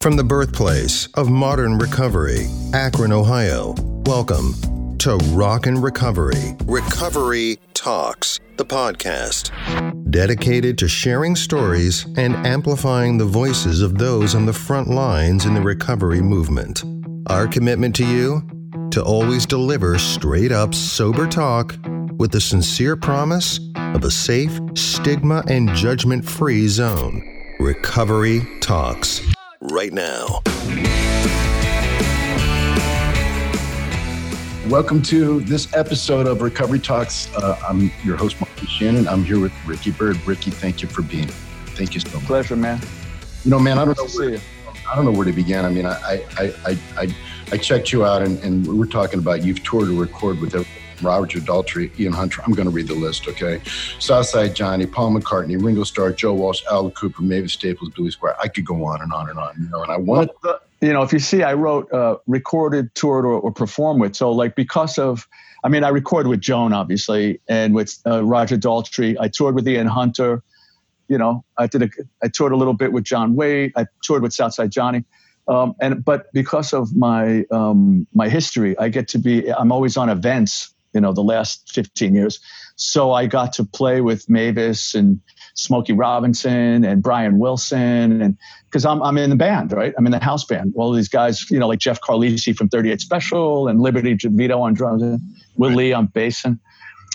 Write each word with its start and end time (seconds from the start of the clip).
From 0.00 0.14
the 0.14 0.22
birthplace 0.22 1.08
of 1.14 1.28
modern 1.28 1.76
recovery, 1.76 2.46
Akron, 2.72 3.10
Ohio, 3.10 3.74
welcome 4.06 4.96
to 4.98 5.16
Rock 5.32 5.66
and 5.66 5.82
Recovery. 5.82 6.56
Recovery 6.66 7.58
Talks, 7.74 8.38
the 8.58 8.64
podcast. 8.64 9.50
Dedicated 10.08 10.78
to 10.78 10.86
sharing 10.86 11.34
stories 11.34 12.06
and 12.16 12.36
amplifying 12.46 13.18
the 13.18 13.24
voices 13.24 13.82
of 13.82 13.98
those 13.98 14.36
on 14.36 14.46
the 14.46 14.52
front 14.52 14.86
lines 14.86 15.46
in 15.46 15.54
the 15.54 15.60
recovery 15.60 16.20
movement. 16.20 16.84
Our 17.26 17.48
commitment 17.48 17.96
to 17.96 18.06
you? 18.06 18.48
To 18.92 19.02
always 19.02 19.46
deliver 19.46 19.98
straight 19.98 20.52
up, 20.52 20.76
sober 20.76 21.26
talk 21.26 21.76
with 22.18 22.30
the 22.30 22.40
sincere 22.40 22.94
promise 22.94 23.58
of 23.74 24.04
a 24.04 24.12
safe, 24.12 24.60
stigma, 24.74 25.42
and 25.48 25.74
judgment 25.74 26.24
free 26.24 26.68
zone. 26.68 27.56
Recovery 27.58 28.46
Talks 28.60 29.20
right 29.60 29.92
now. 29.92 30.40
Welcome 34.68 35.02
to 35.04 35.40
this 35.40 35.74
episode 35.74 36.26
of 36.26 36.42
Recovery 36.42 36.78
Talks. 36.78 37.34
Uh, 37.34 37.58
I'm 37.66 37.90
your 38.04 38.16
host, 38.16 38.40
Mark 38.40 38.50
Shannon. 38.68 39.08
I'm 39.08 39.24
here 39.24 39.40
with 39.40 39.52
Ricky 39.66 39.90
Byrd. 39.90 40.24
Ricky, 40.26 40.50
thank 40.50 40.82
you 40.82 40.88
for 40.88 41.02
being 41.02 41.24
here. 41.24 41.32
Thank 41.68 41.94
you 41.94 42.00
so 42.00 42.18
much. 42.18 42.26
Pleasure, 42.26 42.56
man. 42.56 42.80
You 43.44 43.50
know, 43.50 43.58
man, 43.58 43.78
I 43.78 43.84
don't 43.84 43.96
know 43.96 44.06
where, 44.06 44.38
I 44.90 44.94
don't 44.94 45.06
know 45.06 45.12
where 45.12 45.24
to 45.24 45.32
begin. 45.32 45.64
I 45.64 45.70
mean, 45.70 45.86
I 45.86 46.22
I 46.36 46.54
I 46.66 46.78
I, 46.96 47.16
I 47.52 47.56
checked 47.56 47.92
you 47.92 48.04
out, 48.04 48.22
and, 48.22 48.38
and 48.44 48.66
we 48.66 48.86
are 48.86 48.90
talking 48.90 49.18
about 49.18 49.42
you've 49.42 49.62
toured 49.64 49.86
to 49.86 49.98
record 49.98 50.40
with 50.40 50.54
Roger 51.02 51.40
Daltrey, 51.40 51.98
Ian 51.98 52.12
Hunter. 52.12 52.42
I'm 52.44 52.52
going 52.52 52.66
to 52.66 52.74
read 52.74 52.88
the 52.88 52.94
list, 52.94 53.28
okay? 53.28 53.60
Southside 53.98 54.54
Johnny, 54.54 54.86
Paul 54.86 55.12
McCartney, 55.12 55.62
Ringo 55.62 55.84
Starr, 55.84 56.12
Joe 56.12 56.34
Walsh, 56.34 56.62
Al 56.70 56.90
Kooper, 56.90 57.20
Mavis 57.20 57.52
Staples, 57.52 57.90
Billy 57.90 58.10
Squier. 58.10 58.34
I 58.42 58.48
could 58.48 58.64
go 58.64 58.84
on 58.84 59.02
and 59.02 59.12
on 59.12 59.28
and 59.30 59.38
on, 59.38 59.54
you 59.60 59.68
know. 59.68 59.82
And 59.82 59.92
I 59.92 59.96
wanted, 59.96 60.30
well, 60.42 60.60
you 60.80 60.92
know, 60.92 61.02
if 61.02 61.12
you 61.12 61.18
see, 61.18 61.42
I 61.42 61.54
wrote, 61.54 61.92
uh, 61.92 62.16
recorded, 62.26 62.94
toured, 62.94 63.24
or, 63.24 63.34
or 63.34 63.50
performed 63.52 64.00
with. 64.00 64.14
So, 64.14 64.30
like, 64.30 64.54
because 64.54 64.98
of, 64.98 65.26
I 65.64 65.68
mean, 65.68 65.84
I 65.84 65.88
recorded 65.88 66.28
with 66.28 66.40
Joan, 66.40 66.72
obviously, 66.72 67.40
and 67.48 67.74
with 67.74 67.98
uh, 68.06 68.24
Roger 68.24 68.56
Daltrey. 68.56 69.16
I 69.18 69.28
toured 69.28 69.54
with 69.54 69.66
Ian 69.66 69.86
Hunter. 69.86 70.42
You 71.08 71.18
know, 71.18 71.44
I 71.56 71.66
did 71.66 71.82
a, 71.82 71.88
I 72.22 72.28
toured 72.28 72.52
a 72.52 72.56
little 72.56 72.74
bit 72.74 72.92
with 72.92 73.04
John 73.04 73.34
Waite. 73.34 73.72
I 73.76 73.86
toured 74.02 74.22
with 74.22 74.32
Southside 74.32 74.70
Johnny. 74.70 75.04
Um, 75.48 75.74
and 75.80 76.04
but 76.04 76.30
because 76.32 76.74
of 76.74 76.94
my 76.94 77.44
um, 77.50 78.06
my 78.12 78.28
history, 78.28 78.78
I 78.78 78.90
get 78.90 79.08
to 79.08 79.18
be. 79.18 79.50
I'm 79.50 79.72
always 79.72 79.96
on 79.96 80.10
events 80.10 80.74
you 80.92 81.00
know 81.00 81.12
the 81.12 81.22
last 81.22 81.70
15 81.72 82.14
years. 82.14 82.40
So 82.76 83.12
i 83.12 83.26
got 83.26 83.52
to 83.54 83.64
play 83.64 84.00
with 84.00 84.28
mavis 84.28 84.94
and 84.94 85.20
smokey 85.54 85.92
robinson 85.92 86.84
and 86.84 87.02
brian 87.02 87.38
wilson 87.38 88.22
and 88.22 88.36
because 88.66 88.84
I'm, 88.84 89.02
I'm 89.02 89.18
in 89.18 89.30
the 89.30 89.36
band 89.36 89.72
right? 89.72 89.92
I'm 89.98 90.06
in 90.06 90.12
the 90.12 90.22
house 90.22 90.44
band. 90.44 90.74
All 90.76 90.92
these 90.92 91.08
guys 91.08 91.50
you 91.50 91.58
know 91.58 91.68
like 91.68 91.80
jeff 91.80 92.00
carlisi 92.00 92.56
from 92.56 92.68
38 92.68 93.00
special 93.00 93.68
and 93.68 93.80
liberty 93.80 94.16
Vito 94.20 94.60
on 94.60 94.74
drums 94.74 95.02
and 95.02 95.20
will 95.56 95.72
lee 95.72 95.92
on 95.92 96.06
bass. 96.06 96.44
And 96.44 96.58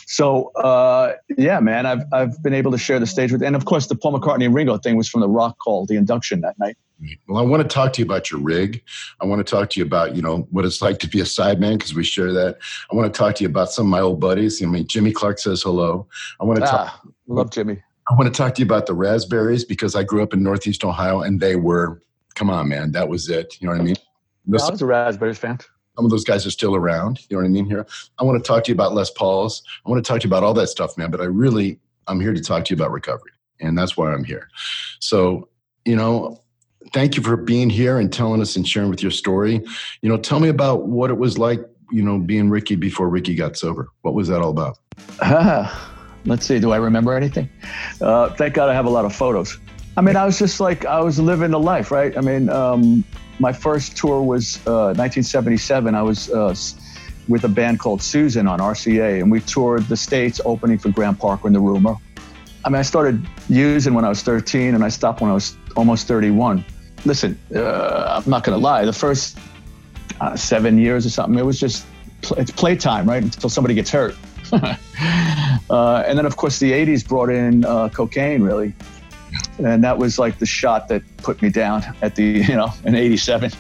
so 0.06 0.52
uh, 0.56 1.14
yeah 1.38 1.60
man 1.60 1.86
I've, 1.86 2.04
I've 2.12 2.44
been 2.44 2.54
able 2.54 2.72
to 2.72 2.78
share 2.78 3.00
the 3.00 3.08
stage 3.08 3.32
with 3.32 3.42
and 3.42 3.56
of 3.56 3.66
course 3.66 3.88
the 3.88 3.96
paul 3.96 4.20
mccartney 4.20 4.46
and 4.46 4.54
ringo 4.54 4.78
thing 4.78 4.98
was 4.98 5.08
from 5.08 5.22
the 5.22 5.30
Rock 5.30 5.56
Hall 5.62 5.86
the 5.86 5.96
induction 5.96 6.42
that 6.42 6.60
night 6.60 6.78
well, 7.28 7.44
I 7.44 7.46
want 7.46 7.62
to 7.64 7.68
talk 7.68 7.94
to 7.94 8.02
you 8.02 8.06
about 8.06 8.32
your 8.32 8.40
rig. 8.40 8.84
I 9.22 9.26
want 9.26 9.46
to 9.46 9.50
talk 9.50 9.70
to 9.72 9.80
you 9.80 9.86
about, 9.86 10.16
you 10.16 10.22
know, 10.22 10.48
what 10.52 10.66
it's 10.66 10.82
like 10.82 11.00
to 11.00 11.08
be 11.08 11.20
a 11.20 11.24
sideman 11.24 11.78
because 11.78 11.94
we 11.94 12.04
share 12.04 12.32
that. 12.34 12.58
I 12.92 12.96
want 12.96 13.14
to 13.14 13.18
talk 13.18 13.36
to 13.36 13.44
you 13.44 13.50
about 13.50 13.72
some 13.72 13.88
of 13.88 13.92
my 13.92 14.00
old 14.00 14.20
buddies. 14.20 14.62
I 14.62 14.66
mean, 14.66 14.88
Jimmy 14.88 15.12
Clark 15.12 15.40
says 15.40 15.64
hello. 15.64 16.08
I 16.40 16.46
want 16.46 16.60
to 16.60 16.66
ah, 16.66 16.70
talk. 16.70 17.08
Love 17.28 17.52
Jimmy. 17.52 17.82
I 18.10 18.16
want 18.16 18.34
to 18.34 18.38
talk 18.38 18.56
to 18.56 18.62
you 18.62 18.66
about 18.66 18.86
the 18.86 18.94
raspberries 18.94 19.64
because 19.64 19.96
I 19.96 20.04
grew 20.04 20.22
up 20.24 20.34
in 20.34 20.44
Northeast 20.44 20.84
Ohio 20.84 21.22
and 21.22 21.40
they 21.40 21.56
were, 21.56 22.02
come 22.36 22.50
on, 22.50 22.68
man, 22.68 22.92
that 22.92 23.08
was 23.08 23.30
it. 23.30 23.58
You 23.62 23.68
know 23.68 23.74
what 23.74 23.82
I 23.82 23.86
mean? 23.86 23.96
I 24.48 24.70
was 24.70 24.82
a 24.82 24.86
raspberries 24.86 25.38
fan. 25.38 25.60
Some 25.96 26.06
of 26.06 26.12
those 26.12 26.24
guys 26.24 26.46
are 26.46 26.52
still 26.52 26.76
around. 26.76 27.20
You 27.30 27.38
know 27.38 27.44
what 27.44 27.48
I 27.48 27.52
mean 27.52 27.66
here? 27.66 27.86
I 28.20 28.24
want 28.24 28.44
to 28.44 28.48
talk 28.48 28.64
to 28.66 28.72
you 28.72 28.76
about 28.76 28.94
Les 28.94 29.12
Pauls. 29.12 29.64
I 29.86 29.90
want 29.90 30.04
to 30.04 30.08
talk 30.08 30.20
to 30.22 30.28
you 30.28 30.30
about 30.30 30.44
all 30.44 30.54
that 30.56 30.68
stuff, 30.68 30.98
man. 30.98 31.12
But 31.12 31.22
I 31.22 31.26
really, 31.26 31.80
I'm 32.08 32.20
here 32.20 32.34
to 32.34 32.42
talk 32.42 32.66
to 32.66 32.74
you 32.74 32.76
about 32.76 32.92
recovery. 32.92 33.32
And 33.62 33.78
that's 33.78 33.96
why 33.96 34.12
I'm 34.12 34.24
here. 34.24 34.50
So, 35.00 35.48
you 35.86 35.96
know, 35.96 36.43
thank 36.94 37.18
you 37.18 37.24
for 37.24 37.36
being 37.36 37.70
here 37.70 38.00
and 38.00 38.14
telling 38.14 38.40
us 38.40 38.56
and 38.56 38.68
sharing 38.68 38.90
with 38.90 39.02
your 39.02 39.12
story. 39.12 39.62
You 40.02 40.10
know, 40.10 40.18
tell 40.18 40.40
me 40.40 40.50
about 40.50 40.88
what 40.88 41.10
it 41.10 41.18
was 41.18 41.38
like, 41.38 41.60
you 41.92 42.04
know, 42.04 42.20
being 42.20 42.50
Ricky 42.50 42.76
before 42.76 43.10
Ricky 43.10 43.36
got 43.36 43.58
sober. 43.58 43.90
What 44.04 44.14
was 44.14 44.28
that 44.30 44.42
all 44.42 44.52
about? 44.52 44.78
Let's 46.26 46.46
see. 46.46 46.60
Do 46.60 46.72
I 46.72 46.78
remember 46.78 47.14
anything? 47.14 47.50
Uh, 48.00 48.30
thank 48.30 48.54
God 48.54 48.70
I 48.70 48.74
have 48.74 48.86
a 48.86 48.90
lot 48.90 49.04
of 49.04 49.14
photos. 49.14 49.60
I 49.98 50.02
mean, 50.02 50.16
I 50.16 50.26
was 50.26 50.40
just 50.40 50.60
like, 50.60 50.86
I 50.86 51.02
was 51.02 51.20
living 51.20 51.52
the 51.52 51.60
life, 51.60 51.92
right? 51.92 52.18
I 52.18 52.22
mean, 52.22 52.50
um, 52.50 53.04
my 53.40 53.52
first 53.52 53.98
tour 53.98 54.22
was 54.22 54.58
uh, 54.66 54.96
1977. 54.96 55.94
I 55.94 56.02
was 56.02 56.30
uh, 56.30 56.56
with 57.28 57.44
a 57.44 57.50
band 57.50 57.80
called 57.80 58.02
Susan 58.02 58.48
on 58.48 58.60
RCA, 58.60 59.22
and 59.22 59.32
we 59.32 59.42
toured 59.42 59.84
the 59.84 59.98
States 59.98 60.40
opening 60.46 60.78
for 60.78 60.90
Graham 60.90 61.16
Parker 61.16 61.48
and 61.48 61.56
the 61.56 61.60
Rumor. 61.60 61.96
I 62.66 62.70
mean, 62.70 62.80
I 62.80 62.84
started 62.84 63.26
using 63.50 63.94
when 63.94 64.06
I 64.06 64.10
was 64.10 64.24
13 64.24 64.74
and 64.74 64.84
I 64.84 64.90
stopped 64.90 65.20
when 65.20 65.30
I 65.30 65.34
was 65.34 65.58
almost 65.76 66.08
31 66.08 66.64
listen, 67.06 67.38
uh, 67.56 68.22
I'm 68.24 68.30
not 68.30 68.44
going 68.44 68.58
to 68.58 68.64
lie. 68.64 68.86
The 68.86 68.94
first 68.94 69.38
uh, 70.22 70.36
seven 70.36 70.78
years 70.78 71.06
or 71.06 71.10
something, 71.10 71.38
it 71.38 71.46
was 71.46 71.60
just 71.60 71.86
it's 72.38 72.52
playtime, 72.52 73.08
right? 73.08 73.22
Until 73.22 73.50
somebody 73.50 73.74
gets 73.74 73.90
hurt. 73.90 74.16
uh, 74.54 76.04
and 76.08 76.18
then, 76.18 76.26
of 76.26 76.38
course, 76.38 76.60
the 76.60 76.72
80s 76.72 77.08
brought 77.08 77.30
in 77.30 77.66
uh, 77.66 77.90
cocaine, 77.90 78.42
really. 78.42 78.74
And 79.58 79.84
that 79.84 79.98
was 79.98 80.20
like 80.20 80.40
the 80.40 80.46
shot 80.46 80.88
that 80.88 81.02
put 81.18 81.42
me 81.42 81.50
down 81.50 81.84
at 82.02 82.16
the, 82.16 82.24
you 82.48 82.56
know, 82.56 82.72
in 82.86 82.96
87. 82.96 83.52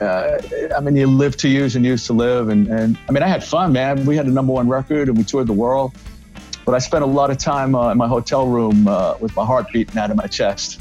Uh, 0.00 0.38
I 0.76 0.80
mean, 0.80 0.96
you 0.96 1.06
live 1.06 1.36
to 1.38 1.48
use 1.48 1.76
and 1.76 1.84
use 1.84 2.06
to 2.06 2.12
live. 2.12 2.48
And, 2.48 2.66
and 2.68 2.98
I 3.08 3.12
mean, 3.12 3.22
I 3.22 3.28
had 3.28 3.44
fun, 3.44 3.72
man. 3.72 4.04
We 4.04 4.16
had 4.16 4.26
a 4.26 4.30
number 4.30 4.52
one 4.52 4.68
record 4.68 5.08
and 5.08 5.16
we 5.16 5.24
toured 5.24 5.46
the 5.46 5.52
world. 5.52 5.92
But 6.64 6.74
I 6.74 6.78
spent 6.78 7.02
a 7.02 7.06
lot 7.06 7.30
of 7.30 7.38
time 7.38 7.74
uh, 7.74 7.90
in 7.90 7.98
my 7.98 8.06
hotel 8.06 8.46
room 8.46 8.84
with 9.20 9.34
my 9.36 9.44
heart 9.44 9.66
beating 9.72 9.98
out 9.98 10.10
of 10.10 10.16
my 10.16 10.26
chest 10.26 10.80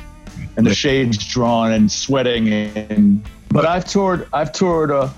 and 0.57 0.66
the 0.66 0.74
shades 0.74 1.18
drawn 1.18 1.72
and 1.72 1.91
sweating 1.91 2.50
and 2.50 3.24
but 3.50 3.66
I've 3.66 3.85
toured 3.85 4.28
I've 4.34 4.52
toured 4.52 4.91
uh, 4.91 5.09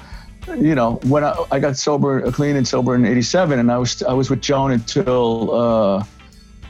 you 0.55 0.75
know 0.75 0.95
when 1.03 1.23
I, 1.23 1.35
I 1.51 1.59
got 1.59 1.77
sober 1.77 2.31
clean 2.31 2.55
and 2.55 2.67
sober 2.67 2.95
in 2.95 3.05
87 3.05 3.59
and 3.59 3.71
I 3.71 3.77
was 3.77 4.01
I 4.03 4.13
was 4.13 4.29
with 4.29 4.41
Joan 4.41 4.71
until 4.71 5.53
uh, 5.53 6.03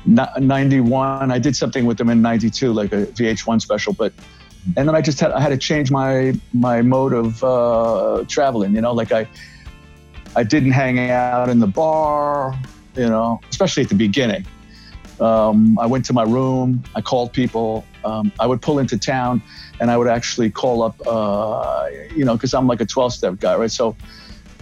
91 0.06 1.32
I 1.32 1.40
did 1.40 1.56
something 1.56 1.86
with 1.86 1.98
them 1.98 2.10
in 2.10 2.22
92 2.22 2.74
like 2.74 2.92
a 2.92 3.06
VH1 3.08 3.62
special 3.62 3.94
but 3.94 4.14
and 4.78 4.88
then 4.88 4.96
I 4.96 5.02
just 5.02 5.20
had 5.20 5.32
I 5.32 5.40
had 5.40 5.50
to 5.50 5.58
change 5.58 5.92
my 5.92 6.34
my 6.54 6.82
mode 6.82 7.14
of 7.14 7.44
uh, 7.44 8.24
traveling 8.28 8.76
you 8.76 8.82
know 8.82 8.94
like 8.94 9.12
I 9.12 9.28
I 10.36 10.44
didn't 10.44 10.72
hang 10.72 11.00
out 11.12 11.50
in 11.50 11.60
the 11.60 11.68
bar 11.68 12.58
you 12.96 13.08
know 13.08 13.40
especially 13.50 13.84
at 13.84 13.90
the 13.90 13.96
beginning 13.96 14.46
um, 15.20 15.78
I 15.80 15.86
went 15.86 16.06
to 16.06 16.14
my 16.14 16.24
room. 16.24 16.84
I 16.96 17.02
called 17.02 17.34
people. 17.34 17.86
Um, 18.06 18.32
I 18.40 18.48
would 18.48 18.62
pull 18.62 18.80
into 18.80 18.98
town, 18.98 19.42
and 19.80 19.90
I 19.92 19.98
would 19.98 20.08
actually 20.08 20.50
call 20.50 20.84
up. 20.84 20.96
Uh, 21.06 21.88
you 22.16 22.26
know, 22.26 22.34
because 22.34 22.54
I'm 22.54 22.68
like 22.68 22.82
a 22.82 22.86
12-step 22.86 23.40
guy, 23.40 23.56
right? 23.56 23.72
So 23.72 23.96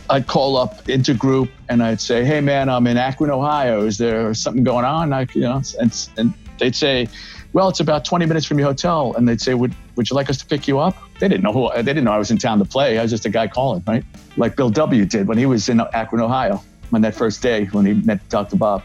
I'd 0.10 0.28
call 0.28 0.58
up 0.58 0.90
into 0.90 1.14
group, 1.14 1.50
and 1.70 1.82
I'd 1.82 2.02
say, 2.02 2.26
"Hey, 2.26 2.42
man, 2.42 2.70
I'm 2.70 2.86
in 2.88 2.98
Akron, 2.98 3.32
Ohio. 3.32 3.86
Is 3.86 3.98
there 3.98 4.34
something 4.34 4.64
going 4.64 4.86
on?" 4.86 5.14
I, 5.14 5.28
you 5.34 5.42
know, 5.42 5.62
and 5.80 6.10
and 6.18 6.34
they'd 6.60 6.76
say, 6.76 7.08
"Well, 7.54 7.70
it's 7.70 7.80
about 7.80 8.04
20 8.06 8.26
minutes 8.26 8.46
from 8.46 8.60
your 8.60 8.68
hotel." 8.68 9.14
And 9.16 9.28
they'd 9.28 9.42
say, 9.42 9.54
"Would 9.54 9.74
Would 9.96 10.10
you 10.10 10.16
like 10.16 10.30
us 10.30 10.38
to 10.38 10.46
pick 10.46 10.68
you 10.68 10.80
up?" 10.80 10.96
They 11.20 11.28
didn't 11.28 11.44
know 11.44 11.54
who. 11.54 11.70
They 11.76 11.84
didn't 11.84 12.04
know 12.04 12.12
I 12.12 12.18
was 12.18 12.32
in 12.32 12.38
town 12.38 12.60
to 12.60 12.66
play. 12.66 12.98
I 12.98 13.04
was 13.04 13.12
just 13.12 13.26
a 13.26 13.30
guy 13.30 13.48
calling, 13.48 13.84
right? 13.88 14.04
Like 14.38 14.56
Bill 14.56 14.70
W. 14.70 15.06
did 15.06 15.28
when 15.28 15.38
he 15.38 15.46
was 15.46 15.70
in 15.70 15.80
Akron, 15.94 16.22
Ohio, 16.22 16.62
on 16.94 17.02
that 17.02 17.16
first 17.16 17.42
day 17.42 17.66
when 17.66 17.86
he 17.86 17.94
met 17.94 18.28
Dr. 18.30 18.58
Bob 18.58 18.84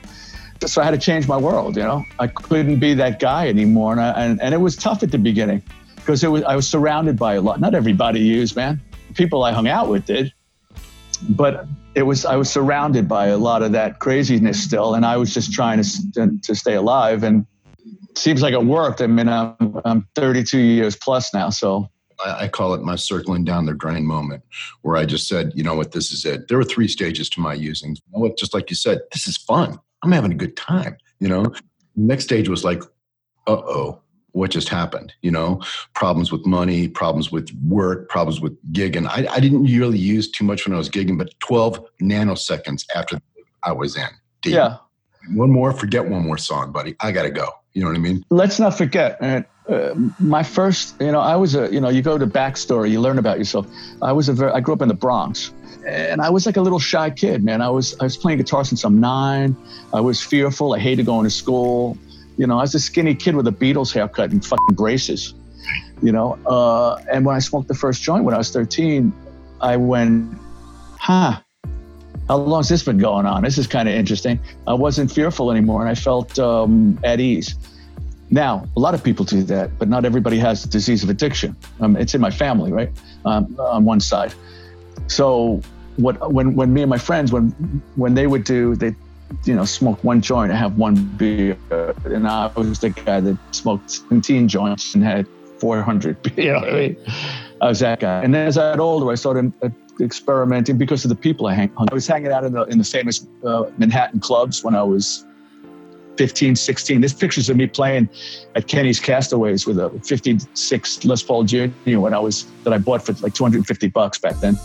so 0.65 0.81
I 0.81 0.85
had 0.85 0.93
to 0.93 0.99
change 0.99 1.29
my 1.29 1.37
world. 1.37 1.77
You 1.77 1.83
know, 1.83 2.05
I 2.19 2.27
couldn't 2.27 2.79
be 2.79 2.95
that 2.95 3.21
guy 3.21 3.49
anymore, 3.49 3.93
and 3.93 4.01
I, 4.01 4.11
and, 4.11 4.41
and 4.41 4.55
it 4.55 4.59
was 4.59 4.77
tough 4.77 5.03
at 5.03 5.11
the 5.11 5.19
beginning 5.19 5.63
because 5.97 6.23
it 6.23 6.29
was 6.29 6.43
I 6.45 6.57
was 6.57 6.69
surrounded 6.69 7.19
by 7.19 7.35
a 7.35 7.41
lot. 7.41 7.61
Not 7.61 7.75
everybody 7.75 8.21
used, 8.21 8.57
man. 8.57 8.81
People 9.15 9.45
I 9.45 9.53
hung 9.53 9.69
out 9.69 9.89
with 9.89 10.07
did, 10.07 10.33
but 11.31 11.67
it 11.95 12.03
was 12.03 12.25
I 12.25 12.37
was 12.37 12.51
surrounded 12.51 13.09
by 13.09 13.27
a 13.27 13.39
lot 13.39 13.63
of 13.63 13.73
that 13.73 13.99
craziness 13.99 14.63
still, 14.63 14.95
and 14.95 15.05
I 15.05 15.17
was 15.17 15.35
just 15.35 15.53
trying 15.53 15.83
to 15.83 16.39
to 16.43 16.55
stay 16.55 16.75
alive. 16.75 17.23
And 17.23 17.47
seems 18.17 18.43
like 18.43 18.55
it 18.55 18.65
worked. 18.65 19.01
I 19.01 19.07
mean, 19.07 19.29
I'm 19.29 19.81
I'm 19.85 20.07
32 20.15 20.59
years 20.59 20.97
plus 20.97 21.35
now, 21.35 21.51
so 21.51 21.91
I 22.25 22.49
call 22.49 22.75
it 22.75 22.83
my 22.83 22.97
circling 22.97 23.45
down 23.45 23.67
the 23.67 23.75
drain 23.75 24.07
moment, 24.07 24.43
where 24.83 24.97
I 24.97 25.05
just 25.05 25.29
said, 25.29 25.53
you 25.55 25.63
know 25.63 25.75
what, 25.75 25.93
this 25.93 26.13
is 26.13 26.25
it. 26.25 26.49
There 26.49 26.57
were 26.59 26.65
three 26.65 26.89
stages 26.89 27.29
to 27.31 27.41
my 27.41 27.55
using. 27.55 27.91
You 27.91 28.03
know 28.13 28.21
what, 28.21 28.39
just 28.39 28.55
like 28.55 28.71
you 28.71 28.77
said, 28.77 29.01
this 29.13 29.27
is 29.29 29.37
fun. 29.37 29.79
I'm 30.07 30.13
having 30.13 30.31
a 30.31 30.37
good 30.37 30.57
time, 30.57 30.97
you 31.19 31.27
know? 31.27 31.53
Next 31.97 32.25
stage 32.25 32.49
was 32.49 32.63
like, 32.63 32.81
uh 33.49 33.57
oh, 33.57 34.01
what 34.31 34.53
just 34.53 34.69
happened? 34.69 35.13
You 35.23 35.33
know, 35.33 35.61
problems 35.95 36.31
with 36.31 36.47
money, 36.47 36.87
problems 36.87 37.33
with 37.33 37.51
work, 37.67 38.09
problems 38.09 38.41
with 38.41 38.57
gigging. 38.73 39.09
I, 39.09 39.27
I 39.29 39.41
didn't 39.41 39.65
really 39.65 39.99
use 39.99 40.31
too 40.31 40.45
much 40.45 40.65
when 40.65 40.75
I 40.75 40.79
was 40.79 40.89
gigging, 40.89 41.19
but 41.19 41.35
12 41.41 41.85
nanoseconds 42.01 42.85
after 42.95 43.19
I 43.65 43.73
was 43.73 43.97
in. 43.97 44.07
Deep. 44.43 44.55
Yeah. 44.55 44.77
One 45.35 45.51
more, 45.51 45.73
forget 45.73 46.07
one 46.07 46.25
more 46.25 46.39
song, 46.39 46.71
buddy. 46.71 46.95
I 47.01 47.11
got 47.11 47.23
to 47.25 47.31
go. 47.31 47.49
You 47.73 47.83
know 47.83 47.89
what 47.89 47.97
I 47.97 48.01
mean? 48.01 48.25
Let's 48.31 48.61
not 48.61 48.79
forget, 48.79 49.21
uh, 49.69 49.95
my 50.21 50.45
first, 50.45 50.95
you 51.01 51.11
know, 51.11 51.21
I 51.21 51.35
was 51.35 51.57
a, 51.57 51.73
you 51.73 51.81
know, 51.81 51.89
you 51.89 52.01
go 52.01 52.17
to 52.17 52.27
backstory, 52.27 52.91
you 52.91 53.01
learn 53.01 53.19
about 53.19 53.39
yourself. 53.39 53.67
I 54.03 54.13
was 54.13 54.29
a 54.29 54.33
very, 54.33 54.53
I 54.53 54.61
grew 54.61 54.75
up 54.75 54.83
in 54.83 54.89
the 54.89 54.95
Bronx, 54.95 55.53
and 55.87 56.21
I 56.21 56.31
was 56.31 56.47
like 56.47 56.57
a 56.57 56.61
little 56.61 56.79
shy 56.79 57.11
kid, 57.11 57.45
man. 57.45 57.63
I 57.63 57.71
was, 57.71 57.97
I 58.01 58.05
was 58.05 58.17
playing 58.17 58.39
guitar 58.39 58.65
since 58.65 58.85
I'm 58.85 59.01
nine. 59.01 59.57
I 59.95 60.01
was 60.01 60.21
fearful. 60.23 60.75
I 60.75 60.79
hated 60.79 61.07
going 61.07 61.25
to 61.25 61.31
school. 61.31 61.97
You 62.37 62.47
know, 62.47 62.59
I 62.59 62.63
was 62.63 62.75
a 62.75 62.81
skinny 62.81 63.15
kid 63.15 63.37
with 63.37 63.47
a 63.47 63.53
Beatles 63.53 63.93
haircut 63.93 64.31
and 64.33 64.45
fucking 64.45 64.75
braces. 64.75 65.35
You 66.03 66.13
know, 66.13 66.39
uh, 66.47 66.97
and 67.11 67.25
when 67.25 67.37
I 67.37 67.39
smoked 67.39 67.69
the 67.69 67.75
first 67.75 68.03
joint 68.03 68.25
when 68.25 68.35
I 68.35 68.39
was 68.39 68.51
13, 68.51 69.13
I 69.61 69.77
went, 69.77 70.37
huh, 70.99 71.41
how 72.29 72.37
long's 72.37 72.69
this 72.69 72.83
been 72.83 72.99
going 72.99 73.25
on? 73.25 73.43
This 73.43 73.57
is 73.57 73.67
kind 73.67 73.89
of 73.89 73.95
interesting. 73.95 74.39
I 74.67 74.75
wasn't 74.75 75.11
fearful 75.11 75.51
anymore, 75.51 75.81
and 75.81 75.89
I 75.89 75.95
felt 75.95 76.39
um, 76.39 76.99
at 77.05 77.21
ease. 77.21 77.55
Now, 78.29 78.67
a 78.77 78.81
lot 78.81 78.95
of 78.95 79.05
people 79.05 79.25
do 79.25 79.43
that, 79.45 79.79
but 79.79 79.89
not 79.89 80.05
everybody 80.05 80.39
has 80.39 80.63
the 80.63 80.69
disease 80.69 81.05
of 81.05 81.11
addiction. 81.11 81.57
Um, 81.81 81.97
it's 81.97 82.15
in 82.15 82.21
my 82.21 82.31
family, 82.31 82.73
right? 82.73 82.91
Um, 83.25 83.57
on 83.61 83.85
one 83.85 84.01
side. 84.01 84.35
So, 85.07 85.63
what 85.97 86.33
when 86.33 86.55
when 86.55 86.73
me 86.73 86.83
and 86.83 86.91
my 86.91 86.99
friends 86.99 87.33
when 87.33 87.51
when 87.97 88.15
they 88.15 88.27
would 88.27 88.45
do 88.45 88.77
they, 88.77 88.95
you 89.45 89.55
know, 89.55 89.65
smoke 89.65 90.03
one 90.05 90.21
joint 90.21 90.51
and 90.51 90.59
have 90.59 90.77
one 90.79 91.05
beer, 91.17 91.57
and 92.05 92.29
I 92.29 92.47
was 92.49 92.79
the 92.81 92.91
guy 92.91 93.21
that 93.21 93.39
smoked 93.51 93.91
17 93.91 94.49
joints 94.49 94.95
and 94.95 95.03
had 95.03 95.27
400. 95.59 96.17
You 96.37 96.53
know 96.53 96.59
I 96.59 96.73
mean? 96.73 96.97
I 97.61 97.69
was 97.69 97.81
that 97.81 98.01
guy. 98.01 98.23
And 98.23 98.37
as 98.37 98.59
I 98.59 98.73
got 98.73 98.81
older, 98.81 99.11
I 99.11 99.15
started 99.15 99.53
uh, 99.63 99.71
experimenting 100.01 100.77
because 100.77 101.05
of 101.05 101.09
the 101.09 101.15
people 101.15 101.47
I 101.47 101.55
hang. 101.55 101.73
I 101.79 101.93
was 101.93 102.07
hanging 102.07 102.31
out 102.31 102.45
in 102.45 102.53
the 102.53 102.65
in 102.65 102.79
the 102.79 102.85
famous 102.85 103.27
uh, 103.45 103.65
Manhattan 103.79 104.21
clubs 104.21 104.63
when 104.63 104.75
I 104.75 104.83
was 104.83 105.25
15, 106.17 106.57
16. 106.57 107.01
This 107.01 107.13
pictures 107.13 107.49
of 107.49 107.57
me 107.57 107.67
playing 107.67 108.09
at 108.55 108.67
Kenny's 108.69 109.01
Castaways 109.01 109.67
with 109.67 109.79
a 109.79 109.91
56 110.05 111.05
Les 111.05 111.23
Paul 111.23 111.45
Jr. 111.45 111.69
when 111.99 112.15
I 112.15 112.19
was 112.19 112.47
that 112.65 112.73
I 112.73 112.79
bought 112.79 113.05
for 113.05 113.13
like 113.15 113.35
250 113.35 113.89
bucks 113.89 114.19
back 114.19 114.37
then. 114.37 114.59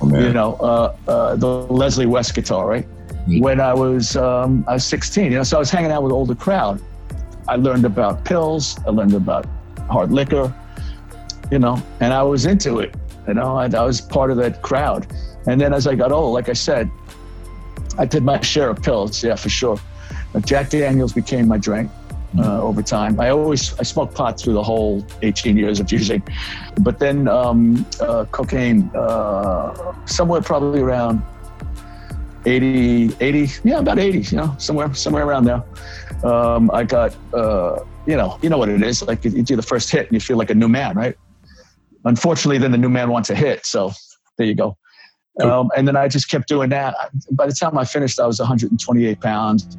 Oh, 0.00 0.20
you 0.20 0.32
know, 0.32 0.54
uh, 0.54 0.96
uh, 1.08 1.36
the 1.36 1.46
Leslie 1.46 2.06
West 2.06 2.34
guitar, 2.34 2.66
right? 2.66 2.86
Mm-hmm. 2.86 3.40
When 3.40 3.60
I 3.60 3.72
was 3.72 4.16
um, 4.16 4.64
I 4.68 4.74
was 4.74 4.84
16, 4.84 5.24
you 5.24 5.30
know, 5.38 5.42
so 5.42 5.56
I 5.56 5.60
was 5.60 5.70
hanging 5.70 5.90
out 5.90 6.02
with 6.02 6.12
older 6.12 6.34
crowd. 6.34 6.82
I 7.48 7.56
learned 7.56 7.84
about 7.84 8.24
pills. 8.24 8.78
I 8.86 8.90
learned 8.90 9.14
about 9.14 9.46
hard 9.88 10.12
liquor, 10.12 10.52
you 11.50 11.58
know, 11.58 11.82
and 12.00 12.12
I 12.12 12.22
was 12.22 12.46
into 12.46 12.80
it. 12.80 12.94
You 13.26 13.34
know, 13.34 13.56
I, 13.56 13.64
I 13.66 13.82
was 13.82 14.00
part 14.00 14.30
of 14.30 14.36
that 14.38 14.62
crowd. 14.62 15.06
And 15.46 15.60
then 15.60 15.72
as 15.72 15.86
I 15.86 15.94
got 15.94 16.12
old, 16.12 16.34
like 16.34 16.48
I 16.48 16.54
said, 16.54 16.90
I 17.98 18.04
did 18.04 18.24
my 18.24 18.40
share 18.40 18.70
of 18.70 18.82
pills, 18.82 19.22
yeah, 19.22 19.36
for 19.36 19.48
sure. 19.48 19.78
Jack 20.44 20.68
Daniels 20.70 21.12
became 21.12 21.48
my 21.48 21.56
drink 21.56 21.90
uh, 22.38 22.62
over 22.62 22.82
time. 22.82 23.18
I 23.20 23.30
always 23.30 23.78
I 23.78 23.82
smoked 23.82 24.14
pot 24.14 24.38
through 24.40 24.54
the 24.54 24.62
whole 24.62 25.04
18 25.22 25.56
years 25.56 25.80
of 25.80 25.90
using, 25.90 26.22
but 26.80 26.98
then 26.98 27.28
um, 27.28 27.86
uh, 28.00 28.24
cocaine 28.30 28.90
uh, 28.94 29.94
somewhere 30.06 30.40
probably 30.40 30.80
around 30.80 31.22
80, 32.44 33.16
80, 33.20 33.68
yeah, 33.68 33.78
about 33.78 33.98
80, 33.98 34.18
you 34.18 34.36
know, 34.36 34.54
somewhere 34.58 34.92
somewhere 34.94 35.24
around 35.26 35.44
there. 35.44 35.62
Um, 36.24 36.70
I 36.72 36.84
got, 36.84 37.14
uh, 37.34 37.84
you 38.06 38.16
know, 38.16 38.38
you 38.42 38.48
know 38.48 38.58
what 38.58 38.68
it 38.68 38.82
is. 38.82 39.02
Like 39.02 39.24
you 39.24 39.42
do 39.42 39.56
the 39.56 39.62
first 39.62 39.90
hit 39.90 40.06
and 40.06 40.12
you 40.12 40.20
feel 40.20 40.36
like 40.36 40.50
a 40.50 40.54
new 40.54 40.68
man, 40.68 40.96
right? 40.96 41.16
Unfortunately, 42.04 42.58
then 42.58 42.70
the 42.70 42.78
new 42.78 42.88
man 42.88 43.10
wants 43.10 43.30
a 43.30 43.34
hit. 43.34 43.66
So 43.66 43.92
there 44.38 44.46
you 44.46 44.54
go. 44.54 44.76
Um, 45.42 45.70
and 45.76 45.86
then 45.86 45.96
I 45.96 46.08
just 46.08 46.30
kept 46.30 46.48
doing 46.48 46.70
that. 46.70 46.94
By 47.32 47.46
the 47.46 47.52
time 47.52 47.76
I 47.76 47.84
finished, 47.84 48.18
I 48.18 48.26
was 48.26 48.38
128 48.38 49.20
pounds. 49.20 49.76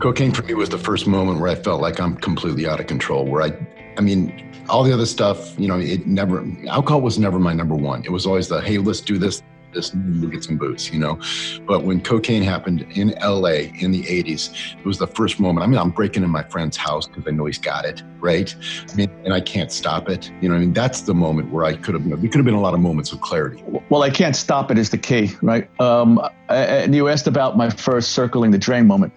Cocaine 0.00 0.32
for 0.32 0.42
me 0.44 0.54
was 0.54 0.70
the 0.70 0.78
first 0.78 1.06
moment 1.06 1.40
where 1.40 1.50
I 1.50 1.54
felt 1.54 1.82
like 1.82 2.00
I'm 2.00 2.16
completely 2.16 2.66
out 2.66 2.80
of 2.80 2.86
control. 2.86 3.26
Where 3.26 3.42
I, 3.42 3.52
I 3.98 4.00
mean, 4.00 4.50
all 4.70 4.82
the 4.82 4.94
other 4.94 5.04
stuff, 5.04 5.58
you 5.58 5.68
know, 5.68 5.78
it 5.78 6.06
never, 6.06 6.42
alcohol 6.68 7.02
was 7.02 7.18
never 7.18 7.38
my 7.38 7.52
number 7.52 7.74
one. 7.74 8.02
It 8.04 8.10
was 8.10 8.24
always 8.24 8.48
the, 8.48 8.62
hey, 8.62 8.78
let's 8.78 9.02
do 9.02 9.18
this, 9.18 9.42
this, 9.74 9.92
we'll 9.94 10.30
get 10.30 10.42
some 10.42 10.56
booze, 10.56 10.90
you 10.90 10.98
know. 10.98 11.20
But 11.66 11.84
when 11.84 12.00
cocaine 12.00 12.42
happened 12.42 12.86
in 12.92 13.10
LA 13.22 13.68
in 13.78 13.92
the 13.92 14.02
80s, 14.04 14.78
it 14.78 14.86
was 14.86 14.96
the 14.96 15.06
first 15.06 15.38
moment. 15.38 15.64
I 15.64 15.66
mean, 15.66 15.78
I'm 15.78 15.90
breaking 15.90 16.24
in 16.24 16.30
my 16.30 16.44
friend's 16.44 16.78
house 16.78 17.06
because 17.06 17.24
I 17.26 17.32
know 17.32 17.44
he's 17.44 17.58
got 17.58 17.84
it, 17.84 18.02
right? 18.20 18.54
I 18.90 18.94
mean, 18.94 19.10
and 19.26 19.34
I 19.34 19.42
can't 19.42 19.70
stop 19.70 20.08
it. 20.08 20.32
You 20.40 20.48
know, 20.48 20.54
I 20.54 20.60
mean, 20.60 20.72
that's 20.72 21.02
the 21.02 21.14
moment 21.14 21.52
where 21.52 21.66
I 21.66 21.74
could 21.76 21.94
have, 21.94 22.08
there 22.08 22.16
could 22.16 22.36
have 22.36 22.46
been 22.46 22.54
a 22.54 22.60
lot 22.60 22.72
of 22.72 22.80
moments 22.80 23.12
of 23.12 23.20
clarity. 23.20 23.62
Well, 23.90 24.02
I 24.02 24.08
can't 24.08 24.34
stop 24.34 24.70
it 24.70 24.78
is 24.78 24.88
the 24.88 24.98
key, 24.98 25.32
right? 25.42 25.68
Um, 25.78 26.20
and 26.48 26.94
you 26.94 27.08
asked 27.08 27.26
about 27.26 27.58
my 27.58 27.68
first 27.68 28.12
circling 28.12 28.50
the 28.50 28.58
drain 28.58 28.86
moment. 28.86 29.12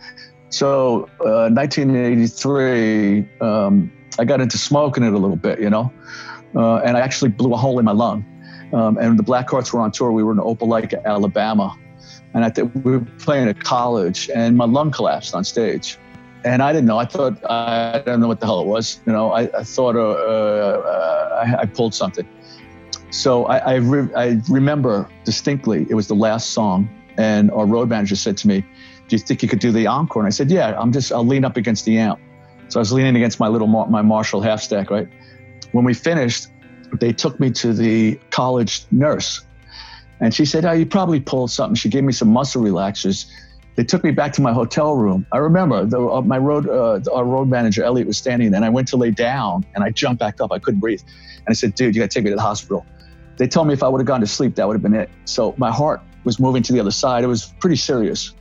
So, 0.54 1.10
uh, 1.26 1.50
1983, 1.50 3.28
um, 3.42 3.92
I 4.20 4.24
got 4.24 4.40
into 4.40 4.60
smoking 4.60 5.04
it 5.04 5.12
a 5.12 5.18
little 5.18 5.36
bit, 5.36 5.60
you 5.60 5.68
know, 5.68 5.92
uh, 6.56 6.76
and 6.76 6.96
I 6.96 7.00
actually 7.00 7.32
blew 7.32 7.56
a 7.56 7.58
hole 7.58 7.80
in 7.80 7.86
my 7.86 7.92
lung. 7.92 8.24
Um, 8.72 9.00
and 9.00 9.18
the 9.18 9.24
Blackhearts 9.24 9.74
were 9.74 9.80
on 9.80 9.90
tour. 9.90 10.12
We 10.12 10.22
were 10.22 10.32
in 10.32 10.38
Opelika, 10.38 11.04
Alabama, 11.06 11.76
and 12.36 12.46
I 12.46 12.52
th- 12.52 12.70
we 12.84 12.92
were 12.92 13.00
playing 13.18 13.48
at 13.48 13.64
college, 13.64 14.30
and 14.30 14.56
my 14.56 14.66
lung 14.66 14.92
collapsed 14.92 15.34
on 15.34 15.44
stage. 15.44 15.98
And 16.46 16.62
I 16.62 16.72
didn't 16.72 16.86
know. 16.86 17.00
I 17.00 17.06
thought 17.06 17.34
I 17.50 18.04
don't 18.06 18.20
know 18.20 18.28
what 18.28 18.40
the 18.40 18.46
hell 18.46 18.62
it 18.62 18.68
was. 18.68 19.02
You 19.08 19.12
know, 19.12 19.32
I, 19.32 19.50
I 19.58 19.64
thought 19.64 19.96
uh, 19.96 20.12
uh 20.12 21.46
I, 21.48 21.62
I, 21.62 21.66
pulled 21.66 21.96
something. 21.96 22.28
So 23.10 23.46
I, 23.46 23.58
I, 23.58 23.76
re- 23.78 24.14
I 24.16 24.40
remember 24.50 25.10
distinctly. 25.26 25.88
It 25.90 25.96
was 25.96 26.08
the 26.08 26.16
last 26.16 26.52
song, 26.52 26.88
and 27.18 27.50
our 27.50 27.66
road 27.66 27.90
manager 27.90 28.16
said 28.16 28.38
to 28.38 28.48
me, 28.48 28.64
do 29.14 29.18
you 29.22 29.24
think 29.28 29.44
you 29.44 29.48
could 29.50 29.60
do 29.60 29.72
the 29.72 29.86
encore? 29.86 30.24
And 30.24 30.28
I 30.28 30.32
said, 30.32 30.50
yeah, 30.50 30.76
I'm 30.80 30.92
just, 30.92 31.12
I'll 31.12 31.26
lean 31.26 31.46
up 31.46 31.56
against 31.56 31.86
the 31.86 32.00
amp. 32.00 32.20
So 32.70 32.80
I 32.80 32.82
was 32.82 32.92
leaning 32.92 33.16
against 33.16 33.40
my 33.40 33.48
little, 33.48 33.68
my 33.68 34.02
Marshall 34.02 34.42
half 34.42 34.60
stack, 34.60 34.90
right? 34.90 35.08
When 35.72 35.86
we 35.86 35.94
finished, 35.94 36.48
they 37.00 37.14
took 37.14 37.40
me 37.40 37.52
to 37.52 37.74
the 37.74 38.20
college 38.32 38.86
nurse. 38.90 39.46
And 40.20 40.34
she 40.34 40.46
said, 40.46 40.66
oh, 40.66 40.72
you 40.72 40.88
probably 40.88 41.20
pulled 41.20 41.52
something. 41.52 41.76
She 41.76 41.90
gave 41.90 42.04
me 42.04 42.12
some 42.12 42.30
muscle 42.30 42.64
relaxers. 42.64 43.30
They 43.76 43.84
took 43.84 44.04
me 44.04 44.10
back 44.10 44.34
to 44.34 44.42
my 44.42 44.52
hotel 44.52 44.96
room. 44.96 45.28
I 45.32 45.38
remember 45.38 45.86
the, 45.86 46.00
uh, 46.00 46.22
my 46.22 46.40
road, 46.40 46.68
uh, 46.68 47.00
our 47.14 47.24
road 47.24 47.50
manager, 47.50 47.84
Elliot, 47.84 48.08
was 48.08 48.18
standing 48.18 48.50
there. 48.50 48.58
And 48.58 48.66
I 48.66 48.70
went 48.70 48.88
to 48.88 48.98
lay 48.98 49.12
down 49.12 49.64
and 49.76 49.84
I 49.84 49.92
jumped 49.92 50.20
back 50.20 50.42
up. 50.42 50.52
I 50.52 50.58
couldn't 50.58 50.80
breathe. 50.80 51.02
And 51.38 51.46
I 51.50 51.54
said, 51.54 51.76
dude, 51.76 51.94
you 51.94 52.02
got 52.02 52.10
to 52.10 52.16
take 52.16 52.24
me 52.24 52.32
to 52.32 52.36
the 52.36 52.42
hospital. 52.42 52.84
They 53.38 53.48
told 53.48 53.68
me 53.68 53.76
if 53.76 53.84
I 53.84 53.88
would 53.90 54.00
have 54.00 54.08
gone 54.08 54.22
to 54.22 54.28
sleep, 54.28 54.56
that 54.56 54.68
would 54.68 54.74
have 54.74 54.82
been 54.82 54.96
it. 54.96 55.12
So 55.26 55.54
my 55.58 55.72
heart 55.72 56.02
was 56.24 56.40
moving 56.40 56.64
to 56.64 56.74
the 56.74 56.80
other 56.80 56.90
side. 56.90 57.24
It 57.24 57.28
was 57.28 57.54
pretty 57.60 57.76
serious 57.76 58.34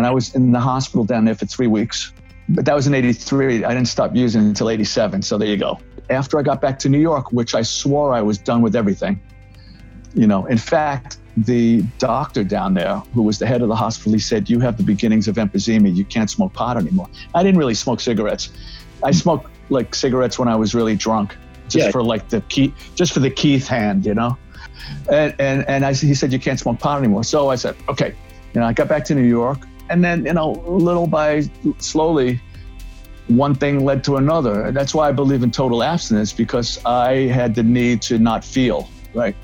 and 0.00 0.06
I 0.06 0.12
was 0.12 0.34
in 0.34 0.50
the 0.50 0.60
hospital 0.60 1.04
down 1.04 1.26
there 1.26 1.34
for 1.34 1.44
three 1.44 1.66
weeks. 1.66 2.14
But 2.48 2.64
that 2.64 2.74
was 2.74 2.86
in 2.86 2.94
83. 2.94 3.64
I 3.64 3.74
didn't 3.74 3.88
stop 3.88 4.16
using 4.16 4.40
it 4.40 4.46
until 4.46 4.70
87. 4.70 5.20
So 5.20 5.36
there 5.36 5.46
you 5.46 5.58
go. 5.58 5.78
After 6.08 6.38
I 6.38 6.42
got 6.42 6.62
back 6.62 6.78
to 6.78 6.88
New 6.88 6.98
York, 6.98 7.32
which 7.32 7.54
I 7.54 7.60
swore 7.60 8.14
I 8.14 8.22
was 8.22 8.38
done 8.38 8.62
with 8.62 8.74
everything, 8.74 9.20
you 10.14 10.26
know, 10.26 10.46
in 10.46 10.56
fact, 10.56 11.18
the 11.36 11.82
doctor 11.98 12.42
down 12.42 12.72
there, 12.72 12.96
who 13.12 13.20
was 13.20 13.38
the 13.38 13.46
head 13.46 13.60
of 13.60 13.68
the 13.68 13.76
hospital, 13.76 14.14
he 14.14 14.18
said, 14.18 14.48
You 14.48 14.58
have 14.60 14.78
the 14.78 14.82
beginnings 14.82 15.28
of 15.28 15.36
emphysema. 15.36 15.94
You 15.94 16.06
can't 16.06 16.30
smoke 16.30 16.54
pot 16.54 16.78
anymore. 16.78 17.10
I 17.34 17.42
didn't 17.42 17.58
really 17.58 17.74
smoke 17.74 18.00
cigarettes. 18.00 18.48
I 19.04 19.10
smoked 19.10 19.50
like 19.68 19.94
cigarettes 19.94 20.38
when 20.38 20.48
I 20.48 20.56
was 20.56 20.74
really 20.74 20.96
drunk, 20.96 21.36
just 21.68 21.84
yeah. 21.84 21.90
for 21.90 22.02
like 22.02 22.30
the 22.30 22.40
key, 22.48 22.72
just 22.94 23.12
for 23.12 23.20
the 23.20 23.30
Keith 23.30 23.68
hand, 23.68 24.06
you 24.06 24.14
know? 24.14 24.38
And, 25.12 25.34
and, 25.38 25.68
and 25.68 25.84
I, 25.84 25.92
he 25.92 26.14
said, 26.14 26.32
You 26.32 26.38
can't 26.38 26.58
smoke 26.58 26.78
pot 26.78 27.00
anymore. 27.00 27.22
So 27.22 27.50
I 27.50 27.56
said, 27.56 27.76
Okay. 27.90 28.14
You 28.54 28.60
know, 28.60 28.66
I 28.66 28.72
got 28.72 28.88
back 28.88 29.04
to 29.04 29.14
New 29.14 29.28
York 29.28 29.58
and 29.90 30.02
then 30.02 30.24
you 30.24 30.32
know 30.32 30.52
little 30.66 31.06
by 31.06 31.42
slowly 31.78 32.40
one 33.26 33.54
thing 33.54 33.84
led 33.84 34.02
to 34.04 34.16
another. 34.16 34.72
That's 34.72 34.94
why 34.94 35.08
i 35.08 35.12
believe 35.12 35.42
in 35.42 35.50
total 35.50 35.82
abstinence 35.82 36.32
because 36.32 36.82
i 36.84 37.26
had 37.28 37.54
the 37.54 37.62
need 37.62 38.00
to 38.02 38.18
not 38.18 38.44
feel 38.44 38.88
right? 39.12 39.36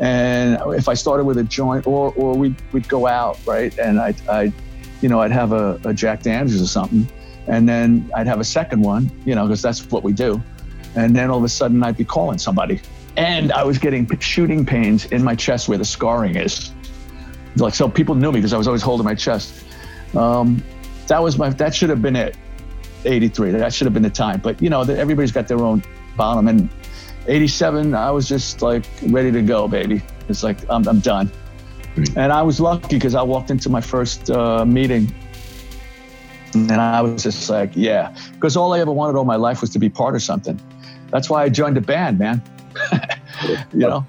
And 0.00 0.58
if 0.74 0.88
i 0.88 0.94
started 0.94 1.24
with 1.24 1.38
a 1.38 1.44
joint 1.44 1.86
or 1.86 2.12
or 2.16 2.34
we'd, 2.34 2.56
we'd 2.72 2.88
go 2.88 3.06
out 3.06 3.38
right? 3.46 3.76
And 3.78 4.00
i 4.00 4.14
i 4.28 4.52
you 5.00 5.08
know 5.08 5.20
i'd 5.20 5.32
have 5.32 5.52
a, 5.52 5.80
a 5.84 5.94
jack 5.94 6.22
daniels 6.22 6.60
or 6.60 6.66
something. 6.66 7.08
And 7.46 7.68
then 7.68 8.10
i'd 8.16 8.26
have 8.26 8.40
a 8.40 8.44
second 8.44 8.82
one 8.82 9.10
you 9.24 9.34
know 9.34 9.46
because 9.46 9.62
that's 9.62 9.90
what 9.90 10.02
we 10.02 10.12
do. 10.12 10.42
And 10.96 11.14
then 11.16 11.30
all 11.30 11.38
of 11.38 11.44
a 11.44 11.48
sudden 11.48 11.82
i'd 11.82 11.96
be 11.96 12.04
calling 12.04 12.38
somebody. 12.38 12.80
And 13.16 13.52
i 13.52 13.62
was 13.62 13.78
getting 13.78 14.08
shooting 14.20 14.66
pains 14.66 15.06
in 15.06 15.22
my 15.22 15.34
chest 15.34 15.68
where 15.68 15.78
the 15.78 15.84
scarring 15.84 16.36
is. 16.36 16.72
Like 17.56 17.74
so 17.74 17.88
people 17.88 18.16
knew 18.16 18.32
me 18.32 18.38
because 18.40 18.52
i 18.52 18.58
was 18.58 18.66
always 18.66 18.82
holding 18.82 19.04
my 19.04 19.14
chest 19.14 19.64
um, 20.16 20.62
that 21.06 21.22
was 21.22 21.38
my 21.38 21.50
that 21.50 21.74
should 21.74 21.90
have 21.90 22.02
been 22.02 22.16
it. 22.16 22.36
83. 23.04 23.50
That 23.52 23.72
should 23.72 23.86
have 23.86 23.94
been 23.94 24.02
the 24.02 24.10
time. 24.10 24.40
But 24.40 24.60
you 24.62 24.70
know, 24.70 24.82
everybody's 24.82 25.32
got 25.32 25.48
their 25.48 25.60
own 25.60 25.82
bottom. 26.16 26.48
And 26.48 26.68
87, 27.26 27.94
I 27.94 28.10
was 28.10 28.28
just 28.28 28.62
like 28.62 28.84
ready 29.08 29.30
to 29.32 29.42
go, 29.42 29.68
baby. 29.68 30.02
It's 30.28 30.42
like 30.42 30.58
I'm, 30.70 30.86
I'm 30.88 31.00
done. 31.00 31.30
Mm-hmm. 31.94 32.18
And 32.18 32.32
I 32.32 32.42
was 32.42 32.60
lucky 32.60 32.96
because 32.96 33.14
I 33.14 33.22
walked 33.22 33.50
into 33.50 33.68
my 33.68 33.80
first 33.80 34.30
uh, 34.30 34.64
meeting, 34.64 35.14
and 36.54 36.72
I 36.72 37.00
was 37.02 37.22
just 37.22 37.48
like, 37.48 37.70
yeah, 37.74 38.16
because 38.32 38.56
all 38.56 38.72
I 38.72 38.80
ever 38.80 38.90
wanted 38.90 39.16
all 39.16 39.24
my 39.24 39.36
life 39.36 39.60
was 39.60 39.70
to 39.70 39.78
be 39.78 39.88
part 39.88 40.14
of 40.14 40.22
something. 40.22 40.60
That's 41.10 41.30
why 41.30 41.44
I 41.44 41.48
joined 41.48 41.76
a 41.76 41.80
band, 41.80 42.18
man. 42.18 42.42
you 43.72 43.78
know. 43.78 44.04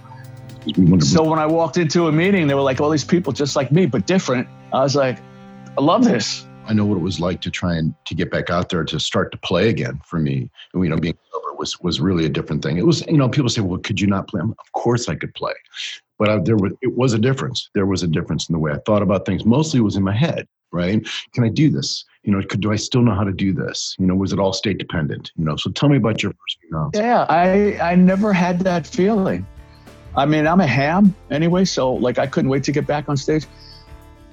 So 1.00 1.24
when 1.24 1.38
I 1.38 1.45
walked 1.45 1.77
into 1.77 2.07
a 2.07 2.12
meeting, 2.12 2.47
there 2.47 2.55
were 2.55 2.63
like 2.63 2.81
all 2.81 2.89
these 2.89 3.03
people 3.03 3.31
just 3.33 3.55
like 3.55 3.71
me, 3.71 3.85
but 3.85 4.07
different. 4.07 4.47
I 4.74 4.81
was 4.81 4.95
like, 4.95 5.19
I 5.77 5.82
love 5.82 6.05
this. 6.05 6.48
I 6.67 6.74
know 6.74 6.86
what 6.86 6.96
it 6.96 7.01
was 7.01 7.20
like 7.20 7.41
to 7.41 7.51
try 7.51 7.75
and 7.75 7.94
to 8.05 8.15
get 8.15 8.32
back 8.32 8.50
out 8.50 8.70
there 8.70 8.84
to 8.84 9.00
start 9.00 9.32
to 9.34 9.38
play 9.38 9.70
again 9.70 10.00
for 10.05 10.20
me. 10.20 10.50
You 10.74 10.89
know, 10.89 10.98
being 10.98 11.17
sober 11.32 11.53
was 11.58 11.79
was 11.82 12.00
really 12.00 12.25
a 12.25 12.29
different 12.29 12.63
thing. 12.63 12.77
It 12.77 12.86
was, 12.86 13.05
you 13.08 13.17
know, 13.17 13.29
people 13.29 13.50
say, 13.50 13.62
"Well, 13.62 13.79
could 13.79 14.00
you 14.00 14.08
not 14.08 14.27
play?" 14.27 14.41
Of 14.41 14.72
course, 14.72 15.10
I 15.10 15.15
could 15.15 15.34
play, 15.36 15.53
but 16.17 16.29
I, 16.29 16.39
there 16.39 16.55
was 16.55 16.72
it 16.82 16.96
was 16.96 17.13
a 17.13 17.20
difference. 17.20 17.70
There 17.74 17.86
was 17.86 18.03
a 18.03 18.08
difference 18.08 18.50
in 18.50 18.53
the 18.53 18.60
way 18.60 18.72
I 18.72 18.77
thought 18.86 19.01
about 19.01 19.25
things. 19.25 19.46
Mostly, 19.46 19.79
it 19.79 19.84
was 19.84 19.96
in 19.96 20.03
my 20.03 20.15
head. 20.15 20.48
Right? 20.72 21.05
Can 21.34 21.44
I 21.44 21.50
do 21.50 21.70
this? 21.70 22.03
You 22.24 22.32
know, 22.32 22.41
could 22.41 22.62
do 22.62 22.72
I 22.72 22.75
still 22.75 23.01
know 23.01 23.13
how 23.13 23.24
to 23.24 23.32
do 23.32 23.53
this? 23.53 23.96
You 24.00 24.08
know, 24.08 24.15
was 24.15 24.34
it 24.34 24.39
all 24.39 24.51
state 24.51 24.77
dependent? 24.77 25.32
You 25.38 25.46
know, 25.46 25.55
so 25.58 25.70
tell 25.72 25.89
me 25.89 25.98
about 25.98 26.24
your 26.24 26.32
first 26.32 26.58
few 26.62 26.70
rounds. 26.77 26.98
Yeah, 26.98 27.25
I 27.29 27.77
I 27.79 27.96
never 27.96 28.34
had 28.34 28.60
that 28.62 28.88
feeling. 28.88 29.46
I 30.17 30.25
mean, 30.25 30.48
I'm 30.48 30.62
a 30.62 30.67
ham 30.67 31.13
anyway, 31.29 31.65
so 31.65 31.94
like 31.94 32.17
I 32.17 32.27
couldn't 32.27 32.50
wait 32.50 32.63
to 32.63 32.72
get 32.72 32.88
back 32.88 33.10
on 33.10 33.17
stage 33.17 33.46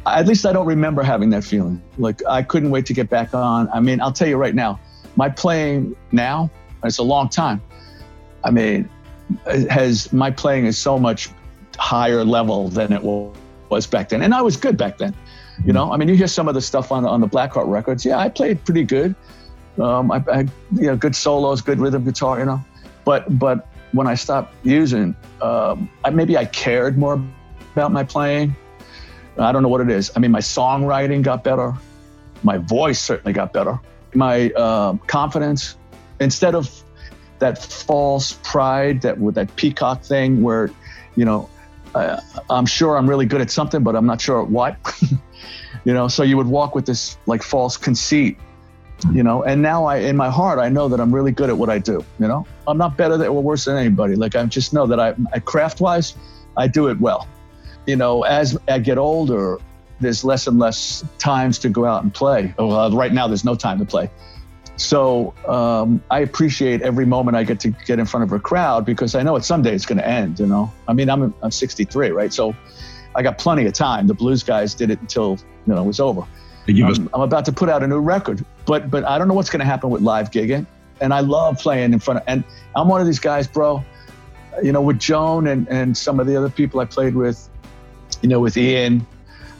at 0.06 0.26
least 0.26 0.44
I 0.46 0.52
don't 0.52 0.66
remember 0.66 1.02
having 1.02 1.30
that 1.30 1.44
feeling. 1.44 1.82
Like 1.98 2.20
I 2.28 2.42
couldn't 2.42 2.70
wait 2.70 2.86
to 2.86 2.92
get 2.92 3.08
back 3.08 3.34
on. 3.34 3.68
I 3.72 3.80
mean, 3.80 4.00
I'll 4.00 4.12
tell 4.12 4.28
you 4.28 4.36
right 4.36 4.54
now, 4.54 4.80
my 5.16 5.28
playing 5.28 5.94
now, 6.10 6.50
it's 6.84 6.98
a 6.98 7.02
long 7.02 7.28
time. 7.28 7.62
I 8.44 8.50
mean, 8.50 8.88
has 9.70 10.12
my 10.12 10.30
playing 10.30 10.66
is 10.66 10.78
so 10.78 10.98
much 10.98 11.30
higher 11.78 12.24
level 12.24 12.68
than 12.68 12.92
it 12.92 13.02
was 13.02 13.86
back 13.86 14.08
then, 14.08 14.22
and 14.22 14.34
I 14.34 14.42
was 14.42 14.56
good 14.56 14.76
back 14.76 14.98
then. 14.98 15.14
You 15.64 15.72
know, 15.72 15.92
I 15.92 15.96
mean, 15.96 16.08
you 16.08 16.16
hear 16.16 16.26
some 16.26 16.48
of 16.48 16.54
the 16.54 16.60
stuff 16.60 16.90
on 16.90 17.04
on 17.04 17.20
the 17.20 17.28
Blackheart 17.28 17.68
records. 17.68 18.04
Yeah, 18.04 18.18
I 18.18 18.28
played 18.28 18.64
pretty 18.64 18.84
good. 18.84 19.14
Um, 19.78 20.10
I, 20.10 20.22
I, 20.30 20.38
you 20.72 20.88
know, 20.88 20.96
good 20.96 21.14
solos, 21.14 21.60
good 21.60 21.78
rhythm 21.78 22.04
guitar. 22.04 22.40
You 22.40 22.46
know, 22.46 22.64
but 23.04 23.38
but 23.38 23.68
when 23.92 24.06
I 24.06 24.14
stopped 24.14 24.54
using, 24.64 25.14
um, 25.40 25.88
I, 26.04 26.10
maybe 26.10 26.36
I 26.36 26.46
cared 26.46 26.98
more 26.98 27.22
about 27.74 27.92
my 27.92 28.02
playing 28.02 28.56
I 29.38 29.52
don't 29.52 29.62
know 29.62 29.68
what 29.68 29.80
it 29.80 29.90
is. 29.90 30.10
I 30.14 30.18
mean, 30.18 30.30
my 30.30 30.40
songwriting 30.40 31.22
got 31.22 31.44
better. 31.44 31.74
My 32.42 32.58
voice 32.58 33.00
certainly 33.00 33.32
got 33.32 33.52
better. 33.52 33.78
My 34.14 34.50
uh, 34.50 34.94
confidence, 35.06 35.76
instead 36.20 36.54
of 36.54 36.70
that 37.38 37.62
false 37.62 38.38
pride, 38.42 39.02
that 39.02 39.18
with 39.18 39.34
that 39.36 39.54
peacock 39.56 40.02
thing, 40.02 40.42
where, 40.42 40.70
you 41.16 41.24
know, 41.24 41.48
uh, 41.94 42.20
I'm 42.50 42.66
sure 42.66 42.96
I'm 42.96 43.08
really 43.08 43.26
good 43.26 43.40
at 43.40 43.50
something, 43.50 43.82
but 43.82 43.96
I'm 43.96 44.06
not 44.06 44.20
sure 44.20 44.42
at 44.42 44.48
what. 44.48 44.76
you 45.84 45.92
know, 45.92 46.08
so 46.08 46.22
you 46.22 46.36
would 46.36 46.46
walk 46.46 46.74
with 46.74 46.86
this 46.86 47.16
like 47.26 47.42
false 47.42 47.76
conceit, 47.76 48.38
you 49.12 49.22
know. 49.22 49.42
And 49.42 49.62
now 49.62 49.84
I, 49.84 49.96
in 49.96 50.16
my 50.16 50.30
heart, 50.30 50.58
I 50.58 50.68
know 50.68 50.88
that 50.88 51.00
I'm 51.00 51.14
really 51.14 51.32
good 51.32 51.50
at 51.50 51.56
what 51.56 51.68
I 51.70 51.78
do. 51.78 52.04
You 52.18 52.28
know, 52.28 52.46
I'm 52.66 52.78
not 52.78 52.96
better 52.96 53.16
than 53.16 53.28
or 53.28 53.42
worse 53.42 53.64
than 53.64 53.76
anybody. 53.76 54.14
Like 54.14 54.36
I 54.36 54.44
just 54.46 54.72
know 54.72 54.86
that 54.86 55.00
I, 55.00 55.12
craft 55.40 55.80
wise, 55.80 56.14
I 56.56 56.66
do 56.66 56.88
it 56.88 57.00
well 57.00 57.26
you 57.86 57.96
know, 57.96 58.22
as 58.22 58.56
I 58.68 58.78
get 58.78 58.98
older, 58.98 59.58
there's 60.00 60.24
less 60.24 60.46
and 60.46 60.58
less 60.58 61.04
times 61.18 61.58
to 61.60 61.68
go 61.68 61.84
out 61.84 62.02
and 62.02 62.12
play. 62.12 62.54
Well, 62.58 62.90
right 62.92 63.12
now, 63.12 63.28
there's 63.28 63.44
no 63.44 63.54
time 63.54 63.78
to 63.78 63.84
play. 63.84 64.10
So 64.76 65.34
um, 65.46 66.02
I 66.10 66.20
appreciate 66.20 66.82
every 66.82 67.06
moment 67.06 67.36
I 67.36 67.44
get 67.44 67.60
to 67.60 67.70
get 67.70 67.98
in 67.98 68.06
front 68.06 68.24
of 68.24 68.32
a 68.32 68.40
crowd 68.40 68.84
because 68.84 69.14
I 69.14 69.22
know 69.22 69.36
it 69.36 69.44
someday 69.44 69.74
it's 69.74 69.86
going 69.86 69.98
to 69.98 70.06
end. 70.06 70.40
You 70.40 70.46
know, 70.46 70.72
I 70.88 70.92
mean, 70.92 71.08
I'm 71.08 71.34
I'm 71.42 71.50
63, 71.50 72.10
right? 72.10 72.32
So 72.32 72.54
I 73.14 73.22
got 73.22 73.38
plenty 73.38 73.66
of 73.66 73.74
time. 73.74 74.06
The 74.06 74.14
blues 74.14 74.42
guys 74.42 74.74
did 74.74 74.90
it 74.90 75.00
until 75.00 75.38
you 75.66 75.74
know 75.74 75.82
it 75.82 75.86
was 75.86 76.00
over. 76.00 76.26
Um, 77.00 77.10
I'm 77.14 77.20
about 77.20 77.44
to 77.46 77.52
put 77.52 77.68
out 77.68 77.82
a 77.82 77.86
new 77.86 78.00
record, 78.00 78.44
but 78.66 78.90
but 78.90 79.04
I 79.04 79.18
don't 79.18 79.28
know 79.28 79.34
what's 79.34 79.50
going 79.50 79.60
to 79.60 79.66
happen 79.66 79.90
with 79.90 80.02
live 80.02 80.30
gigging. 80.30 80.66
And 81.00 81.12
I 81.12 81.20
love 81.20 81.58
playing 81.58 81.92
in 81.92 81.98
front 81.98 82.20
of. 82.20 82.24
And 82.28 82.44
I'm 82.76 82.88
one 82.88 83.00
of 83.00 83.06
these 83.06 83.18
guys, 83.18 83.46
bro. 83.46 83.84
You 84.62 84.72
know, 84.72 84.82
with 84.82 84.98
Joan 84.98 85.46
and 85.48 85.68
and 85.68 85.96
some 85.96 86.18
of 86.18 86.26
the 86.26 86.36
other 86.36 86.50
people 86.50 86.80
I 86.80 86.86
played 86.86 87.14
with 87.14 87.48
you 88.22 88.28
know, 88.28 88.40
with 88.40 88.56
Ian, 88.56 89.06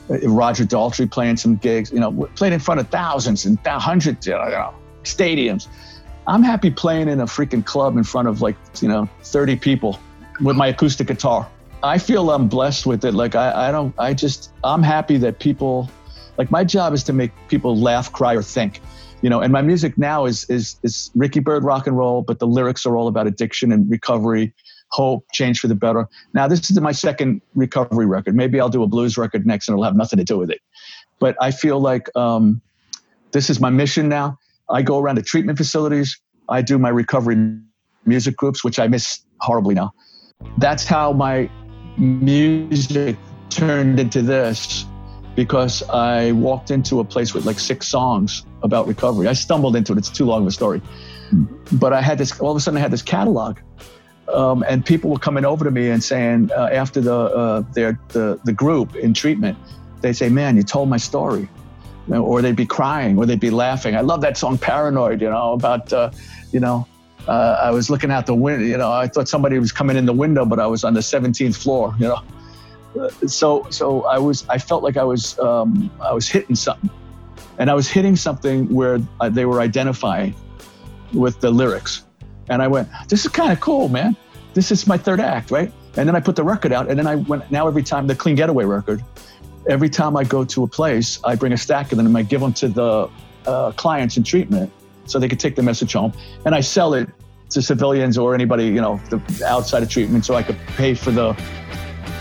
uh, 0.09 0.17
Roger 0.27 0.65
Daltrey 0.65 1.09
playing 1.09 1.37
some 1.37 1.55
gigs, 1.57 1.91
you 1.91 1.99
know, 1.99 2.11
playing 2.35 2.53
in 2.53 2.59
front 2.59 2.79
of 2.79 2.89
thousands 2.89 3.45
and 3.45 3.57
hundreds, 3.65 4.25
you 4.25 4.33
know, 4.33 4.73
stadiums. 5.03 5.67
I'm 6.25 6.43
happy 6.43 6.71
playing 6.71 7.09
in 7.09 7.19
a 7.19 7.25
freaking 7.25 7.65
club 7.65 7.97
in 7.97 8.03
front 8.03 8.27
of 8.27 8.41
like, 8.41 8.55
you 8.81 8.87
know, 8.87 9.09
30 9.23 9.57
people 9.57 9.99
with 10.41 10.55
my 10.55 10.67
acoustic 10.67 11.07
guitar. 11.07 11.47
I 11.83 11.97
feel 11.97 12.31
I'm 12.31 12.47
blessed 12.47 12.85
with 12.85 13.03
it. 13.03 13.13
Like, 13.13 13.35
I, 13.35 13.67
I 13.67 13.71
don't, 13.71 13.93
I 13.99 14.13
just, 14.13 14.53
I'm 14.63 14.81
happy 14.81 15.17
that 15.17 15.39
people, 15.39 15.89
like, 16.37 16.49
my 16.49 16.63
job 16.63 16.93
is 16.93 17.03
to 17.03 17.13
make 17.13 17.31
people 17.49 17.77
laugh, 17.77 18.11
cry, 18.11 18.35
or 18.35 18.41
think. 18.41 18.79
You 19.21 19.29
know, 19.29 19.41
and 19.41 19.53
my 19.53 19.61
music 19.61 19.97
now 19.97 20.25
is 20.25 20.43
is 20.49 20.75
is 20.83 21.09
Ricky 21.15 21.39
Byrd 21.39 21.63
rock 21.63 21.87
and 21.87 21.97
roll, 21.97 22.23
but 22.23 22.39
the 22.39 22.47
lyrics 22.47 22.85
are 22.85 22.97
all 22.97 23.07
about 23.07 23.25
addiction 23.25 23.71
and 23.71 23.89
recovery 23.89 24.53
hope, 24.93 25.25
change 25.33 25.59
for 25.59 25.67
the 25.67 25.75
better. 25.75 26.07
Now, 26.33 26.47
this 26.47 26.69
is 26.69 26.79
my 26.79 26.91
second 26.91 27.41
recovery 27.55 28.05
record. 28.05 28.35
Maybe 28.35 28.59
I'll 28.59 28.69
do 28.69 28.83
a 28.83 28.87
blues 28.87 29.17
record 29.17 29.45
next 29.45 29.67
and 29.67 29.73
it'll 29.73 29.83
have 29.83 29.95
nothing 29.95 30.17
to 30.17 30.23
do 30.23 30.37
with 30.37 30.51
it. 30.51 30.61
But 31.19 31.35
I 31.41 31.49
feel 31.51 31.79
like 31.79 32.15
um, 32.15 32.61
this 33.31 33.49
is 33.49 33.59
my 33.59 33.71
mission 33.71 34.07
now. 34.07 34.37
I 34.69 34.83
go 34.83 34.99
around 34.99 35.15
to 35.15 35.23
treatment 35.23 35.57
facilities. 35.57 36.19
I 36.47 36.61
do 36.61 36.77
my 36.77 36.89
recovery 36.89 37.57
music 38.05 38.37
groups, 38.37 38.63
which 38.63 38.77
I 38.79 38.87
miss 38.87 39.21
horribly 39.39 39.73
now. 39.73 39.93
That's 40.57 40.85
how 40.85 41.11
my 41.11 41.49
music 41.97 43.17
turned 43.49 43.99
into 43.99 44.21
this 44.21 44.85
because 45.35 45.81
I 45.89 46.33
walked 46.33 46.69
into 46.69 46.99
a 46.99 47.03
place 47.03 47.33
with 47.33 47.45
like 47.45 47.57
six 47.57 47.87
songs 47.87 48.45
about 48.61 48.87
recovery. 48.87 49.27
I 49.27 49.33
stumbled 49.33 49.75
into 49.75 49.93
it. 49.93 49.97
It's 49.97 50.09
too 50.09 50.25
long 50.25 50.43
of 50.43 50.47
a 50.47 50.51
story. 50.51 50.79
Hmm. 51.29 51.45
But 51.71 51.93
I 51.93 52.01
had 52.01 52.19
this, 52.19 52.39
all 52.39 52.51
of 52.51 52.57
a 52.57 52.59
sudden, 52.59 52.77
I 52.77 52.81
had 52.81 52.91
this 52.91 53.01
catalog 53.01 53.57
um, 54.29 54.63
and 54.67 54.85
people 54.85 55.09
were 55.09 55.19
coming 55.19 55.45
over 55.45 55.65
to 55.65 55.71
me 55.71 55.89
and 55.89 56.03
saying 56.03 56.49
uh, 56.55 56.69
after 56.71 57.01
the 57.01 57.13
uh, 57.13 57.63
their 57.73 57.99
the 58.09 58.39
the 58.45 58.53
group 58.53 58.95
in 58.95 59.13
treatment, 59.13 59.57
they'd 60.01 60.13
say, 60.13 60.29
"Man, 60.29 60.55
you 60.55 60.63
told 60.63 60.89
my 60.89 60.97
story," 60.97 61.49
or 62.09 62.41
they'd 62.41 62.55
be 62.55 62.65
crying, 62.65 63.17
or 63.17 63.25
they'd 63.25 63.39
be 63.39 63.49
laughing. 63.49 63.95
I 63.95 64.01
love 64.01 64.21
that 64.21 64.37
song 64.37 64.57
"Paranoid," 64.57 65.21
you 65.21 65.29
know, 65.29 65.53
about 65.53 65.91
uh, 65.91 66.11
you 66.51 66.59
know. 66.59 66.87
Uh, 67.27 67.57
I 67.61 67.71
was 67.71 67.89
looking 67.89 68.11
out 68.11 68.25
the 68.25 68.35
window, 68.35 68.65
you 68.65 68.77
know. 68.77 68.91
I 68.91 69.07
thought 69.07 69.29
somebody 69.29 69.57
was 69.57 69.71
coming 69.71 69.95
in 69.95 70.05
the 70.05 70.13
window, 70.13 70.43
but 70.43 70.59
I 70.59 70.67
was 70.67 70.83
on 70.83 70.93
the 70.93 70.99
17th 70.99 71.55
floor, 71.55 71.95
you 71.97 72.09
know. 72.09 72.19
Uh, 72.99 73.09
so, 73.27 73.65
so 73.69 74.03
I 74.03 74.17
was. 74.17 74.45
I 74.49 74.57
felt 74.57 74.83
like 74.83 74.97
I 74.97 75.03
was. 75.03 75.39
Um, 75.39 75.89
I 76.01 76.13
was 76.13 76.27
hitting 76.27 76.55
something, 76.55 76.89
and 77.59 77.69
I 77.69 77.73
was 77.73 77.89
hitting 77.89 78.17
something 78.17 78.67
where 78.73 78.99
uh, 79.21 79.29
they 79.29 79.45
were 79.45 79.61
identifying 79.61 80.35
with 81.13 81.39
the 81.39 81.49
lyrics 81.49 82.03
and 82.49 82.61
I 82.61 82.67
went, 82.67 82.89
this 83.07 83.25
is 83.25 83.31
kind 83.31 83.51
of 83.51 83.59
cool, 83.59 83.89
man. 83.89 84.15
This 84.53 84.71
is 84.71 84.85
my 84.87 84.97
third 84.97 85.19
act, 85.19 85.51
right? 85.51 85.71
And 85.95 86.07
then 86.07 86.15
I 86.15 86.19
put 86.19 86.35
the 86.35 86.43
record 86.43 86.71
out. 86.71 86.89
And 86.89 86.97
then 86.97 87.07
I 87.07 87.15
went, 87.15 87.49
now 87.51 87.67
every 87.67 87.83
time, 87.83 88.07
the 88.07 88.15
Clean 88.15 88.35
Getaway 88.35 88.65
record, 88.65 89.03
every 89.67 89.89
time 89.89 90.15
I 90.17 90.23
go 90.23 90.43
to 90.43 90.63
a 90.63 90.67
place, 90.67 91.19
I 91.23 91.35
bring 91.35 91.53
a 91.53 91.57
stack 91.57 91.91
of 91.91 91.97
them 91.97 92.07
and 92.07 92.17
I 92.17 92.23
give 92.23 92.41
them 92.41 92.53
to 92.53 92.67
the 92.67 93.09
uh, 93.45 93.71
clients 93.73 94.17
in 94.17 94.23
treatment 94.23 94.71
so 95.05 95.19
they 95.19 95.27
could 95.27 95.39
take 95.39 95.55
the 95.55 95.63
message 95.63 95.93
home. 95.93 96.13
And 96.45 96.55
I 96.55 96.61
sell 96.61 96.93
it 96.93 97.09
to 97.49 97.61
civilians 97.61 98.17
or 98.17 98.33
anybody, 98.33 98.65
you 98.65 98.81
know, 98.81 98.99
the, 99.09 99.45
outside 99.45 99.83
of 99.83 99.89
treatment 99.89 100.25
so 100.25 100.35
I 100.35 100.43
could 100.43 100.57
pay 100.75 100.93
for 100.93 101.11
the, 101.11 101.33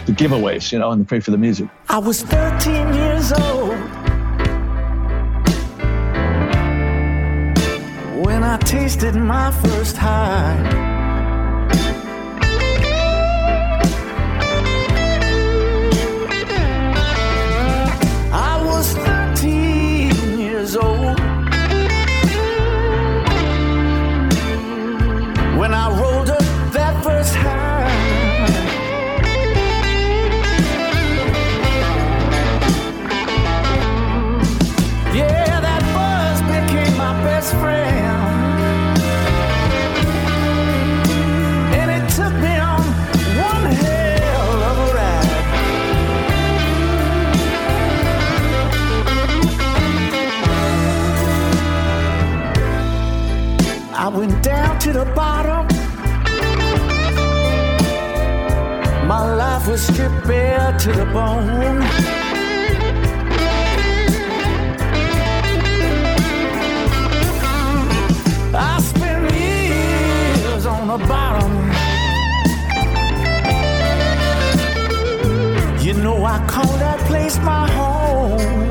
the 0.07 0.12
giveaways, 0.12 0.73
you 0.73 0.79
know, 0.79 0.91
and 0.91 1.09
pay 1.09 1.21
for 1.21 1.31
the 1.31 1.38
music. 1.38 1.69
I 1.88 1.99
was 1.99 2.23
13 2.23 2.95
years 2.95 3.33
old 3.33 3.62
I 8.52 8.59
tasted 8.59 9.14
my 9.14 9.50
first 9.50 9.97
high. 9.97 11.01
To 54.83 54.93
the 54.93 55.05
bottom. 55.15 55.65
My 59.07 59.33
life 59.37 59.69
was 59.69 59.81
stripped 59.81 60.27
bare 60.27 60.77
to 60.77 60.93
the 60.93 61.05
bone. 61.05 61.83
I 68.53 68.81
spent 68.81 69.33
years 69.37 70.67
on 70.67 70.89
the 70.89 70.99
bottom. 71.07 71.53
You 75.81 75.95
know, 75.95 76.25
I 76.25 76.45
call 76.49 76.77
that 76.79 76.99
place 77.07 77.39
my 77.39 77.71
home. 77.71 78.62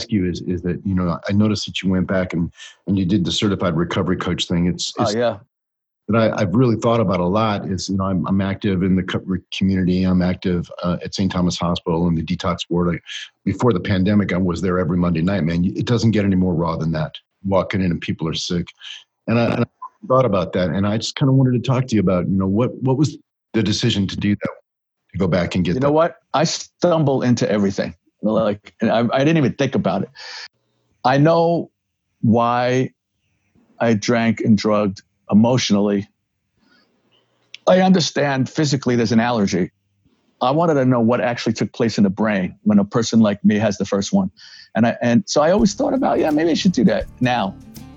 Ask 0.00 0.10
you 0.10 0.28
is 0.28 0.40
is 0.42 0.62
that 0.62 0.80
you 0.84 0.94
know 0.94 1.18
I 1.28 1.32
noticed 1.32 1.66
that 1.66 1.82
you 1.82 1.90
went 1.90 2.06
back 2.06 2.32
and 2.32 2.52
and 2.86 2.98
you 2.98 3.04
did 3.04 3.24
the 3.24 3.32
certified 3.32 3.76
recovery 3.76 4.16
coach 4.16 4.46
thing. 4.46 4.66
It's, 4.66 4.92
it's 4.98 5.14
oh 5.14 5.18
yeah. 5.18 5.38
That 6.08 6.34
I, 6.34 6.40
have 6.40 6.54
really 6.56 6.74
thought 6.74 6.98
about 6.98 7.20
a 7.20 7.26
lot 7.26 7.68
is 7.68 7.88
you 7.88 7.96
know 7.96 8.04
I'm, 8.04 8.26
I'm 8.26 8.40
active 8.40 8.82
in 8.82 8.96
the 8.96 9.42
community. 9.56 10.02
I'm 10.02 10.22
active 10.22 10.70
uh, 10.82 10.96
at 11.04 11.14
St. 11.14 11.30
Thomas 11.30 11.56
Hospital 11.58 12.08
in 12.08 12.14
the 12.14 12.22
detox 12.22 12.60
ward. 12.68 12.96
I, 12.96 13.00
before 13.44 13.72
the 13.72 13.80
pandemic, 13.80 14.32
I 14.32 14.38
was 14.38 14.60
there 14.60 14.78
every 14.78 14.96
Monday 14.96 15.22
night. 15.22 15.44
Man, 15.44 15.64
it 15.64 15.86
doesn't 15.86 16.10
get 16.10 16.24
any 16.24 16.36
more 16.36 16.54
raw 16.54 16.76
than 16.76 16.92
that. 16.92 17.14
Walking 17.44 17.80
in 17.80 17.92
and 17.92 18.00
people 18.00 18.28
are 18.28 18.34
sick, 18.34 18.66
and 19.28 19.38
I, 19.38 19.44
and 19.54 19.64
I 19.64 20.06
thought 20.08 20.24
about 20.24 20.52
that, 20.54 20.70
and 20.70 20.86
I 20.86 20.96
just 20.98 21.14
kind 21.14 21.30
of 21.30 21.36
wanted 21.36 21.52
to 21.52 21.70
talk 21.70 21.86
to 21.86 21.94
you 21.94 22.00
about 22.00 22.28
you 22.28 22.36
know 22.36 22.48
what 22.48 22.74
what 22.82 22.96
was 22.96 23.16
the 23.52 23.62
decision 23.62 24.06
to 24.08 24.16
do 24.16 24.34
that 24.34 24.50
to 25.12 25.18
go 25.18 25.28
back 25.28 25.54
and 25.54 25.64
get. 25.64 25.74
You 25.74 25.80
know 25.80 25.92
what? 25.92 26.16
I 26.34 26.44
stumble 26.44 27.22
into 27.22 27.50
everything. 27.50 27.94
Like 28.22 28.74
I, 28.82 29.08
I 29.12 29.18
didn't 29.20 29.38
even 29.38 29.54
think 29.54 29.74
about 29.74 30.02
it. 30.02 30.10
I 31.04 31.18
know 31.18 31.70
why 32.20 32.90
I 33.78 33.94
drank 33.94 34.40
and 34.40 34.56
drugged 34.56 35.02
emotionally. 35.30 36.08
I 37.66 37.80
understand 37.80 38.48
physically 38.48 38.96
there's 38.96 39.12
an 39.12 39.20
allergy. 39.20 39.70
I 40.42 40.50
wanted 40.50 40.74
to 40.74 40.84
know 40.84 41.00
what 41.00 41.20
actually 41.20 41.52
took 41.52 41.72
place 41.72 41.98
in 41.98 42.04
the 42.04 42.10
brain 42.10 42.58
when 42.62 42.78
a 42.78 42.84
person 42.84 43.20
like 43.20 43.44
me 43.44 43.56
has 43.56 43.78
the 43.78 43.84
first 43.84 44.12
one. 44.12 44.30
And 44.74 44.86
I 44.86 44.96
and 45.02 45.28
so 45.28 45.42
I 45.42 45.50
always 45.50 45.74
thought 45.74 45.94
about, 45.94 46.18
yeah, 46.18 46.30
maybe 46.30 46.50
I 46.50 46.54
should 46.54 46.72
do 46.72 46.84
that 46.84 47.06
now. 47.20 47.54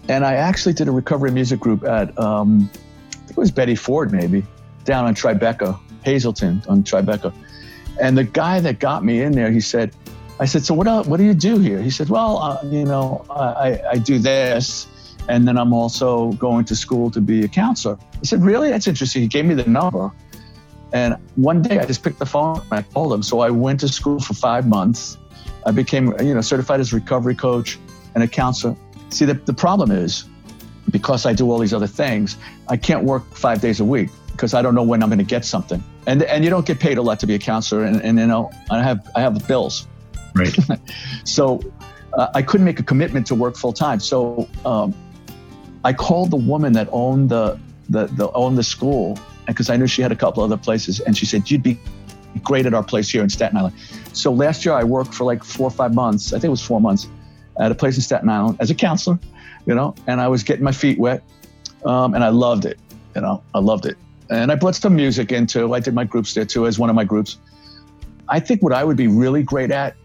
And 0.09 0.25
I 0.25 0.33
actually 0.33 0.73
did 0.73 0.87
a 0.87 0.91
recovery 0.91 1.31
music 1.31 1.59
group 1.59 1.83
at 1.83 2.17
um, 2.19 2.69
I 2.73 3.15
think 3.15 3.31
it 3.31 3.37
was 3.37 3.51
Betty 3.51 3.75
Ford 3.75 4.11
maybe, 4.11 4.43
down 4.83 5.05
on 5.05 5.15
Tribeca, 5.15 5.79
Hazelden 6.03 6.61
on 6.67 6.83
Tribeca. 6.83 7.33
And 8.01 8.17
the 8.17 8.23
guy 8.23 8.59
that 8.59 8.79
got 8.79 9.05
me 9.05 9.21
in 9.21 9.33
there, 9.33 9.51
he 9.51 9.61
said, 9.61 9.95
I 10.39 10.45
said, 10.45 10.65
so 10.65 10.73
what, 10.73 11.07
what 11.07 11.17
do 11.17 11.23
you 11.23 11.33
do 11.33 11.59
here? 11.59 11.81
He 11.81 11.89
said, 11.89 12.09
well, 12.09 12.37
uh, 12.39 12.59
you 12.65 12.85
know, 12.85 13.25
I, 13.29 13.79
I 13.91 13.97
do 13.97 14.19
this. 14.19 14.87
And 15.29 15.47
then 15.47 15.57
I'm 15.57 15.71
also 15.71 16.33
going 16.33 16.65
to 16.65 16.75
school 16.75 17.09
to 17.11 17.21
be 17.21 17.43
a 17.43 17.47
counselor. 17.47 17.97
I 18.15 18.25
said, 18.25 18.43
really? 18.43 18.69
That's 18.69 18.87
interesting. 18.87 19.21
He 19.21 19.27
gave 19.27 19.45
me 19.45 19.53
the 19.53 19.65
number. 19.65 20.11
And 20.91 21.15
one 21.35 21.61
day 21.61 21.79
I 21.79 21.85
just 21.85 22.03
picked 22.03 22.19
the 22.19 22.25
phone 22.25 22.59
and 22.59 22.73
I 22.73 22.81
called 22.81 23.13
him. 23.13 23.23
So 23.23 23.39
I 23.39 23.49
went 23.49 23.79
to 23.81 23.87
school 23.87 24.19
for 24.19 24.33
five 24.33 24.67
months. 24.67 25.17
I 25.65 25.71
became, 25.71 26.13
you 26.19 26.33
know, 26.33 26.41
certified 26.41 26.79
as 26.81 26.91
a 26.91 26.95
recovery 26.97 27.35
coach 27.35 27.79
and 28.15 28.23
a 28.23 28.27
counselor. 28.27 28.75
See, 29.09 29.25
the, 29.25 29.35
the 29.35 29.53
problem 29.53 29.91
is 29.91 30.25
because 30.89 31.25
I 31.25 31.33
do 31.33 31.49
all 31.49 31.57
these 31.57 31.73
other 31.73 31.87
things, 31.87 32.37
I 32.67 32.77
can't 32.77 33.03
work 33.05 33.23
five 33.33 33.61
days 33.61 33.79
a 33.79 33.85
week 33.85 34.09
because 34.31 34.53
I 34.53 34.61
don't 34.61 34.75
know 34.75 34.83
when 34.83 35.01
I'm 35.01 35.09
going 35.09 35.19
to 35.19 35.25
get 35.25 35.45
something. 35.45 35.81
And 36.05 36.23
and 36.23 36.43
you 36.43 36.49
don't 36.49 36.65
get 36.65 36.79
paid 36.79 36.97
a 36.97 37.01
lot 37.01 37.19
to 37.21 37.27
be 37.27 37.35
a 37.35 37.39
counselor. 37.39 37.85
And, 37.85 38.01
and 38.01 38.19
you 38.19 38.27
know, 38.27 38.51
I 38.69 38.83
have 38.83 39.09
I 39.15 39.21
have 39.21 39.47
bills. 39.47 39.87
Right. 40.33 40.55
so 41.23 41.61
uh, 42.13 42.27
I 42.33 42.41
couldn't 42.41 42.65
make 42.65 42.79
a 42.79 42.83
commitment 42.83 43.27
to 43.27 43.35
work 43.35 43.55
full 43.55 43.73
time. 43.73 43.99
So 43.99 44.47
um, 44.65 44.93
I 45.83 45.93
called 45.93 46.31
the 46.31 46.37
woman 46.37 46.73
that 46.73 46.87
owned 46.91 47.29
the 47.29 47.59
the, 47.89 48.07
the 48.07 48.31
owned 48.31 48.57
the 48.57 48.63
school 48.63 49.19
because 49.45 49.69
I 49.69 49.75
knew 49.75 49.87
she 49.87 50.01
had 50.01 50.11
a 50.11 50.15
couple 50.15 50.43
other 50.43 50.57
places, 50.57 50.99
and 51.01 51.17
she 51.17 51.25
said 51.25 51.49
you'd 51.51 51.63
be 51.63 51.77
great 52.43 52.65
at 52.65 52.73
our 52.73 52.83
place 52.83 53.09
here 53.09 53.21
in 53.21 53.29
Staten 53.29 53.57
Island. 53.57 53.75
So 54.13 54.31
last 54.31 54.65
year 54.65 54.73
I 54.73 54.83
worked 54.83 55.13
for 55.13 55.25
like 55.25 55.43
four 55.43 55.67
or 55.67 55.71
five 55.71 55.93
months. 55.93 56.33
I 56.33 56.37
think 56.37 56.45
it 56.45 56.49
was 56.49 56.61
four 56.61 56.81
months 56.81 57.07
at 57.59 57.71
a 57.71 57.75
place 57.75 57.95
in 57.95 58.01
Staten 58.01 58.29
Island 58.29 58.57
as 58.59 58.71
a 58.71 58.75
counselor, 58.75 59.19
you 59.65 59.75
know, 59.75 59.93
and 60.07 60.21
I 60.21 60.27
was 60.27 60.43
getting 60.43 60.63
my 60.63 60.71
feet 60.71 60.97
wet, 60.97 61.23
um, 61.85 62.13
and 62.15 62.23
I 62.23 62.29
loved 62.29 62.65
it. 62.65 62.79
You 63.15 63.21
know, 63.21 63.43
I 63.53 63.59
loved 63.59 63.85
it, 63.85 63.97
and 64.29 64.51
I 64.51 64.55
brought 64.55 64.75
some 64.75 64.95
music 64.95 65.31
into. 65.31 65.73
I 65.73 65.79
did 65.79 65.93
my 65.93 66.05
groups 66.05 66.33
there 66.33 66.45
too 66.45 66.65
as 66.67 66.79
one 66.79 66.89
of 66.89 66.95
my 66.95 67.03
groups. 67.03 67.37
I 68.29 68.39
think 68.39 68.63
what 68.63 68.73
I 68.73 68.83
would 68.83 68.97
be 68.97 69.07
really 69.07 69.43
great 69.43 69.69
at 69.69 69.95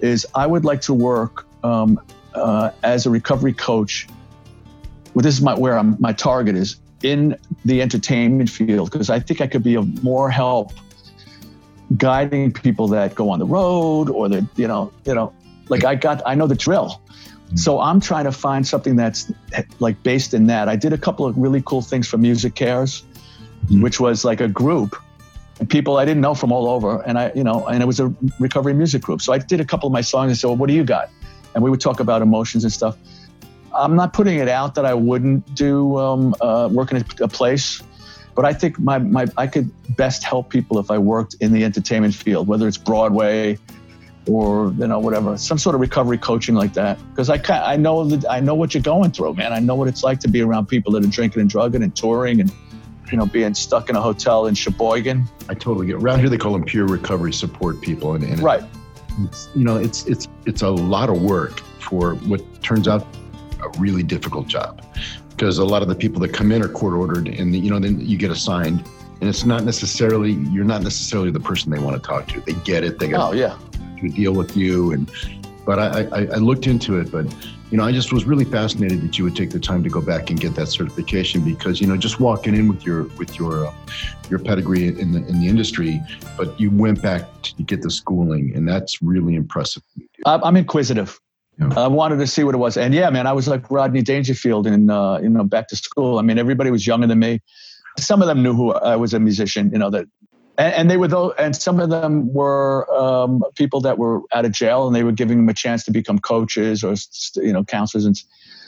is 0.00 0.26
I 0.34 0.46
would 0.46 0.64
like 0.64 0.80
to 0.82 0.94
work 0.94 1.46
um, 1.62 2.00
uh, 2.34 2.70
as 2.82 3.06
a 3.06 3.10
recovery 3.10 3.52
coach. 3.52 4.06
Well, 5.14 5.22
this 5.22 5.34
is 5.34 5.42
my 5.42 5.54
where 5.54 5.78
I'm, 5.78 5.96
my 5.98 6.12
target 6.12 6.56
is 6.56 6.76
in 7.02 7.36
the 7.64 7.80
entertainment 7.80 8.50
field 8.50 8.90
because 8.90 9.10
I 9.10 9.20
think 9.20 9.40
I 9.40 9.46
could 9.46 9.62
be 9.62 9.76
of 9.76 10.02
more 10.02 10.30
help 10.30 10.72
guiding 11.96 12.52
people 12.52 12.88
that 12.88 13.14
go 13.14 13.30
on 13.30 13.38
the 13.38 13.46
road 13.46 14.10
or 14.10 14.28
that 14.28 14.46
you 14.56 14.68
know 14.68 14.92
you 15.04 15.14
know 15.14 15.32
like 15.68 15.84
I 15.84 15.94
got 15.94 16.22
I 16.26 16.34
know 16.34 16.46
the 16.46 16.54
drill. 16.54 17.00
Mm-hmm. 17.00 17.56
So 17.56 17.80
I'm 17.80 18.00
trying 18.00 18.24
to 18.24 18.32
find 18.32 18.66
something 18.66 18.96
that's 18.96 19.32
like 19.78 20.02
based 20.02 20.34
in 20.34 20.46
that. 20.48 20.68
I 20.68 20.76
did 20.76 20.92
a 20.92 20.98
couple 20.98 21.24
of 21.26 21.36
really 21.38 21.62
cool 21.64 21.82
things 21.82 22.06
for 22.06 22.18
MusiCares, 22.18 23.02
mm-hmm. 23.02 23.82
which 23.82 24.00
was 24.00 24.24
like 24.24 24.40
a 24.40 24.48
group 24.48 24.96
people 25.66 25.96
I 25.96 26.04
didn't 26.04 26.20
know 26.20 26.34
from 26.34 26.52
all 26.52 26.68
over. 26.68 27.02
And 27.02 27.18
I, 27.18 27.32
you 27.34 27.42
know, 27.42 27.66
and 27.66 27.82
it 27.82 27.86
was 27.86 28.00
a 28.00 28.14
recovery 28.38 28.74
music 28.74 29.02
group. 29.02 29.20
So 29.20 29.32
I 29.32 29.38
did 29.38 29.60
a 29.60 29.64
couple 29.64 29.86
of 29.86 29.92
my 29.92 30.00
songs 30.00 30.30
and 30.30 30.38
said, 30.38 30.46
well, 30.48 30.56
what 30.56 30.68
do 30.68 30.74
you 30.74 30.84
got? 30.84 31.10
And 31.54 31.64
we 31.64 31.70
would 31.70 31.80
talk 31.80 32.00
about 32.00 32.22
emotions 32.22 32.64
and 32.64 32.72
stuff. 32.72 32.96
I'm 33.74 33.96
not 33.96 34.12
putting 34.12 34.38
it 34.38 34.48
out 34.48 34.74
that 34.76 34.84
I 34.84 34.94
wouldn't 34.94 35.54
do 35.54 35.98
um, 35.98 36.34
uh, 36.40 36.68
work 36.70 36.90
in 36.90 36.98
a, 36.98 37.24
a 37.24 37.28
place, 37.28 37.82
but 38.34 38.44
I 38.44 38.52
think 38.52 38.78
my, 38.78 38.98
my 38.98 39.26
I 39.36 39.46
could 39.46 39.70
best 39.96 40.22
help 40.22 40.48
people 40.48 40.78
if 40.78 40.90
I 40.90 40.98
worked 40.98 41.34
in 41.40 41.52
the 41.52 41.64
entertainment 41.64 42.14
field, 42.14 42.48
whether 42.48 42.66
it's 42.68 42.78
Broadway 42.78 43.58
or 44.28 44.72
you 44.78 44.86
know 44.86 44.98
whatever, 44.98 45.36
some 45.38 45.58
sort 45.58 45.74
of 45.74 45.80
recovery 45.80 46.18
coaching 46.18 46.54
like 46.54 46.74
that. 46.74 46.98
Because 47.10 47.30
I 47.30 47.40
I 47.48 47.76
know 47.76 48.04
that 48.04 48.30
I 48.30 48.40
know 48.40 48.54
what 48.54 48.74
you're 48.74 48.82
going 48.82 49.10
through, 49.10 49.34
man. 49.34 49.52
I 49.52 49.58
know 49.58 49.74
what 49.74 49.88
it's 49.88 50.02
like 50.02 50.20
to 50.20 50.28
be 50.28 50.40
around 50.40 50.66
people 50.66 50.92
that 50.92 51.04
are 51.04 51.08
drinking 51.08 51.40
and 51.40 51.50
drugging 51.50 51.82
and 51.82 51.94
touring 51.94 52.40
and 52.40 52.52
you 53.10 53.18
know, 53.18 53.26
being 53.26 53.54
stuck 53.54 53.88
in 53.88 53.96
a 53.96 54.00
hotel 54.00 54.46
in 54.46 54.54
Sheboygan. 54.54 55.28
I 55.48 55.54
totally 55.54 55.86
get. 55.86 55.96
Around 55.96 56.20
here, 56.20 56.28
they 56.28 56.38
call 56.38 56.52
them 56.52 56.64
peer 56.64 56.84
recovery 56.84 57.32
support 57.32 57.80
people, 57.80 58.14
and, 58.14 58.24
and 58.24 58.40
right. 58.40 58.62
It's, 59.24 59.48
you 59.54 59.64
know, 59.64 59.76
it's 59.76 60.06
it's 60.06 60.28
it's 60.46 60.62
a 60.62 60.68
lot 60.68 61.10
of 61.10 61.20
work 61.20 61.60
for 61.80 62.14
what 62.14 62.40
turns 62.62 62.86
out 62.86 63.06
a 63.60 63.80
really 63.80 64.04
difficult 64.04 64.46
job, 64.46 64.84
because 65.30 65.58
a 65.58 65.64
lot 65.64 65.82
of 65.82 65.88
the 65.88 65.94
people 65.94 66.20
that 66.20 66.32
come 66.32 66.52
in 66.52 66.62
are 66.62 66.68
court 66.68 66.94
ordered, 66.94 67.26
and 67.26 67.52
the, 67.52 67.58
you 67.58 67.70
know, 67.70 67.80
then 67.80 67.98
you 68.00 68.16
get 68.16 68.30
assigned, 68.30 68.84
and 69.20 69.28
it's 69.28 69.44
not 69.44 69.64
necessarily 69.64 70.32
you're 70.52 70.64
not 70.64 70.82
necessarily 70.82 71.32
the 71.32 71.40
person 71.40 71.72
they 71.72 71.80
want 71.80 72.00
to 72.00 72.06
talk 72.06 72.28
to. 72.28 72.40
They 72.42 72.52
get 72.64 72.84
it. 72.84 73.00
They 73.00 73.08
got 73.08 73.30
oh 73.30 73.32
yeah 73.34 73.58
to 74.00 74.08
deal 74.08 74.34
with 74.34 74.56
you, 74.56 74.92
and 74.92 75.10
but 75.66 75.80
I, 75.80 76.02
I, 76.12 76.20
I 76.26 76.36
looked 76.36 76.68
into 76.68 76.98
it, 77.00 77.10
but 77.10 77.26
you 77.70 77.76
know, 77.76 77.84
I 77.84 77.92
just 77.92 78.12
was 78.12 78.24
really 78.24 78.44
fascinated 78.44 79.02
that 79.02 79.18
you 79.18 79.24
would 79.24 79.36
take 79.36 79.50
the 79.50 79.60
time 79.60 79.82
to 79.82 79.90
go 79.90 80.00
back 80.00 80.30
and 80.30 80.40
get 80.40 80.54
that 80.54 80.68
certification 80.68 81.42
because, 81.42 81.80
you 81.80 81.86
know, 81.86 81.96
just 81.96 82.18
walking 82.18 82.54
in 82.54 82.66
with 82.66 82.84
your 82.86 83.04
with 83.18 83.38
your 83.38 83.66
uh, 83.66 83.72
your 84.30 84.38
pedigree 84.38 84.88
in 84.88 85.12
the 85.12 85.18
in 85.26 85.40
the 85.40 85.48
industry, 85.48 86.00
but 86.36 86.58
you 86.58 86.70
went 86.70 87.02
back 87.02 87.24
to 87.42 87.62
get 87.62 87.82
the 87.82 87.90
schooling, 87.90 88.52
and 88.54 88.66
that's 88.66 89.02
really 89.02 89.34
impressive. 89.34 89.82
I'm 90.24 90.56
inquisitive. 90.56 91.20
Yeah. 91.58 91.68
I 91.76 91.88
wanted 91.88 92.18
to 92.18 92.26
see 92.26 92.44
what 92.44 92.54
it 92.54 92.58
was, 92.58 92.76
and 92.76 92.94
yeah, 92.94 93.10
man, 93.10 93.26
I 93.26 93.32
was 93.32 93.48
like 93.48 93.70
Rodney 93.70 94.00
Dangerfield 94.00 94.66
in 94.66 94.88
uh, 94.88 95.18
you 95.18 95.28
know 95.28 95.44
back 95.44 95.68
to 95.68 95.76
school. 95.76 96.18
I 96.18 96.22
mean, 96.22 96.38
everybody 96.38 96.70
was 96.70 96.86
younger 96.86 97.06
than 97.06 97.18
me. 97.18 97.40
Some 97.98 98.22
of 98.22 98.28
them 98.28 98.42
knew 98.42 98.54
who 98.54 98.72
I 98.72 98.96
was 98.96 99.12
a 99.12 99.20
musician. 99.20 99.70
You 99.72 99.78
know 99.78 99.90
that 99.90 100.06
and, 100.58 100.74
and, 100.74 100.90
they 100.90 100.96
were 100.96 101.06
those, 101.06 101.32
and 101.38 101.54
some 101.54 101.78
of 101.78 101.88
them 101.88 102.32
were 102.32 102.92
um, 102.92 103.44
people 103.54 103.80
that 103.82 103.96
were 103.96 104.22
out 104.32 104.44
of 104.44 104.50
jail, 104.50 104.88
and 104.88 104.94
they 104.94 105.04
were 105.04 105.12
giving 105.12 105.38
them 105.38 105.48
a 105.48 105.54
chance 105.54 105.84
to 105.84 105.92
become 105.92 106.18
coaches 106.18 106.82
or 106.82 106.94
you 107.36 107.52
know 107.52 107.64
counselors. 107.64 108.04
And 108.04 108.20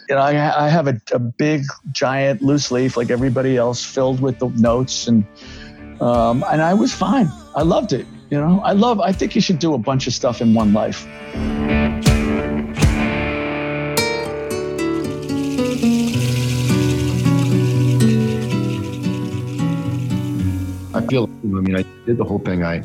you 0.08 0.14
know, 0.14 0.22
I, 0.22 0.66
I 0.66 0.68
have 0.68 0.86
a, 0.86 1.00
a, 1.12 1.18
big, 1.18 1.64
giant 1.90 2.42
loose 2.42 2.70
leaf 2.70 2.96
like 2.96 3.10
everybody 3.10 3.56
else, 3.56 3.84
filled 3.84 4.20
with 4.20 4.38
the 4.38 4.48
notes, 4.50 5.08
and 5.08 5.26
um, 6.00 6.44
and 6.48 6.62
I 6.62 6.74
was 6.74 6.94
fine. 6.94 7.28
I 7.56 7.62
loved 7.62 7.92
it. 7.92 8.06
You 8.30 8.40
know, 8.40 8.60
I 8.64 8.72
love. 8.72 9.00
I 9.00 9.10
think 9.10 9.34
you 9.34 9.40
should 9.40 9.58
do 9.58 9.74
a 9.74 9.78
bunch 9.78 10.06
of 10.06 10.14
stuff 10.14 10.40
in 10.40 10.54
one 10.54 10.72
life. 10.72 11.06
I 21.00 21.06
feel, 21.06 21.24
I 21.24 21.46
mean, 21.46 21.76
I 21.76 21.84
did 22.04 22.18
the 22.18 22.24
whole 22.24 22.40
thing. 22.40 22.62
I, 22.62 22.82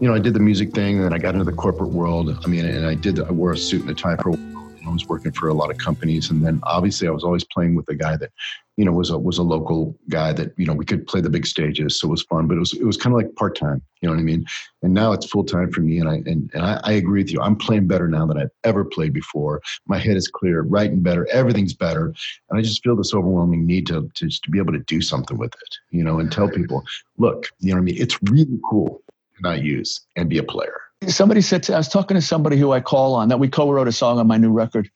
you 0.00 0.08
know, 0.08 0.14
I 0.14 0.18
did 0.18 0.32
the 0.32 0.40
music 0.40 0.72
thing, 0.72 0.96
and 0.96 1.04
then 1.04 1.12
I 1.12 1.18
got 1.18 1.34
into 1.34 1.44
the 1.44 1.52
corporate 1.52 1.90
world. 1.90 2.34
I 2.42 2.48
mean, 2.48 2.64
and 2.64 2.86
I 2.86 2.94
did. 2.94 3.20
I 3.20 3.30
wore 3.30 3.52
a 3.52 3.58
suit 3.58 3.82
and 3.82 3.90
a 3.90 3.94
tie 3.94 4.16
for 4.16 4.30
a 4.30 4.32
while. 4.32 4.47
I 4.88 4.92
was 4.92 5.06
working 5.06 5.32
for 5.32 5.48
a 5.48 5.54
lot 5.54 5.70
of 5.70 5.78
companies, 5.78 6.30
and 6.30 6.44
then 6.44 6.60
obviously 6.64 7.06
I 7.08 7.10
was 7.10 7.24
always 7.24 7.44
playing 7.44 7.74
with 7.74 7.88
a 7.88 7.94
guy 7.94 8.16
that, 8.16 8.30
you 8.76 8.84
know, 8.84 8.92
was 8.92 9.10
a 9.10 9.18
was 9.18 9.38
a 9.38 9.42
local 9.42 9.96
guy 10.08 10.32
that 10.32 10.52
you 10.56 10.66
know 10.66 10.72
we 10.72 10.84
could 10.84 11.06
play 11.06 11.20
the 11.20 11.30
big 11.30 11.46
stages, 11.46 11.98
so 11.98 12.08
it 12.08 12.10
was 12.10 12.22
fun. 12.22 12.46
But 12.46 12.56
it 12.56 12.60
was 12.60 12.72
it 12.74 12.84
was 12.84 12.96
kind 12.96 13.14
of 13.14 13.18
like 13.18 13.34
part 13.34 13.56
time, 13.56 13.82
you 14.00 14.08
know 14.08 14.14
what 14.14 14.20
I 14.20 14.24
mean? 14.24 14.46
And 14.82 14.94
now 14.94 15.12
it's 15.12 15.26
full 15.26 15.44
time 15.44 15.70
for 15.70 15.80
me, 15.80 15.98
and 15.98 16.08
I 16.08 16.14
and, 16.14 16.50
and 16.54 16.62
I, 16.62 16.80
I, 16.84 16.92
agree 16.92 17.22
with 17.22 17.32
you. 17.32 17.40
I'm 17.40 17.56
playing 17.56 17.86
better 17.86 18.08
now 18.08 18.26
than 18.26 18.38
I've 18.38 18.50
ever 18.64 18.84
played 18.84 19.12
before. 19.12 19.60
My 19.86 19.98
head 19.98 20.16
is 20.16 20.28
clear, 20.28 20.62
writing 20.62 21.02
better, 21.02 21.26
everything's 21.30 21.74
better, 21.74 22.14
and 22.50 22.58
I 22.58 22.62
just 22.62 22.82
feel 22.82 22.96
this 22.96 23.14
overwhelming 23.14 23.66
need 23.66 23.86
to 23.88 24.10
to 24.14 24.28
to 24.28 24.50
be 24.50 24.58
able 24.58 24.72
to 24.72 24.80
do 24.80 25.00
something 25.00 25.38
with 25.38 25.54
it, 25.54 25.76
you 25.90 26.04
know, 26.04 26.18
and 26.18 26.32
tell 26.32 26.48
people, 26.48 26.84
look, 27.18 27.50
you 27.60 27.70
know 27.70 27.76
what 27.76 27.82
I 27.82 27.84
mean? 27.84 28.00
It's 28.00 28.18
really 28.22 28.58
cool 28.68 29.02
to 29.36 29.42
not 29.42 29.62
use 29.62 30.00
and 30.16 30.28
be 30.28 30.38
a 30.38 30.42
player 30.42 30.80
somebody 31.06 31.40
said 31.40 31.62
to, 31.64 31.74
I 31.74 31.78
was 31.78 31.88
talking 31.88 32.16
to 32.16 32.20
somebody 32.20 32.56
who 32.56 32.72
I 32.72 32.80
call 32.80 33.14
on 33.14 33.28
that 33.28 33.38
we 33.38 33.48
co-wrote 33.48 33.88
a 33.88 33.92
song 33.92 34.18
on 34.18 34.26
my 34.26 34.36
new 34.36 34.50
record. 34.50 34.90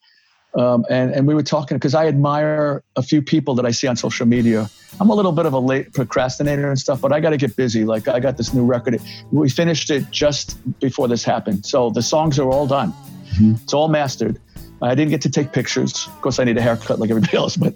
Um, 0.55 0.85
and, 0.91 1.13
and 1.13 1.27
we 1.27 1.35
were 1.35 1.43
talking 1.43 1.79
because 1.79 1.95
I 1.95 2.07
admire 2.09 2.83
a 2.97 3.03
few 3.03 3.23
people 3.23 3.55
that 3.55 3.65
I 3.65 3.71
see 3.71 3.87
on 3.87 3.97
social 3.97 4.27
media. 4.27 4.69
I'm 5.01 5.09
a 5.09 5.15
little 5.15 5.33
bit 5.33 5.47
of 5.47 5.55
a 5.55 5.59
late 5.59 5.95
procrastinator 5.95 6.69
and 6.69 6.79
stuff, 6.79 7.01
but 7.01 7.11
I 7.11 7.21
got 7.21 7.31
to 7.31 7.39
get 7.39 7.57
busy. 7.57 7.85
Like 7.85 8.07
I 8.07 8.21
got 8.21 8.37
this 8.37 8.53
new 8.53 8.65
record. 8.65 9.01
We 9.31 9.49
finished 9.49 9.91
it 9.91 10.11
just 10.11 10.59
before 10.79 11.09
this 11.09 11.25
happened. 11.25 11.65
So 11.65 11.89
the 11.89 12.03
songs 12.03 12.39
are 12.39 12.51
all 12.51 12.67
done. 12.67 12.93
Mm-hmm. 12.93 13.55
It's 13.63 13.73
all 13.73 13.89
mastered. 13.89 14.39
I 14.83 14.95
didn't 14.95 15.11
get 15.11 15.23
to 15.23 15.31
take 15.31 15.53
pictures. 15.53 16.07
Of 16.07 16.21
course, 16.21 16.39
I 16.39 16.45
need 16.45 16.59
a 16.59 16.63
haircut 16.63 16.99
like 16.99 17.09
everybody 17.09 17.37
else, 17.37 17.57
but 17.57 17.75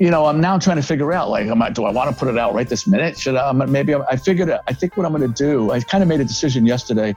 you 0.00 0.10
know, 0.10 0.24
I'm 0.24 0.40
now 0.40 0.58
trying 0.58 0.78
to 0.78 0.82
figure 0.82 1.12
out 1.12 1.28
like, 1.28 1.46
am 1.46 1.60
I, 1.60 1.68
do 1.68 1.84
I 1.84 1.90
want 1.92 2.08
to 2.08 2.16
put 2.16 2.28
it 2.28 2.38
out 2.38 2.54
right 2.54 2.66
this 2.66 2.86
minute? 2.86 3.18
Should 3.18 3.36
I? 3.36 3.52
Maybe 3.52 3.94
I, 3.94 4.16
figured. 4.16 4.50
I 4.50 4.72
think 4.72 4.96
what 4.96 5.04
I'm 5.04 5.12
going 5.12 5.30
to 5.30 5.44
do. 5.44 5.72
I 5.72 5.80
kind 5.80 6.02
of 6.02 6.08
made 6.08 6.20
a 6.20 6.24
decision 6.24 6.64
yesterday. 6.64 7.14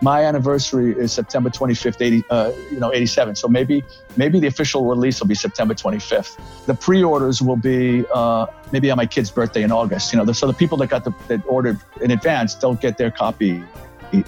My 0.00 0.22
anniversary 0.24 0.92
is 0.96 1.12
September 1.12 1.50
25th, 1.50 2.00
80, 2.00 2.24
uh, 2.30 2.52
you 2.70 2.78
know, 2.78 2.94
87. 2.94 3.34
So 3.34 3.48
maybe 3.48 3.82
maybe 4.16 4.38
the 4.38 4.46
official 4.46 4.84
release 4.84 5.18
will 5.18 5.26
be 5.26 5.34
September 5.34 5.74
25th. 5.74 6.40
The 6.66 6.74
pre-orders 6.74 7.42
will 7.42 7.56
be 7.56 8.04
uh, 8.14 8.46
maybe 8.70 8.92
on 8.92 8.96
my 8.96 9.06
kid's 9.06 9.32
birthday 9.32 9.64
in 9.64 9.72
August. 9.72 10.12
You 10.12 10.24
know, 10.24 10.32
so 10.32 10.46
the 10.46 10.54
people 10.54 10.78
that 10.78 10.86
got 10.86 11.02
the 11.02 11.12
that 11.26 11.44
ordered 11.46 11.80
in 12.00 12.12
advance 12.12 12.54
don't 12.54 12.80
get 12.80 12.96
their 12.96 13.10
copy 13.10 13.60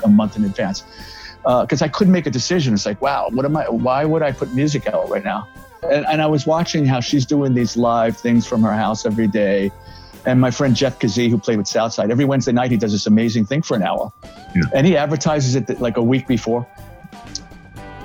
a 0.02 0.08
month 0.08 0.34
in 0.34 0.44
advance 0.44 0.82
because 1.44 1.82
uh, 1.82 1.84
I 1.84 1.88
couldn't 1.88 2.12
make 2.12 2.26
a 2.26 2.30
decision. 2.30 2.74
It's 2.74 2.84
like, 2.84 3.00
wow, 3.00 3.28
what 3.30 3.44
am 3.44 3.56
I? 3.56 3.68
Why 3.68 4.04
would 4.04 4.22
I 4.22 4.32
put 4.32 4.52
music 4.52 4.88
out 4.88 5.08
right 5.08 5.22
now? 5.22 5.46
And, 5.82 6.06
and, 6.06 6.22
I 6.22 6.26
was 6.26 6.46
watching 6.46 6.86
how 6.86 7.00
she's 7.00 7.26
doing 7.26 7.54
these 7.54 7.76
live 7.76 8.16
things 8.16 8.46
from 8.46 8.62
her 8.62 8.72
house 8.72 9.04
every 9.04 9.26
day. 9.26 9.72
And 10.24 10.40
my 10.40 10.52
friend 10.52 10.76
Jeff 10.76 11.00
Kazee, 11.00 11.28
who 11.28 11.38
played 11.38 11.58
with 11.58 11.66
Southside, 11.66 12.10
every 12.10 12.24
Wednesday 12.24 12.52
night 12.52 12.70
he 12.70 12.76
does 12.76 12.92
this 12.92 13.06
amazing 13.06 13.46
thing 13.46 13.62
for 13.62 13.76
an 13.76 13.82
hour. 13.82 14.12
Yeah. 14.54 14.62
And 14.74 14.86
he 14.86 14.96
advertises 14.96 15.56
it 15.56 15.80
like 15.80 15.96
a 15.96 16.02
week 16.02 16.28
before. 16.28 16.66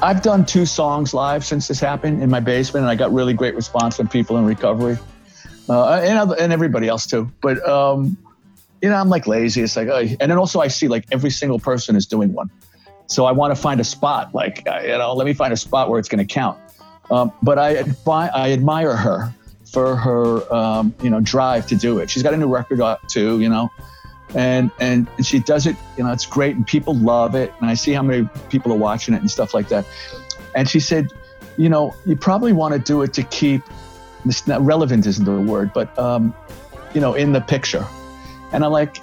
I've 0.02 0.22
done 0.22 0.46
two 0.46 0.66
songs 0.66 1.14
live 1.14 1.46
since 1.46 1.68
this 1.68 1.80
happened 1.80 2.22
in 2.22 2.30
my 2.30 2.40
basement, 2.40 2.84
and 2.84 2.90
I 2.90 2.96
got 2.96 3.12
really 3.14 3.34
great 3.34 3.56
response 3.56 3.98
from 3.98 4.08
people 4.08 4.38
in 4.38 4.46
recovery 4.46 4.98
uh, 5.70 6.02
and, 6.04 6.18
other, 6.18 6.36
and 6.40 6.54
everybody 6.54 6.88
else 6.88 7.06
too. 7.06 7.32
But, 7.42 7.68
um, 7.68 8.18
you 8.82 8.90
know, 8.90 8.96
I'm 8.96 9.10
like 9.10 9.28
lazy. 9.28 9.62
It's 9.62 9.76
like, 9.76 9.88
oh. 9.88 10.00
and 10.20 10.32
then 10.32 10.38
also 10.38 10.60
I 10.60 10.68
see 10.68 10.88
like 10.88 11.06
every 11.12 11.32
single 11.32 11.60
person 11.60 11.96
is 11.96 12.06
doing 12.06 12.34
one. 12.34 12.50
So 13.08 13.26
I 13.26 13.32
want 13.32 13.56
to 13.56 13.62
find 13.62 13.80
a 13.80 13.84
spot, 13.84 14.36
like, 14.36 14.64
you 14.66 14.98
know, 14.98 15.14
let 15.14 15.26
me 15.26 15.34
find 15.34 15.54
a 15.54 15.58
spot 15.58 15.90
where 15.90 16.00
it's 16.00 16.10
going 16.10 16.26
to 16.26 16.32
count. 16.32 16.60
Um, 17.10 17.32
but 17.42 17.58
I, 17.58 17.76
admi- 17.76 18.32
I 18.34 18.52
admire 18.52 18.96
her 18.96 19.34
for 19.72 19.96
her, 19.96 20.54
um, 20.54 20.94
you 21.02 21.10
know, 21.10 21.20
drive 21.20 21.68
to 21.68 21.76
do 21.76 22.00
it. 22.00 22.10
She's 22.10 22.24
got 22.24 22.34
a 22.34 22.38
new 22.38 22.48
record 22.48 22.82
out 22.82 23.08
too, 23.10 23.40
you 23.40 23.50
know, 23.50 23.70
and, 24.36 24.72
and 24.80 25.08
she 25.24 25.40
does 25.40 25.68
it, 25.68 25.76
you 25.98 26.04
know, 26.04 26.12
it's 26.12 26.26
great 26.26 26.56
and 26.56 26.66
people 26.66 26.96
love 26.96 27.36
it. 27.36 27.54
And 27.60 27.70
I 27.70 27.74
see 27.74 27.94
how 27.94 28.02
many 28.02 28.28
people 28.50 28.74
are 28.74 28.78
watching 28.78 29.14
it 29.14 29.22
and 29.22 29.32
stuff 29.32 29.54
like 29.54 29.70
that. 29.70 29.86
And 30.56 30.70
she 30.70 30.80
said, 30.80 31.12
you 31.58 31.70
know, 31.70 31.96
you 32.06 32.16
probably 32.16 32.54
want 32.54 32.74
to 32.74 32.80
do 32.80 33.02
it 33.02 33.14
to 33.14 33.24
keep 33.24 33.62
this 34.26 34.48
relevant 34.48 35.06
isn't 35.06 35.24
the 35.24 35.32
word, 35.32 35.72
but, 35.74 35.98
um, 35.98 36.34
you 36.94 37.02
know, 37.02 37.14
in 37.14 37.32
the 37.34 37.42
picture. 37.42 37.86
And 38.52 38.64
I'm 38.64 38.72
like, 38.72 38.98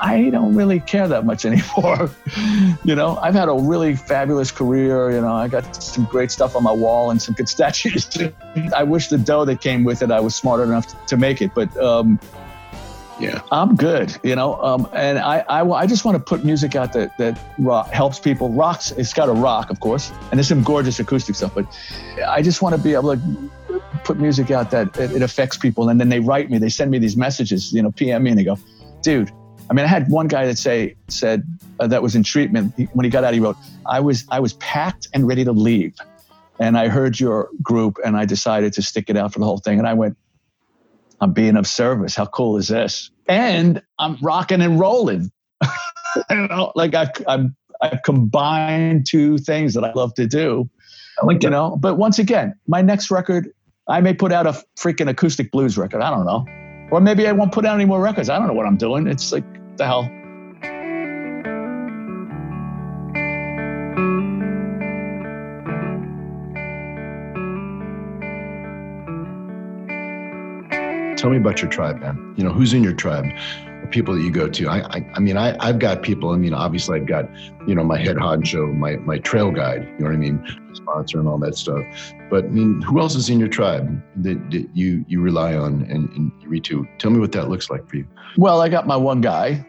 I 0.00 0.30
don't 0.30 0.54
really 0.54 0.80
care 0.80 1.06
that 1.06 1.24
much 1.24 1.44
anymore. 1.50 2.10
you 2.84 2.94
know, 2.94 3.18
I've 3.18 3.34
had 3.34 3.48
a 3.48 3.54
really 3.54 3.94
fabulous 3.94 4.50
career. 4.50 5.10
You 5.10 5.20
know, 5.20 5.34
I 5.34 5.48
got 5.48 5.82
some 5.82 6.04
great 6.04 6.30
stuff 6.30 6.56
on 6.56 6.62
my 6.62 6.72
wall 6.72 7.10
and 7.10 7.20
some 7.20 7.34
good 7.34 7.48
statues. 7.56 8.08
I 8.74 8.82
wish 8.82 9.08
the 9.08 9.18
dough 9.18 9.44
that 9.44 9.60
came 9.60 9.84
with 9.84 10.02
it, 10.02 10.10
I 10.10 10.20
was 10.20 10.34
smart 10.34 10.60
enough 10.60 11.06
to 11.06 11.16
make 11.16 11.42
it. 11.42 11.54
But 11.54 11.76
um, 11.76 12.18
yeah, 13.18 13.40
I'm 13.50 13.76
good. 13.76 14.16
You 14.22 14.36
know, 14.36 14.60
um, 14.62 14.88
and 14.92 15.18
I, 15.18 15.38
I, 15.48 15.68
I 15.68 15.86
just 15.86 16.04
want 16.04 16.16
to 16.16 16.22
put 16.22 16.44
music 16.44 16.74
out 16.74 16.92
that 16.92 17.16
that 17.18 17.38
rock, 17.58 17.90
helps 17.90 18.18
people. 18.18 18.50
Rocks. 18.50 18.90
It's 18.92 19.12
got 19.12 19.28
a 19.28 19.32
rock, 19.32 19.70
of 19.70 19.80
course, 19.80 20.10
and 20.30 20.38
there's 20.38 20.48
some 20.48 20.62
gorgeous 20.62 20.98
acoustic 20.98 21.34
stuff. 21.34 21.54
But 21.54 21.66
I 22.26 22.42
just 22.42 22.60
want 22.60 22.74
to 22.74 22.80
be 22.80 22.94
able 22.94 23.16
to 23.16 23.82
put 24.04 24.18
music 24.18 24.50
out 24.50 24.70
that 24.70 24.96
it, 24.98 25.12
it 25.12 25.22
affects 25.22 25.56
people, 25.56 25.88
and 25.88 25.98
then 25.98 26.08
they 26.08 26.20
write 26.20 26.50
me. 26.50 26.58
They 26.58 26.68
send 26.68 26.90
me 26.90 26.98
these 26.98 27.16
messages. 27.16 27.72
You 27.72 27.82
know, 27.82 27.90
PM 27.90 28.22
me, 28.22 28.30
and 28.30 28.38
they 28.38 28.44
go 28.44 28.58
dude. 29.06 29.30
I 29.70 29.72
mean, 29.72 29.84
I 29.84 29.88
had 29.88 30.10
one 30.10 30.26
guy 30.26 30.46
that 30.46 30.58
say 30.58 30.96
said 31.06 31.44
uh, 31.78 31.86
that 31.86 32.02
was 32.02 32.16
in 32.16 32.24
treatment. 32.24 32.74
He, 32.76 32.84
when 32.86 33.04
he 33.04 33.10
got 33.10 33.22
out, 33.22 33.32
he 33.34 33.40
wrote, 33.40 33.56
"I 33.86 34.00
was 34.00 34.24
I 34.30 34.40
was 34.40 34.54
packed 34.54 35.06
and 35.14 35.26
ready 35.28 35.44
to 35.44 35.52
leave, 35.52 35.94
and 36.58 36.76
I 36.76 36.88
heard 36.88 37.18
your 37.20 37.48
group, 37.62 37.98
and 38.04 38.16
I 38.16 38.24
decided 38.24 38.72
to 38.74 38.82
stick 38.82 39.08
it 39.08 39.16
out 39.16 39.32
for 39.32 39.38
the 39.38 39.44
whole 39.44 39.58
thing." 39.58 39.78
And 39.78 39.86
I 39.86 39.94
went, 39.94 40.18
"I'm 41.20 41.32
being 41.32 41.56
of 41.56 41.68
service. 41.68 42.16
How 42.16 42.26
cool 42.26 42.56
is 42.56 42.66
this?" 42.66 43.10
And 43.28 43.80
I'm 43.98 44.18
rocking 44.20 44.60
and 44.60 44.78
rolling. 44.78 45.30
you 46.30 46.48
know, 46.48 46.72
like 46.74 46.94
I've, 46.94 47.10
I've 47.28 47.50
I've 47.80 48.02
combined 48.02 49.06
two 49.06 49.38
things 49.38 49.74
that 49.74 49.84
I 49.84 49.92
love 49.92 50.14
to 50.14 50.26
do. 50.26 50.68
I 51.22 51.26
like 51.26 51.44
you 51.44 51.50
know, 51.50 51.76
but 51.76 51.94
once 51.96 52.18
again, 52.18 52.54
my 52.66 52.82
next 52.82 53.12
record, 53.12 53.52
I 53.88 54.00
may 54.00 54.14
put 54.14 54.32
out 54.32 54.48
a 54.48 54.62
freaking 54.76 55.08
acoustic 55.08 55.52
blues 55.52 55.78
record. 55.78 56.02
I 56.02 56.10
don't 56.10 56.26
know. 56.26 56.44
Or 56.90 57.00
maybe 57.00 57.26
I 57.26 57.32
won't 57.32 57.52
put 57.52 57.66
out 57.66 57.74
any 57.74 57.84
more 57.84 58.00
records. 58.00 58.28
I 58.28 58.38
don't 58.38 58.46
know 58.46 58.54
what 58.54 58.66
I'm 58.66 58.76
doing. 58.76 59.06
It's 59.06 59.32
like, 59.32 59.44
the 59.76 59.84
hell? 59.84 60.10
Tell 71.26 71.32
me 71.32 71.38
about 71.38 71.60
your 71.60 71.68
tribe, 71.68 71.98
man. 71.98 72.34
You 72.36 72.44
know, 72.44 72.52
who's 72.52 72.72
in 72.72 72.84
your 72.84 72.92
tribe? 72.92 73.26
people 73.90 74.14
that 74.14 74.22
you 74.22 74.30
go 74.30 74.48
to. 74.48 74.68
I, 74.68 74.78
I, 74.78 75.10
I 75.14 75.18
mean, 75.18 75.36
I, 75.36 75.56
I've 75.58 75.80
got 75.80 76.02
people. 76.02 76.30
I 76.30 76.36
mean, 76.36 76.54
obviously, 76.54 77.00
I've 77.00 77.06
got, 77.08 77.28
you 77.66 77.74
know, 77.74 77.82
my 77.82 77.98
head 77.98 78.16
honcho, 78.16 78.72
my, 78.76 78.94
my 78.98 79.18
trail 79.18 79.50
guide. 79.50 79.82
You 79.82 80.04
know 80.04 80.06
what 80.06 80.14
I 80.14 80.18
mean? 80.18 80.70
Sponsor 80.72 81.18
and 81.18 81.26
all 81.26 81.38
that 81.38 81.56
stuff. 81.56 81.84
But 82.30 82.44
I 82.44 82.48
mean, 82.48 82.80
who 82.80 83.00
else 83.00 83.16
is 83.16 83.28
in 83.28 83.40
your 83.40 83.48
tribe 83.48 84.00
that, 84.22 84.50
that 84.52 84.68
you 84.72 85.04
you 85.08 85.20
rely 85.20 85.56
on 85.56 85.82
and, 85.90 86.08
and 86.10 86.30
you 86.40 86.48
read 86.48 86.62
to? 86.64 86.86
Tell 86.98 87.10
me 87.10 87.18
what 87.18 87.32
that 87.32 87.48
looks 87.48 87.70
like 87.70 87.88
for 87.88 87.96
you. 87.96 88.06
Well, 88.36 88.60
I 88.60 88.68
got 88.68 88.86
my 88.86 88.96
one 88.96 89.20
guy, 89.20 89.66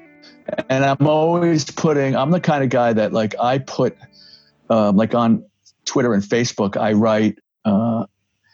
and 0.70 0.86
I'm 0.86 1.08
always 1.08 1.66
putting. 1.66 2.16
I'm 2.16 2.30
the 2.30 2.40
kind 2.40 2.64
of 2.64 2.70
guy 2.70 2.94
that 2.94 3.14
like 3.14 3.34
I 3.40 3.58
put, 3.58 3.98
um, 4.70 4.96
like 4.96 5.16
on 5.16 5.44
Twitter 5.86 6.14
and 6.14 6.22
Facebook, 6.22 6.78
I 6.78 6.94
write, 6.94 7.40
uh, 7.66 8.06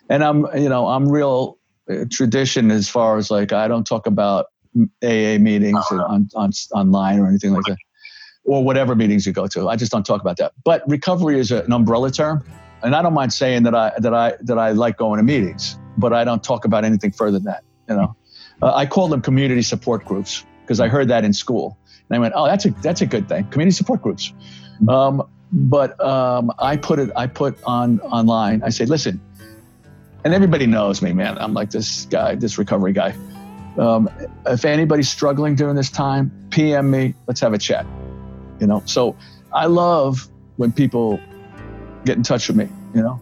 and 0.10 0.24
I'm 0.24 0.48
you 0.58 0.70
know 0.70 0.88
I'm 0.88 1.10
real 1.10 1.58
tradition 2.10 2.72
as 2.72 2.90
far 2.90 3.18
as 3.18 3.30
like 3.30 3.52
I 3.52 3.68
don't 3.68 3.86
talk 3.86 4.08
about 4.08 4.48
AA 5.04 5.38
meetings 5.40 5.78
uh-huh. 5.92 6.06
on, 6.08 6.30
on 6.36 6.52
online 6.74 7.20
or 7.20 7.28
anything 7.28 7.52
like 7.52 7.66
that, 7.66 7.78
or 8.44 8.64
whatever 8.64 8.96
meetings 8.96 9.26
you 9.26 9.34
go 9.34 9.48
to. 9.48 9.70
I 9.70 9.76
just 9.76 9.92
don't 9.92 10.06
talk 10.06 10.22
about 10.22 10.38
that. 10.38 10.54
But 10.64 10.84
recovery 10.88 11.40
is 11.40 11.52
an 11.52 11.72
umbrella 11.72 12.12
term, 12.12 12.44
and 12.82 12.96
I 12.96 13.02
don't 13.02 13.14
mind 13.14 13.34
saying 13.34 13.64
that 13.64 13.76
I 13.76 13.92
that 14.00 14.14
I 14.14 14.34
that 14.42 14.58
I 14.58 14.72
like 14.72 14.98
going 14.98 15.18
to 15.18 15.24
meetings, 15.24 15.78
but 15.98 16.14
I 16.14 16.24
don't 16.24 16.44
talk 16.44 16.66
about 16.66 16.86
anything 16.86 17.12
further 17.12 17.38
than 17.38 17.46
that. 17.46 17.64
You 17.90 17.96
know, 17.96 18.16
uh, 18.62 18.74
I 18.74 18.86
call 18.86 19.08
them 19.08 19.22
community 19.22 19.62
support 19.62 20.06
groups 20.06 20.46
because 20.62 20.80
I 20.80 20.88
heard 20.88 21.10
that 21.10 21.26
in 21.26 21.34
school, 21.34 21.78
and 22.10 22.16
I 22.16 22.20
went, 22.20 22.34
"Oh, 22.36 22.46
that's 22.48 22.66
a 22.66 22.72
that's 22.82 23.02
a 23.02 23.06
good 23.06 23.28
thing, 23.30 23.46
community 23.48 23.76
support 23.76 24.02
groups." 24.02 24.30
Mm-hmm. 24.30 24.90
Um, 24.90 25.28
but 25.52 26.04
um, 26.04 26.52
I 26.58 26.78
put 26.78 26.98
it 27.00 27.12
I 27.16 27.28
put 27.28 27.62
on 27.66 28.00
online. 28.02 28.64
I 28.64 28.70
say, 28.70 28.86
"Listen." 28.86 29.22
And 30.26 30.34
everybody 30.34 30.66
knows 30.66 31.02
me, 31.02 31.12
man. 31.12 31.38
I'm 31.38 31.54
like 31.54 31.70
this 31.70 32.06
guy, 32.06 32.36
this 32.36 32.58
recovery 32.58 32.94
guy. 32.94 33.16
Um, 33.78 34.10
if 34.46 34.64
anybody's 34.64 35.10
struggling 35.10 35.56
during 35.56 35.76
this 35.76 35.90
time, 35.90 36.32
PM 36.50 36.90
me. 36.90 37.14
Let's 37.28 37.42
have 37.42 37.54
a 37.54 37.58
chat. 37.58 37.86
You 38.60 38.68
know, 38.68 38.84
so 38.86 39.18
I 39.52 39.66
love 39.66 40.30
when 40.58 40.72
people 40.72 41.20
get 42.06 42.16
in 42.18 42.24
touch 42.24 42.48
with 42.48 42.56
me. 42.56 42.70
You 42.94 43.02
know, 43.02 43.22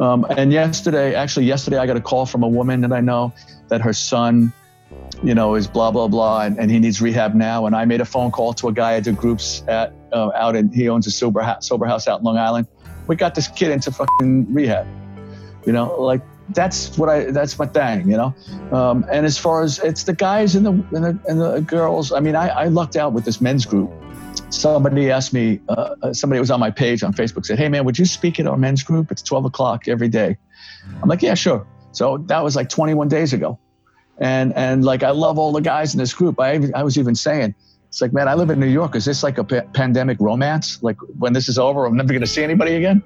um, 0.00 0.26
and 0.28 0.52
yesterday, 0.52 1.14
actually, 1.14 1.46
yesterday, 1.46 1.78
I 1.78 1.86
got 1.86 1.96
a 1.96 2.00
call 2.00 2.26
from 2.26 2.42
a 2.42 2.48
woman 2.48 2.80
that 2.82 2.92
I 2.92 3.00
know 3.00 3.32
that 3.68 3.80
her 3.80 3.92
son, 3.92 4.52
you 5.22 5.34
know, 5.34 5.54
is 5.54 5.66
blah 5.66 5.90
blah 5.90 6.08
blah, 6.08 6.42
and, 6.42 6.58
and 6.58 6.70
he 6.70 6.78
needs 6.78 7.00
rehab 7.00 7.34
now. 7.34 7.66
And 7.66 7.74
I 7.74 7.84
made 7.84 8.00
a 8.00 8.04
phone 8.04 8.30
call 8.30 8.52
to 8.54 8.68
a 8.68 8.72
guy 8.72 8.94
I 8.94 9.00
do 9.00 9.12
groups 9.12 9.62
at 9.68 9.94
uh, 10.12 10.30
out 10.34 10.56
in. 10.56 10.70
He 10.70 10.88
owns 10.88 11.06
a 11.06 11.10
sober 11.10 11.40
ha- 11.40 11.60
sober 11.60 11.86
house 11.86 12.08
out 12.08 12.18
in 12.18 12.24
Long 12.24 12.36
Island. 12.36 12.66
We 13.06 13.16
got 13.16 13.34
this 13.34 13.48
kid 13.48 13.70
into 13.70 13.90
fucking 13.92 14.52
rehab. 14.52 14.86
You 15.64 15.72
know, 15.72 15.94
like 16.00 16.20
that's 16.54 16.96
what 16.98 17.08
I 17.08 17.30
that's 17.30 17.58
my 17.58 17.66
thing, 17.66 18.10
you 18.10 18.16
know. 18.16 18.34
Um, 18.72 19.04
and 19.10 19.26
as 19.26 19.38
far 19.38 19.62
as 19.62 19.78
it's 19.80 20.04
the 20.04 20.14
guys 20.14 20.54
and 20.54 20.64
the 20.66 20.70
and 20.70 21.04
the, 21.04 21.18
and 21.28 21.40
the 21.40 21.60
girls, 21.60 22.12
I 22.12 22.20
mean, 22.20 22.36
I, 22.36 22.48
I, 22.48 22.64
lucked 22.66 22.96
out 22.96 23.12
with 23.12 23.24
this 23.24 23.40
men's 23.40 23.64
group. 23.64 23.90
Somebody 24.50 25.10
asked 25.10 25.32
me, 25.32 25.60
uh, 25.68 25.94
uh, 26.02 26.12
somebody 26.12 26.40
was 26.40 26.50
on 26.50 26.60
my 26.60 26.70
page 26.70 27.02
on 27.02 27.12
Facebook 27.12 27.46
said, 27.46 27.58
"Hey 27.58 27.68
man, 27.68 27.84
would 27.84 27.98
you 27.98 28.04
speak 28.04 28.38
at 28.40 28.46
our 28.46 28.56
men's 28.56 28.82
group? 28.82 29.10
It's 29.10 29.22
12 29.22 29.46
o'clock 29.46 29.88
every 29.88 30.08
day." 30.08 30.36
I'm 31.02 31.08
like, 31.08 31.22
"Yeah, 31.22 31.34
sure." 31.34 31.66
So 31.92 32.18
that 32.26 32.42
was 32.42 32.56
like 32.56 32.68
21 32.68 33.08
days 33.08 33.32
ago, 33.32 33.58
and 34.18 34.52
and 34.54 34.84
like 34.84 35.02
I 35.02 35.10
love 35.10 35.38
all 35.38 35.52
the 35.52 35.60
guys 35.60 35.94
in 35.94 35.98
this 35.98 36.14
group. 36.14 36.40
I 36.40 36.70
I 36.74 36.82
was 36.82 36.98
even 36.98 37.14
saying. 37.14 37.54
It's 37.92 38.00
like, 38.00 38.14
man, 38.14 38.26
I 38.26 38.32
live 38.32 38.48
in 38.48 38.58
New 38.58 38.68
York. 38.68 38.96
Is 38.96 39.04
this 39.04 39.22
like 39.22 39.36
a 39.36 39.44
pandemic 39.44 40.18
romance? 40.18 40.82
Like 40.82 40.96
when 41.18 41.34
this 41.34 41.46
is 41.46 41.58
over, 41.58 41.84
I'm 41.84 41.94
never 41.94 42.08
going 42.08 42.22
to 42.22 42.26
see 42.26 42.42
anybody 42.42 42.74
again, 42.74 43.02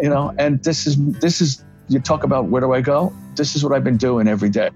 you 0.00 0.08
know? 0.08 0.34
And 0.38 0.64
this 0.64 0.86
is 0.86 0.96
this 1.18 1.42
is 1.42 1.62
you 1.88 2.00
talk 2.00 2.24
about 2.24 2.46
where 2.46 2.60
do 2.60 2.72
I 2.72 2.80
go? 2.80 3.12
This 3.34 3.56
is 3.56 3.64
what 3.64 3.72
I've 3.72 3.84
been 3.84 3.96
doing 3.96 4.28
every 4.28 4.50
day. 4.50 4.70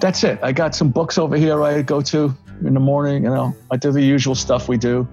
That's 0.00 0.22
it. 0.24 0.38
I 0.42 0.52
got 0.52 0.74
some 0.74 0.90
books 0.90 1.18
over 1.18 1.36
here 1.36 1.62
I 1.62 1.82
go 1.82 2.00
to 2.02 2.34
in 2.64 2.74
the 2.74 2.80
morning. 2.80 3.24
You 3.24 3.30
know, 3.30 3.56
I 3.70 3.76
do 3.76 3.90
the 3.90 4.02
usual 4.02 4.34
stuff 4.34 4.68
we 4.68 4.76
do. 4.76 5.08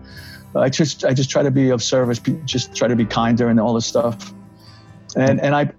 I 0.55 0.69
just 0.69 1.03
I 1.03 1.13
just 1.13 1.29
try 1.29 1.43
to 1.43 1.51
be 1.51 1.69
of 1.69 1.83
service, 1.83 2.19
just 2.45 2.75
try 2.75 2.87
to 2.87 2.95
be 2.95 3.05
kinder 3.05 3.49
and 3.49 3.59
all 3.59 3.73
this 3.73 3.85
stuff. 3.85 4.33
And 5.15 5.39
and 5.41 5.55
I 5.55 5.71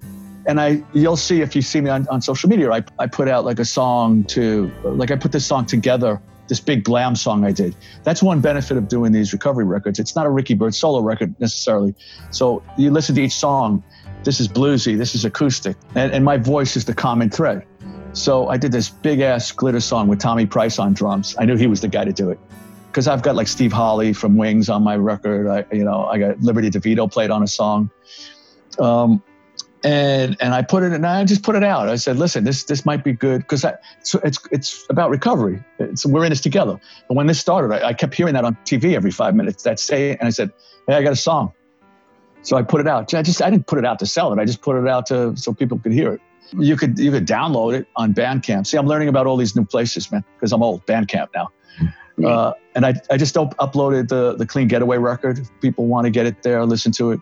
and 0.46 0.60
I 0.60 0.82
you'll 0.92 1.16
see 1.16 1.40
if 1.40 1.56
you 1.56 1.62
see 1.62 1.80
me 1.80 1.90
on, 1.90 2.06
on 2.08 2.20
social 2.20 2.48
media, 2.48 2.70
I, 2.70 2.82
I 2.98 3.06
put 3.06 3.28
out 3.28 3.44
like 3.44 3.58
a 3.58 3.64
song 3.64 4.24
to 4.24 4.70
like 4.84 5.10
I 5.10 5.16
put 5.16 5.32
this 5.32 5.46
song 5.46 5.66
together 5.66 6.20
this 6.48 6.60
big 6.60 6.84
glam 6.84 7.16
song 7.16 7.44
I 7.44 7.52
did. 7.52 7.74
That's 8.04 8.22
one 8.22 8.40
benefit 8.40 8.76
of 8.76 8.88
doing 8.88 9.12
these 9.12 9.32
recovery 9.32 9.64
records. 9.64 9.98
It's 9.98 10.14
not 10.14 10.26
a 10.26 10.30
Ricky 10.30 10.54
Byrd 10.54 10.74
solo 10.74 11.00
record 11.00 11.34
necessarily. 11.40 11.94
So 12.30 12.62
you 12.76 12.90
listen 12.90 13.14
to 13.16 13.22
each 13.22 13.34
song. 13.34 13.82
This 14.26 14.40
is 14.40 14.48
bluesy. 14.48 14.98
This 14.98 15.14
is 15.14 15.24
acoustic, 15.24 15.76
and, 15.94 16.10
and 16.10 16.24
my 16.24 16.36
voice 16.36 16.76
is 16.76 16.84
the 16.84 16.92
common 16.92 17.30
thread. 17.30 17.64
So 18.12 18.48
I 18.48 18.56
did 18.56 18.72
this 18.72 18.88
big 18.88 19.20
ass 19.20 19.52
glitter 19.52 19.78
song 19.78 20.08
with 20.08 20.18
Tommy 20.18 20.46
Price 20.46 20.80
on 20.80 20.94
drums. 20.94 21.36
I 21.38 21.44
knew 21.44 21.54
he 21.54 21.68
was 21.68 21.80
the 21.80 21.86
guy 21.86 22.04
to 22.04 22.12
do 22.12 22.30
it 22.30 22.40
because 22.88 23.06
I've 23.06 23.22
got 23.22 23.36
like 23.36 23.46
Steve 23.46 23.72
Holley 23.72 24.12
from 24.12 24.36
Wings 24.36 24.68
on 24.68 24.82
my 24.82 24.96
record. 24.96 25.46
I, 25.46 25.64
you 25.72 25.84
know, 25.84 26.06
I 26.06 26.18
got 26.18 26.40
Liberty 26.40 26.70
DeVito 26.70 27.08
played 27.10 27.30
on 27.30 27.44
a 27.44 27.46
song. 27.46 27.88
Um, 28.80 29.22
and 29.84 30.36
and 30.40 30.54
I 30.54 30.62
put 30.62 30.82
it 30.82 30.92
and 30.92 31.06
I 31.06 31.24
just 31.24 31.44
put 31.44 31.54
it 31.54 31.62
out. 31.62 31.88
I 31.88 31.94
said, 31.94 32.18
listen, 32.18 32.42
this 32.42 32.64
this 32.64 32.84
might 32.84 33.04
be 33.04 33.12
good 33.12 33.42
because 33.42 33.64
it's 34.24 34.44
it's 34.50 34.86
about 34.90 35.10
recovery. 35.10 35.62
It's, 35.78 36.04
we're 36.04 36.24
in 36.24 36.30
this 36.30 36.40
together. 36.40 36.80
But 37.06 37.14
when 37.14 37.28
this 37.28 37.38
started, 37.38 37.72
I, 37.72 37.90
I, 37.90 37.92
kept 37.92 38.12
hearing 38.12 38.34
that 38.34 38.44
on 38.44 38.56
TV 38.64 38.94
every 38.96 39.12
five 39.12 39.36
minutes. 39.36 39.62
That 39.62 39.78
say, 39.78 40.16
and 40.16 40.26
I 40.26 40.30
said, 40.30 40.52
hey, 40.88 40.94
I 40.94 41.02
got 41.04 41.12
a 41.12 41.16
song. 41.16 41.52
So 42.46 42.56
I 42.56 42.62
put 42.62 42.80
it 42.80 42.86
out. 42.86 43.12
I 43.12 43.22
just 43.22 43.42
I 43.42 43.50
didn't 43.50 43.66
put 43.66 43.78
it 43.78 43.84
out 43.84 43.98
to 43.98 44.06
sell 44.06 44.32
it. 44.32 44.38
I 44.38 44.44
just 44.44 44.62
put 44.62 44.76
it 44.76 44.88
out 44.88 45.06
to 45.06 45.36
so 45.36 45.52
people 45.52 45.78
could 45.78 45.92
hear 45.92 46.12
it. 46.12 46.20
You 46.56 46.76
could 46.76 46.98
you 46.98 47.10
could 47.10 47.26
download 47.26 47.74
it 47.74 47.86
on 47.96 48.14
Bandcamp. 48.14 48.66
See, 48.66 48.76
I'm 48.76 48.86
learning 48.86 49.08
about 49.08 49.26
all 49.26 49.36
these 49.36 49.56
new 49.56 49.64
places, 49.64 50.10
man, 50.12 50.24
because 50.36 50.52
I'm 50.52 50.62
old. 50.62 50.86
Bandcamp 50.86 51.28
now. 51.34 51.50
Uh, 52.24 52.52
and 52.74 52.86
I, 52.86 52.94
I 53.10 53.18
just 53.18 53.36
up- 53.36 53.56
uploaded 53.58 54.08
the 54.08 54.36
the 54.36 54.46
Clean 54.46 54.68
Getaway 54.68 54.98
record. 54.98 55.38
If 55.38 55.50
people 55.60 55.86
want 55.86 56.06
to 56.06 56.10
get 56.10 56.24
it 56.24 56.42
there, 56.42 56.64
listen 56.64 56.92
to 56.92 57.10
it 57.12 57.20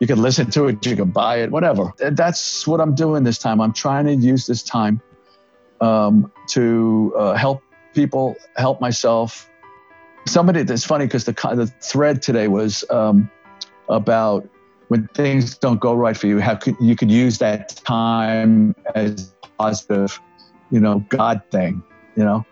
you 0.00 0.06
can 0.06 0.20
listen 0.20 0.50
to 0.50 0.66
it, 0.66 0.84
you 0.84 0.96
can 0.96 1.10
buy 1.10 1.36
it, 1.36 1.50
whatever. 1.50 1.92
That's 1.98 2.66
what 2.66 2.80
I'm 2.80 2.94
doing 2.94 3.22
this 3.22 3.38
time. 3.38 3.60
I'm 3.60 3.72
trying 3.72 4.06
to 4.06 4.14
use 4.14 4.46
this 4.46 4.62
time 4.62 5.00
um, 5.80 6.32
to 6.48 7.14
uh, 7.16 7.34
help 7.34 7.62
people, 7.94 8.34
help 8.56 8.80
myself. 8.80 9.48
Somebody 10.26 10.62
that's 10.62 10.84
funny 10.84 11.06
because 11.06 11.24
the 11.24 11.32
the 11.32 11.66
thread 11.80 12.22
today 12.22 12.48
was 12.48 12.84
um, 12.90 13.30
about 13.88 14.48
when 14.88 15.08
things 15.08 15.56
don't 15.58 15.80
go 15.80 15.94
right 15.94 16.16
for 16.16 16.26
you, 16.26 16.40
how 16.40 16.54
could, 16.54 16.76
you 16.80 16.96
could 16.96 17.10
use 17.10 17.38
that 17.38 17.68
time 17.84 18.74
as 18.94 19.34
positive, 19.58 20.20
you 20.70 20.80
know, 20.80 21.00
God 21.08 21.42
thing, 21.50 21.82
you 22.16 22.24
know. 22.24 22.44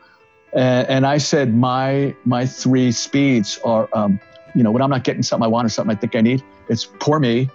And, 0.53 0.89
and 0.89 1.07
I 1.07 1.19
said 1.19 1.55
my 1.55 2.15
my 2.25 2.47
three 2.47 2.93
speeds 2.93 3.59
are, 3.65 3.89
um, 3.95 4.21
you 4.55 4.63
know, 4.63 4.71
when 4.71 4.83
I'm 4.83 4.91
not 4.91 5.05
getting 5.05 5.23
something 5.23 5.45
I 5.45 5.49
want 5.49 5.67
or 5.67 5.69
something 5.71 5.97
I 5.97 5.99
think 5.99 6.15
I 6.15 6.21
need, 6.21 6.43
it's 6.69 6.85
poor 7.01 7.19
me. 7.19 7.49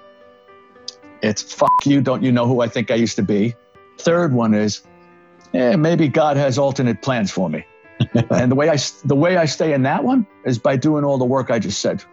It's 1.21 1.41
fuck 1.41 1.85
you, 1.85 2.01
don't 2.01 2.23
you 2.23 2.31
know 2.31 2.47
who 2.47 2.61
I 2.61 2.67
think 2.67 2.91
I 2.91 2.95
used 2.95 3.15
to 3.15 3.23
be? 3.23 3.55
Third 3.97 4.33
one 4.33 4.53
is, 4.53 4.83
eh, 5.53 5.75
maybe 5.75 6.07
God 6.07 6.37
has 6.37 6.57
alternate 6.57 7.01
plans 7.01 7.31
for 7.31 7.49
me. 7.49 7.65
and 8.29 8.51
the 8.51 8.55
way 8.55 8.69
I 8.69 8.77
the 9.05 9.15
way 9.15 9.37
I 9.37 9.45
stay 9.45 9.73
in 9.73 9.83
that 9.83 10.03
one 10.03 10.27
is 10.45 10.59
by 10.59 10.75
doing 10.75 11.03
all 11.03 11.17
the 11.17 11.25
work 11.25 11.49
I 11.49 11.57
just 11.57 11.81
said, 11.81 12.03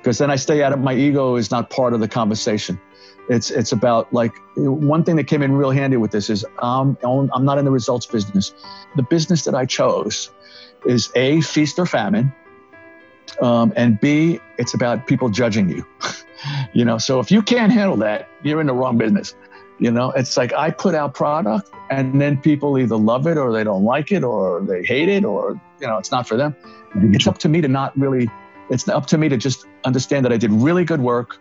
because 0.00 0.18
then 0.18 0.30
I 0.30 0.36
stay 0.36 0.62
out 0.62 0.72
of 0.72 0.80
my 0.80 0.94
ego 0.94 1.36
is 1.36 1.50
not 1.50 1.70
part 1.70 1.92
of 1.92 2.00
the 2.00 2.08
conversation. 2.08 2.80
It's 3.28 3.50
it's 3.50 3.72
about 3.72 4.12
like 4.12 4.32
one 4.56 5.04
thing 5.04 5.16
that 5.16 5.24
came 5.24 5.42
in 5.42 5.52
real 5.52 5.70
handy 5.70 5.96
with 5.96 6.10
this 6.10 6.30
is 6.30 6.44
um, 6.62 6.96
I'm 7.04 7.44
not 7.44 7.58
in 7.58 7.64
the 7.64 7.70
results 7.70 8.06
business. 8.06 8.52
The 8.96 9.02
business 9.02 9.44
that 9.44 9.54
I 9.54 9.66
chose 9.66 10.30
is 10.86 11.10
a 11.14 11.40
feast 11.42 11.78
or 11.78 11.86
famine, 11.86 12.32
um, 13.40 13.72
and 13.76 14.00
b 14.00 14.40
it's 14.58 14.74
about 14.74 15.06
people 15.06 15.28
judging 15.28 15.68
you. 15.68 15.86
you 16.72 16.84
know, 16.84 16.98
so 16.98 17.20
if 17.20 17.30
you 17.30 17.42
can't 17.42 17.72
handle 17.72 17.96
that, 17.98 18.28
you're 18.42 18.60
in 18.60 18.66
the 18.66 18.74
wrong 18.74 18.98
business. 18.98 19.34
You 19.78 19.90
know, 19.90 20.10
it's 20.10 20.36
like 20.36 20.52
I 20.52 20.70
put 20.70 20.94
out 20.94 21.14
product 21.14 21.70
and 21.90 22.20
then 22.20 22.36
people 22.36 22.78
either 22.78 22.96
love 22.96 23.26
it 23.26 23.38
or 23.38 23.50
they 23.50 23.64
don't 23.64 23.82
like 23.82 24.12
it 24.12 24.22
or 24.22 24.60
they 24.60 24.82
hate 24.84 25.08
it 25.08 25.24
or, 25.24 25.58
you 25.80 25.86
know, 25.86 25.96
it's 25.96 26.10
not 26.10 26.28
for 26.28 26.36
them. 26.36 26.54
It's 26.96 27.26
up 27.26 27.38
to 27.38 27.48
me 27.48 27.62
to 27.62 27.68
not 27.68 27.98
really, 27.98 28.28
it's 28.70 28.88
up 28.88 29.06
to 29.06 29.18
me 29.18 29.28
to 29.28 29.36
just 29.36 29.66
understand 29.84 30.24
that 30.24 30.32
I 30.32 30.36
did 30.36 30.52
really 30.52 30.84
good 30.84 31.00
work 31.00 31.38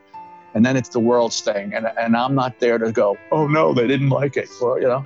and 0.55 0.65
then 0.65 0.75
it's 0.75 0.89
the 0.89 0.99
world's 0.99 1.41
thing. 1.41 1.73
And, 1.73 1.87
and 1.97 2.15
I'm 2.15 2.35
not 2.35 2.59
there 2.59 2.77
to 2.77 2.91
go, 2.91 3.17
oh 3.31 3.47
no, 3.47 3.73
they 3.73 3.87
didn't 3.87 4.09
like 4.09 4.35
it. 4.35 4.49
Well, 4.59 4.79
you 4.79 4.87
know, 4.87 5.05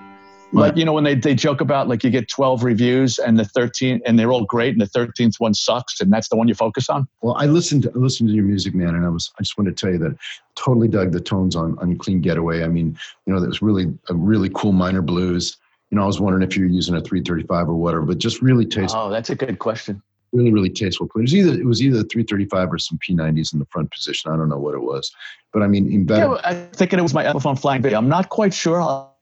like 0.53 0.77
you 0.77 0.86
know 0.86 0.93
when 0.93 1.03
they, 1.03 1.15
they 1.15 1.33
joke 1.33 1.62
about 1.62 1.88
like 1.88 2.03
you 2.03 2.09
get 2.09 2.29
12 2.29 2.63
reviews 2.63 3.17
and 3.17 3.39
the 3.39 3.45
13 3.45 4.01
and 4.05 4.17
they're 4.17 4.31
all 4.31 4.45
great 4.45 4.73
and 4.73 4.81
the 4.81 4.86
13th 4.86 5.39
one 5.39 5.53
sucks 5.53 5.99
and 5.99 6.13
that's 6.13 6.29
the 6.29 6.36
one 6.36 6.47
you 6.47 6.53
focus 6.53 6.89
on 6.89 7.07
well 7.21 7.36
i 7.38 7.45
listened 7.45 7.83
to 7.83 7.89
I 7.89 7.97
listened 7.97 8.29
to 8.29 8.36
your 8.36 8.43
music 8.43 8.75
man 8.75 8.95
and 8.95 9.05
i 9.05 9.09
was 9.09 9.31
i 9.39 9.41
just 9.41 9.57
want 9.57 9.67
to 9.67 9.73
tell 9.73 9.91
you 9.91 9.97
that 9.99 10.15
totally 10.55 10.88
dug 10.88 11.12
the 11.12 11.19
tones 11.19 11.55
on 11.55 11.77
on 11.79 11.97
clean 11.97 12.21
getaway 12.21 12.63
i 12.63 12.67
mean 12.67 12.97
you 13.25 13.33
know 13.33 13.39
that 13.39 13.47
was 13.47 13.62
really 13.62 13.93
a 14.09 14.13
really 14.13 14.49
cool 14.53 14.73
minor 14.73 15.01
blues 15.01 15.57
you 15.89 15.97
know 15.97 16.03
i 16.03 16.05
was 16.05 16.19
wondering 16.19 16.47
if 16.47 16.55
you're 16.55 16.67
using 16.67 16.95
a 16.95 17.01
335 17.01 17.69
or 17.69 17.75
whatever 17.75 18.03
but 18.03 18.19
just 18.19 18.41
really 18.41 18.65
tasteful 18.65 19.01
oh 19.01 19.09
that's 19.09 19.31
a 19.31 19.36
good 19.36 19.57
question 19.57 20.01
really 20.34 20.52
really 20.52 20.69
tasteful 20.69 21.08
it 21.15 21.19
was 21.19 21.34
either 21.34 21.54
it 21.54 21.65
was 21.65 21.82
either 21.82 22.04
335 22.04 22.74
or 22.74 22.78
some 22.78 22.98
p90s 22.98 23.54
in 23.54 23.60
the 23.60 23.65
front 23.65 23.91
position 23.91 24.32
i 24.32 24.36
don't 24.36 24.50
know 24.50 24.58
what 24.58 24.74
it 24.74 24.82
was 24.82 25.12
but 25.54 25.62
i 25.62 25.67
mean 25.67 25.91
in 25.91 26.06
better 26.06 26.34
yeah, 26.34 26.41
i'm 26.43 26.67
thinking 26.72 27.00
it 27.00 27.04
was 27.04 27.13
my 27.13 27.24
epiphone 27.24 27.60
flying 27.60 27.82
v 27.82 27.93
i'm 27.93 28.10
not 28.10 28.30
quite 28.30 28.54
sure 28.54 28.82
I'll, 28.82 29.13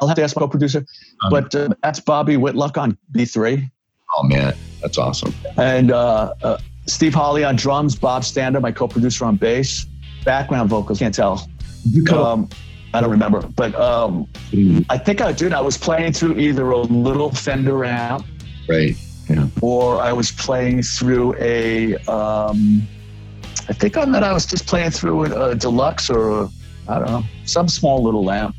I'll 0.00 0.08
have 0.08 0.16
to 0.16 0.22
ask 0.22 0.36
my 0.36 0.40
co-producer, 0.40 0.84
um, 1.22 1.30
but 1.30 1.54
uh, 1.54 1.68
that's 1.82 2.00
Bobby 2.00 2.36
Whitlock 2.36 2.78
on 2.78 2.96
B3. 3.12 3.70
Oh 4.16 4.22
man, 4.24 4.54
that's 4.80 4.98
awesome. 4.98 5.34
And 5.56 5.90
uh, 5.90 6.34
uh, 6.42 6.58
Steve 6.86 7.14
Holley 7.14 7.44
on 7.44 7.56
drums, 7.56 7.94
Bob 7.94 8.24
Stander, 8.24 8.60
my 8.60 8.72
co-producer 8.72 9.24
on 9.24 9.36
bass, 9.36 9.86
background 10.24 10.70
vocals. 10.70 10.98
Can't 10.98 11.14
tell. 11.14 11.48
Um, 12.12 12.48
I 12.94 13.00
don't 13.00 13.10
remember, 13.10 13.40
but 13.42 13.74
um, 13.74 14.26
mm. 14.50 14.84
I 14.88 14.98
think 14.98 15.20
I 15.20 15.32
did. 15.32 15.52
I 15.52 15.60
was 15.60 15.78
playing 15.78 16.12
through 16.12 16.38
either 16.38 16.70
a 16.70 16.78
little 16.78 17.30
Fender 17.30 17.84
amp, 17.84 18.26
right, 18.68 18.94
yeah, 19.32 19.46
or 19.60 20.00
I 20.00 20.12
was 20.12 20.30
playing 20.30 20.82
through 20.82 21.34
a. 21.38 21.96
Um, 22.06 22.86
I 23.68 23.72
think 23.72 23.96
on 23.96 24.12
that 24.12 24.24
I 24.24 24.32
was 24.32 24.44
just 24.44 24.66
playing 24.66 24.90
through 24.90 25.26
a, 25.26 25.50
a 25.50 25.54
deluxe 25.54 26.10
or 26.10 26.50
I 26.88 26.98
don't 26.98 27.08
know 27.08 27.24
some 27.44 27.68
small 27.68 28.02
little 28.02 28.30
amp. 28.30 28.54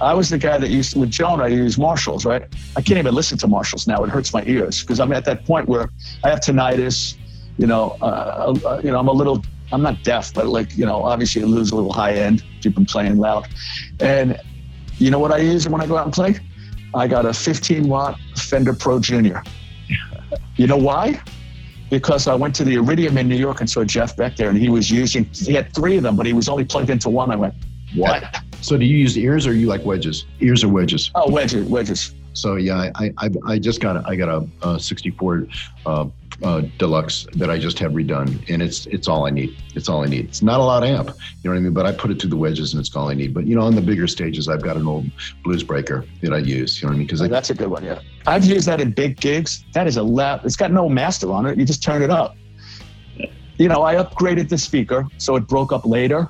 I 0.00 0.14
was 0.14 0.30
the 0.30 0.38
guy 0.38 0.58
that 0.58 0.68
used 0.68 0.92
to, 0.92 0.98
with 0.98 1.10
Joan, 1.10 1.40
I 1.40 1.46
use 1.46 1.78
Marshalls, 1.78 2.24
right? 2.24 2.42
I 2.76 2.82
can't 2.82 2.98
even 2.98 3.14
listen 3.14 3.38
to 3.38 3.48
Marshalls 3.48 3.86
now. 3.86 4.02
It 4.02 4.10
hurts 4.10 4.32
my 4.32 4.42
ears 4.46 4.80
because 4.80 4.98
I'm 5.00 5.12
at 5.12 5.24
that 5.26 5.44
point 5.44 5.68
where 5.68 5.88
I 6.24 6.30
have 6.30 6.40
tinnitus. 6.40 7.16
You 7.56 7.66
know, 7.66 7.96
uh, 8.00 8.54
uh, 8.64 8.80
you 8.82 8.90
know, 8.90 8.98
I'm 8.98 9.08
a 9.08 9.12
little, 9.12 9.44
I'm 9.70 9.82
not 9.82 10.02
deaf, 10.02 10.34
but 10.34 10.46
like, 10.46 10.76
you 10.76 10.86
know, 10.86 11.02
obviously 11.04 11.42
you 11.42 11.46
lose 11.46 11.70
a 11.70 11.76
little 11.76 11.92
high 11.92 12.14
end 12.14 12.42
if 12.58 12.64
you've 12.64 12.74
been 12.74 12.86
playing 12.86 13.18
loud. 13.18 13.46
And 14.00 14.40
you 14.98 15.10
know 15.10 15.18
what 15.18 15.32
I 15.32 15.38
use 15.38 15.68
when 15.68 15.80
I 15.80 15.86
go 15.86 15.96
out 15.96 16.06
and 16.06 16.14
play? 16.14 16.36
I 16.94 17.06
got 17.06 17.24
a 17.24 17.32
15 17.32 17.88
watt 17.88 18.18
Fender 18.36 18.74
Pro 18.74 18.98
Junior. 18.98 19.42
You 20.62 20.68
know 20.68 20.76
why? 20.76 21.20
Because 21.90 22.28
I 22.28 22.36
went 22.36 22.54
to 22.54 22.62
the 22.62 22.76
Iridium 22.76 23.18
in 23.18 23.28
New 23.28 23.34
York 23.34 23.58
and 23.58 23.68
saw 23.68 23.82
Jeff 23.82 24.16
Beck 24.16 24.36
there, 24.36 24.48
and 24.48 24.56
he 24.56 24.68
was 24.68 24.88
using, 24.88 25.24
he 25.32 25.54
had 25.54 25.74
three 25.74 25.96
of 25.96 26.04
them, 26.04 26.14
but 26.14 26.24
he 26.24 26.32
was 26.32 26.48
only 26.48 26.64
plugged 26.64 26.88
into 26.88 27.10
one. 27.10 27.32
I 27.32 27.36
went, 27.36 27.54
what? 27.96 28.22
So 28.60 28.78
do 28.78 28.84
you 28.84 28.96
use 28.96 29.18
ears 29.18 29.44
or 29.44 29.54
you 29.54 29.66
like 29.66 29.84
wedges? 29.84 30.24
Ears 30.38 30.62
or 30.62 30.68
wedges? 30.68 31.10
Oh, 31.16 31.28
wedges, 31.28 31.68
wedges. 31.68 32.14
So 32.32 32.56
yeah, 32.56 32.90
I 32.94 33.12
I, 33.18 33.30
I 33.46 33.58
just 33.58 33.80
got 33.80 33.96
a, 33.96 34.04
I 34.06 34.16
got 34.16 34.28
a, 34.28 34.68
a 34.68 34.80
64 34.80 35.46
uh, 35.86 36.06
uh, 36.42 36.62
deluxe 36.78 37.26
that 37.34 37.50
I 37.50 37.58
just 37.58 37.78
have 37.78 37.92
redone, 37.92 38.48
and 38.50 38.62
it's 38.62 38.86
it's 38.86 39.08
all 39.08 39.26
I 39.26 39.30
need. 39.30 39.56
It's 39.74 39.88
all 39.88 40.02
I 40.02 40.06
need. 40.06 40.26
It's 40.26 40.42
not 40.42 40.60
a 40.60 40.62
lot 40.62 40.82
of 40.82 40.88
amp, 40.88 41.08
you 41.08 41.14
know 41.44 41.50
what 41.50 41.56
I 41.56 41.60
mean? 41.60 41.72
But 41.72 41.86
I 41.86 41.92
put 41.92 42.10
it 42.10 42.20
through 42.20 42.30
the 42.30 42.36
wedges, 42.36 42.72
and 42.72 42.80
it's 42.80 42.94
all 42.96 43.08
I 43.08 43.14
need. 43.14 43.34
But 43.34 43.46
you 43.46 43.54
know, 43.54 43.62
on 43.62 43.74
the 43.74 43.82
bigger 43.82 44.06
stages, 44.06 44.48
I've 44.48 44.62
got 44.62 44.76
an 44.76 44.86
old 44.86 45.10
blues 45.44 45.62
breaker 45.62 46.04
that 46.22 46.32
I 46.32 46.38
use. 46.38 46.80
You 46.80 46.86
know 46.86 46.90
what 46.90 46.94
I 46.94 46.98
mean? 46.98 47.06
Because 47.06 47.22
oh, 47.22 47.28
that's 47.28 47.50
a 47.50 47.54
good 47.54 47.68
one. 47.68 47.84
Yeah, 47.84 48.00
I've 48.26 48.44
used 48.44 48.66
that 48.66 48.80
in 48.80 48.92
big 48.92 49.20
gigs. 49.20 49.64
That 49.72 49.86
is 49.86 49.96
a 49.96 50.02
lap. 50.02 50.44
It's 50.44 50.56
got 50.56 50.72
no 50.72 50.88
master 50.88 51.30
on 51.32 51.46
it. 51.46 51.58
You 51.58 51.64
just 51.64 51.82
turn 51.82 52.02
it 52.02 52.10
up. 52.10 52.36
You 53.58 53.68
know, 53.68 53.82
I 53.82 53.96
upgraded 53.96 54.48
the 54.48 54.58
speaker 54.58 55.06
so 55.18 55.36
it 55.36 55.46
broke 55.46 55.72
up 55.72 55.84
later 55.84 56.28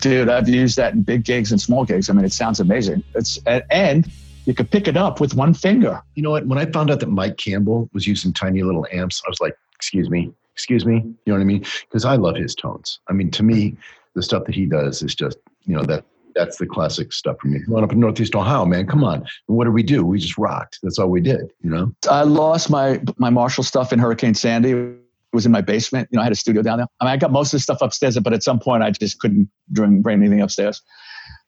dude, 0.00 0.28
I've 0.28 0.48
used 0.48 0.76
that 0.76 0.94
in 0.94 1.02
big 1.02 1.24
gigs 1.24 1.50
and 1.50 1.60
small 1.60 1.84
gigs. 1.84 2.10
I 2.10 2.12
mean, 2.12 2.24
it 2.24 2.32
sounds 2.32 2.60
amazing. 2.60 3.02
It's 3.14 3.38
and 3.70 4.10
you 4.48 4.54
could 4.54 4.70
pick 4.70 4.88
it 4.88 4.96
up 4.96 5.20
with 5.20 5.34
one 5.34 5.52
finger. 5.52 6.00
You 6.14 6.22
know 6.22 6.30
what? 6.30 6.46
When 6.46 6.56
I 6.56 6.64
found 6.64 6.90
out 6.90 7.00
that 7.00 7.10
Mike 7.10 7.36
Campbell 7.36 7.90
was 7.92 8.06
using 8.06 8.32
tiny 8.32 8.62
little 8.62 8.86
amps, 8.90 9.22
I 9.26 9.28
was 9.28 9.38
like, 9.40 9.54
"Excuse 9.74 10.08
me, 10.08 10.32
excuse 10.54 10.86
me." 10.86 10.94
You 10.94 11.16
know 11.26 11.34
what 11.34 11.42
I 11.42 11.44
mean? 11.44 11.66
Because 11.82 12.06
I 12.06 12.16
love 12.16 12.36
his 12.36 12.54
tones. 12.54 12.98
I 13.10 13.12
mean, 13.12 13.30
to 13.32 13.42
me, 13.42 13.76
the 14.14 14.22
stuff 14.22 14.44
that 14.46 14.54
he 14.54 14.64
does 14.64 15.02
is 15.02 15.14
just, 15.14 15.36
you 15.66 15.76
know, 15.76 15.84
that 15.84 16.02
that's 16.34 16.56
the 16.56 16.64
classic 16.64 17.12
stuff 17.12 17.36
for 17.42 17.48
me. 17.48 17.58
Growing 17.58 17.84
up 17.84 17.92
in 17.92 18.00
Northeast 18.00 18.34
Ohio, 18.34 18.64
man, 18.64 18.86
come 18.86 19.04
on. 19.04 19.26
What 19.48 19.64
did 19.64 19.74
we 19.74 19.82
do? 19.82 20.02
We 20.02 20.18
just 20.18 20.38
rocked. 20.38 20.78
That's 20.82 20.98
all 20.98 21.08
we 21.08 21.20
did, 21.20 21.52
you 21.60 21.68
know? 21.68 21.92
I 22.10 22.22
lost 22.22 22.70
my 22.70 23.02
my 23.18 23.28
Marshall 23.28 23.64
stuff 23.64 23.92
in 23.92 23.98
Hurricane 23.98 24.32
Sandy 24.32 24.70
It 24.70 24.96
was 25.34 25.44
in 25.44 25.52
my 25.52 25.60
basement. 25.60 26.08
You 26.10 26.16
know, 26.16 26.22
I 26.22 26.24
had 26.24 26.32
a 26.32 26.36
studio 26.36 26.62
down 26.62 26.78
there. 26.78 26.86
I 27.00 27.04
mean, 27.04 27.12
I 27.12 27.18
got 27.18 27.32
most 27.32 27.52
of 27.52 27.58
the 27.58 27.62
stuff 27.62 27.82
upstairs, 27.82 28.18
but 28.18 28.32
at 28.32 28.42
some 28.42 28.60
point 28.60 28.82
I 28.82 28.92
just 28.92 29.18
couldn't 29.18 29.50
bring, 29.68 30.00
bring 30.00 30.20
anything 30.20 30.40
upstairs. 30.40 30.80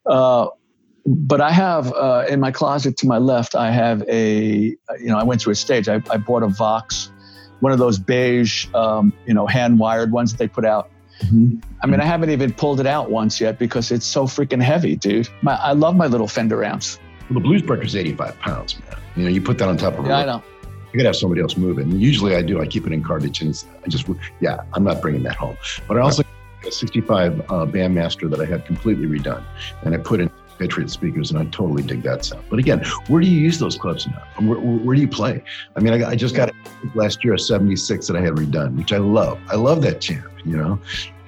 Uh, 0.04 0.48
but 1.10 1.40
I 1.40 1.50
have 1.50 1.92
uh, 1.92 2.24
in 2.28 2.40
my 2.40 2.52
closet 2.52 2.96
to 2.98 3.06
my 3.06 3.18
left, 3.18 3.54
I 3.54 3.70
have 3.70 4.02
a, 4.08 4.76
you 4.98 5.06
know, 5.06 5.18
I 5.18 5.24
went 5.24 5.40
through 5.40 5.52
a 5.52 5.56
stage. 5.56 5.88
I, 5.88 6.00
I 6.10 6.16
bought 6.18 6.42
a 6.42 6.48
Vox, 6.48 7.10
one 7.60 7.72
of 7.72 7.78
those 7.78 7.98
beige, 7.98 8.72
um, 8.74 9.12
you 9.26 9.34
know, 9.34 9.46
hand 9.46 9.78
wired 9.80 10.12
ones 10.12 10.32
that 10.32 10.38
they 10.38 10.46
put 10.46 10.64
out. 10.64 10.88
Mm-hmm. 11.24 11.58
I 11.82 11.86
mean, 11.86 12.00
I 12.00 12.04
haven't 12.04 12.30
even 12.30 12.52
pulled 12.52 12.80
it 12.80 12.86
out 12.86 13.10
once 13.10 13.40
yet 13.40 13.58
because 13.58 13.90
it's 13.90 14.06
so 14.06 14.24
freaking 14.24 14.62
heavy, 14.62 14.96
dude. 14.96 15.28
My, 15.42 15.54
I 15.56 15.72
love 15.72 15.96
my 15.96 16.06
little 16.06 16.28
Fender 16.28 16.62
amps. 16.64 16.98
Well, 17.28 17.34
the 17.34 17.40
Blues 17.40 17.62
Breaker's 17.62 17.96
85 17.96 18.38
pounds, 18.38 18.78
man. 18.78 18.98
You 19.16 19.24
know, 19.24 19.30
you 19.30 19.42
put 19.42 19.58
that 19.58 19.68
on 19.68 19.76
top 19.76 19.98
of 19.98 20.06
yeah, 20.06 20.18
I 20.18 20.24
know. 20.24 20.42
I 20.92 20.96
gotta 20.96 21.08
have 21.08 21.16
somebody 21.16 21.40
else 21.40 21.56
move 21.56 21.78
it. 21.78 21.86
And 21.86 22.00
usually 22.00 22.36
I 22.36 22.42
do. 22.42 22.60
I 22.60 22.66
keep 22.66 22.86
it 22.86 22.92
in 22.92 23.02
cartage, 23.02 23.42
and 23.42 23.64
I 23.84 23.88
just 23.88 24.08
yeah, 24.40 24.62
I'm 24.72 24.82
not 24.84 25.00
bringing 25.02 25.22
that 25.24 25.36
home. 25.36 25.56
But 25.86 25.98
I 25.98 26.00
also 26.00 26.22
got 26.22 26.68
a 26.68 26.72
65 26.72 27.40
uh, 27.40 27.44
Bandmaster 27.66 28.28
that 28.30 28.40
I 28.40 28.44
had 28.44 28.64
completely 28.64 29.06
redone, 29.06 29.44
and 29.82 29.94
I 29.94 29.98
put 29.98 30.20
in 30.20 30.30
Patriot 30.60 30.90
speakers, 30.90 31.30
and 31.30 31.40
I 31.40 31.44
totally 31.46 31.82
dig 31.82 32.02
that 32.02 32.24
sound. 32.24 32.44
But 32.50 32.58
again, 32.58 32.84
where 33.08 33.22
do 33.22 33.26
you 33.26 33.40
use 33.40 33.58
those 33.58 33.76
clubs 33.76 34.06
now? 34.06 34.22
Where, 34.46 34.58
where, 34.58 34.94
do 34.94 35.00
you 35.00 35.08
play? 35.08 35.42
I 35.74 35.80
mean, 35.80 35.94
I, 35.94 36.10
I 36.10 36.14
just 36.14 36.34
got 36.34 36.52
last 36.94 37.24
year 37.24 37.34
a 37.34 37.38
76 37.38 38.06
that 38.06 38.16
I 38.16 38.20
had 38.20 38.34
redone, 38.34 38.76
which 38.76 38.92
I 38.92 38.98
love. 38.98 39.40
I 39.48 39.56
love 39.56 39.80
that 39.82 40.02
champ, 40.02 40.30
you 40.44 40.56
know. 40.56 40.78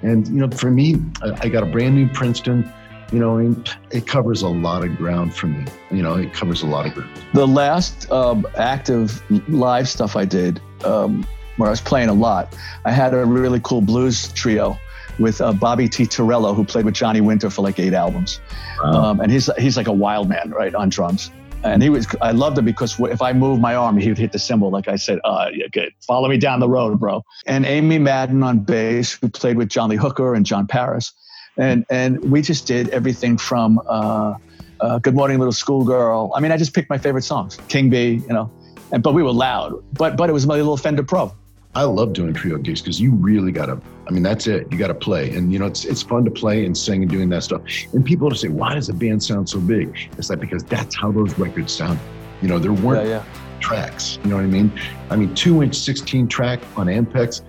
And 0.03 0.29
you 0.29 0.35
know, 0.35 0.51
for 0.51 0.71
me, 0.71 0.97
I, 1.23 1.47
I 1.47 1.49
got 1.49 1.63
a 1.63 1.67
brand 1.67 1.95
new 1.95 2.09
Princeton. 2.11 2.71
You 3.11 3.21
know, 3.21 3.65
it 3.91 4.07
covers 4.07 4.43
a 4.43 4.49
lot 4.49 4.85
of 4.85 4.97
ground 4.97 5.35
for 5.35 5.47
me. 5.47 5.65
You 5.91 6.03
know, 6.03 6.15
it 6.17 6.35
covers 6.35 6.63
a 6.63 6.67
lot 6.67 6.87
of 6.87 6.95
ground. 6.95 7.11
The 7.33 7.47
last 7.47 8.11
um, 8.11 8.47
active 8.57 9.23
live 9.49 9.89
stuff 9.89 10.15
I 10.15 10.27
did, 10.27 10.61
um, 10.85 11.27
where 11.57 11.69
I 11.69 11.71
was 11.71 11.81
playing 11.81 12.11
a 12.11 12.15
lot, 12.15 12.55
I 12.85 12.91
had 12.91 13.15
a 13.15 13.25
really 13.25 13.61
cool 13.61 13.81
blues 13.81 14.33
trio 14.33 14.79
with 15.19 15.41
uh, 15.41 15.53
Bobby 15.53 15.89
T. 15.89 16.07
Torello, 16.07 16.55
who 16.55 16.65
played 16.65 16.85
with 16.85 16.95
Johnny 16.95 17.21
Winter 17.21 17.51
for 17.51 17.63
like 17.63 17.79
eight 17.79 17.95
albums. 17.95 18.41
Wow. 18.83 18.93
Um, 18.93 19.21
and 19.21 19.31
he's 19.31 19.51
he's 19.59 19.77
like 19.77 19.89
a 19.89 19.93
wild 19.93 20.29
man, 20.29 20.51
right, 20.51 20.75
on 20.75 20.89
drums. 20.89 21.31
And 21.65 21.81
he 21.81 21.91
was, 21.91 22.09
I 22.21 22.33
loved 22.33 22.59
him 22.59 22.65
because 22.65 22.99
if 22.99 23.23
I 23.23 23.33
moved 23.33 23.63
my 23.63 23.77
arm, 23.77 23.97
he 23.97 24.09
would 24.09 24.19
hit 24.19 24.33
the 24.33 24.39
cymbal. 24.41 24.71
Like 24.71 24.89
I 24.89 24.97
said, 24.97 25.21
uh, 25.23 25.47
yeah, 25.55 25.69
good. 25.71 25.93
Follow 26.01 26.29
me 26.29 26.37
down 26.37 26.59
the 26.59 26.69
road, 26.69 26.99
bro. 26.99 27.25
And 27.47 27.65
Amy 27.65 28.01
Madden 28.01 28.43
on 28.43 28.59
bass, 28.59 29.13
who 29.13 29.29
played 29.29 29.57
with 29.57 29.69
John 29.69 29.89
Lee 29.89 29.97
Hooker 29.97 30.35
and 30.35 30.45
John 30.45 30.67
Paris 30.67 31.13
and 31.57 31.85
and 31.91 32.19
we 32.31 32.43
just 32.43 32.67
did 32.67 32.89
everything 32.91 33.37
from 33.37 33.81
uh, 33.87 34.35
uh, 34.81 34.99
"Good 34.99 35.15
Morning 35.15 35.39
Little 35.39 35.53
Schoolgirl." 35.53 36.33
I 36.35 36.41
mean, 36.41 36.53
I 36.53 36.57
just 36.57 36.75
picked 36.75 36.91
my 36.91 36.99
favorite 36.99 37.23
songs, 37.23 37.59
King 37.69 37.91
Bee, 37.91 38.23
you 38.27 38.29
know, 38.29 38.51
and 38.91 39.03
but 39.03 39.15
we 39.15 39.23
were 39.23 39.33
loud, 39.33 39.83
but 39.93 40.17
but 40.17 40.31
it 40.31 40.33
was 40.33 40.47
my 40.47 40.57
little 40.57 40.77
Fender 40.77 41.03
Pro. 41.03 41.35
I 41.75 41.85
love 41.85 42.13
doing 42.13 42.35
trio 42.35 42.59
gigs 42.59 42.83
because 42.83 43.01
you 43.01 43.13
really 43.13 43.51
got 43.51 43.67
to. 43.67 43.81
I 44.07 44.11
mean, 44.11 44.23
that's 44.23 44.47
it. 44.47 44.71
You 44.71 44.77
got 44.77 44.89
to 44.89 44.95
play, 44.95 45.35
and 45.35 45.53
you 45.53 45.59
know, 45.59 45.65
it's 45.65 45.85
it's 45.87 46.03
fun 46.03 46.25
to 46.27 46.31
play 46.31 46.67
and 46.67 46.77
sing 46.77 47.03
and 47.03 47.11
doing 47.11 47.31
that 47.31 47.45
stuff. 47.45 47.63
And 47.93 48.05
people 48.05 48.29
will 48.29 48.37
say, 48.37 48.49
"Why 48.49 48.75
does 48.75 48.91
a 48.91 48.93
band 48.93 49.23
sound 49.23 49.49
so 49.49 49.59
big?" 49.59 50.11
It's 50.19 50.29
like 50.29 50.41
because 50.41 50.65
that's 50.65 50.95
how 50.95 51.13
those 51.13 51.39
records 51.39 51.73
sound. 51.73 51.99
You 52.43 52.49
know, 52.49 52.59
there 52.59 52.75
weren't 52.75 53.09
yeah, 53.09 53.25
yeah. 53.25 53.59
tracks. 53.61 54.19
You 54.23 54.31
know 54.31 54.37
what 54.37 54.45
I 54.45 54.49
mean? 54.49 54.71
I 55.09 55.17
mean, 55.17 55.35
two 55.35 55.63
inch, 55.63 55.75
sixteen 55.75 56.29
track 56.29 56.61
on 56.77 56.89
Ampex. 56.89 57.41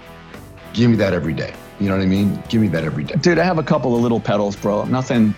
Give 0.74 0.90
me 0.90 0.96
that 0.98 1.14
every 1.14 1.34
day. 1.34 1.54
You 1.82 1.90
know 1.90 1.98
what 1.98 2.04
I 2.04 2.08
mean? 2.08 2.42
Give 2.48 2.62
me 2.62 2.70
that 2.70 2.86
every 2.86 3.04
day. 3.04 3.16
Dude, 3.16 3.40
I 3.40 3.44
have 3.44 3.58
a 3.58 3.64
couple 3.64 3.94
of 3.94 4.02
little 4.02 4.22
pedals, 4.22 4.56
bro. 4.56 4.86
Nothing. 4.86 5.36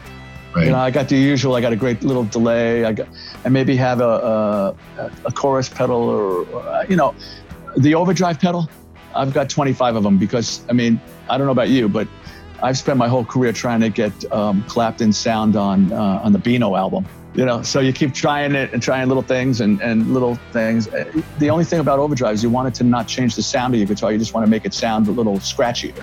Right. 0.56 0.66
You 0.66 0.72
know, 0.72 0.78
I 0.78 0.92
got 0.92 1.10
the 1.10 1.18
usual. 1.18 1.56
I 1.56 1.62
got 1.62 1.74
a 1.74 1.76
great 1.76 2.04
little 2.04 2.24
delay. 2.24 2.86
I 2.86 2.94
got, 2.94 3.10
I 3.44 3.50
maybe 3.50 3.76
have 3.78 4.00
a 4.00 4.76
a, 4.98 5.12
a 5.26 5.32
chorus 5.32 5.70
pedal 5.70 5.98
or, 5.98 6.46
or, 6.48 6.86
you 6.88 6.96
know, 6.96 7.16
the 7.78 7.96
overdrive 7.96 8.40
pedal. 8.40 8.70
I've 9.14 9.34
got 9.34 9.50
25 9.50 9.96
of 9.96 10.04
them 10.04 10.18
because 10.18 10.62
I 10.70 10.74
mean, 10.74 11.00
I 11.30 11.38
don't 11.38 11.48
know 11.48 11.52
about 11.52 11.70
you, 11.70 11.88
but 11.88 12.08
I've 12.62 12.78
spent 12.78 12.98
my 12.98 13.08
whole 13.08 13.26
career 13.26 13.54
trying 13.54 13.82
to 13.82 13.90
get 13.90 14.32
um, 14.32 14.64
Clapton 14.64 15.14
sound 15.14 15.56
on 15.56 15.92
uh, 15.92 16.22
on 16.24 16.34
the 16.34 16.40
Beano 16.40 16.76
album. 16.76 17.06
You 17.34 17.46
know, 17.46 17.64
so 17.64 17.82
you 17.82 17.92
keep 17.92 18.14
trying 18.14 18.56
it 18.56 18.72
and 18.72 18.82
trying 18.82 19.10
little 19.10 19.24
things 19.24 19.60
and, 19.60 19.82
and 19.82 20.14
little 20.14 20.36
things. 20.54 20.88
The 21.38 21.50
only 21.50 21.66
thing 21.66 21.82
about 21.82 22.00
overdrive 22.00 22.36
is 22.36 22.44
you 22.44 22.50
want 22.50 22.70
it 22.70 22.76
to 22.76 22.86
not 22.86 23.10
change 23.10 23.36
the 23.36 23.44
sound 23.44 23.74
of 23.74 23.80
your 23.80 23.88
guitar. 23.88 24.14
You 24.14 24.18
just 24.18 24.34
want 24.34 24.46
to 24.46 24.50
make 24.50 24.64
it 24.64 24.74
sound 24.74 25.10
a 25.10 25.12
little 25.12 25.36
scratchier. 25.40 26.02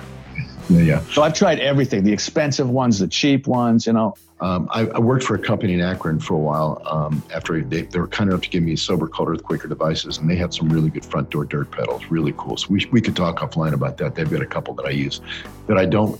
Yeah, 0.69 0.81
yeah. 0.81 1.01
So 1.11 1.23
I've 1.23 1.33
tried 1.33 1.59
everything: 1.59 2.03
the 2.03 2.13
expensive 2.13 2.69
ones, 2.69 2.99
the 2.99 3.07
cheap 3.07 3.47
ones. 3.47 3.87
You 3.87 3.93
know. 3.93 4.15
Um, 4.43 4.67
I, 4.71 4.81
I, 4.87 4.99
worked 4.99 5.23
for 5.23 5.35
a 5.35 5.39
company 5.39 5.73
in 5.73 5.79
Akron 5.79 6.19
for 6.19 6.33
a 6.33 6.37
while. 6.37 6.81
Um, 6.85 7.23
after 7.33 7.61
they, 7.61 7.83
they 7.83 7.97
were 7.97 8.09
kind 8.09 8.29
enough 8.29 8.41
to 8.41 8.49
give 8.49 8.61
me 8.61 8.75
sober 8.75 9.07
colored 9.07 9.41
Quaker 9.41 9.69
devices, 9.69 10.17
and 10.17 10.29
they 10.29 10.35
had 10.35 10.53
some 10.53 10.67
really 10.67 10.89
good 10.89 11.05
front 11.05 11.29
door 11.29 11.45
dirt 11.45 11.71
pedals, 11.71 12.03
really 12.09 12.33
cool. 12.35 12.57
So 12.57 12.67
we 12.69 12.85
we 12.91 12.99
could 12.99 13.15
talk 13.15 13.37
offline 13.37 13.71
about 13.71 13.97
that. 13.99 14.15
They've 14.15 14.29
got 14.29 14.41
a 14.41 14.45
couple 14.45 14.73
that 14.73 14.85
I 14.85 14.89
use 14.89 15.21
that 15.67 15.77
I 15.77 15.85
don't. 15.85 16.19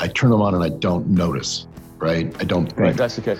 I 0.00 0.08
turn 0.08 0.30
them 0.30 0.42
on 0.42 0.54
and 0.54 0.62
I 0.62 0.68
don't 0.68 1.06
notice. 1.08 1.66
Right, 1.98 2.34
I 2.40 2.44
don't. 2.44 2.66
Think, 2.66 2.78
right, 2.78 2.96
that's 2.96 3.18
okay. 3.20 3.38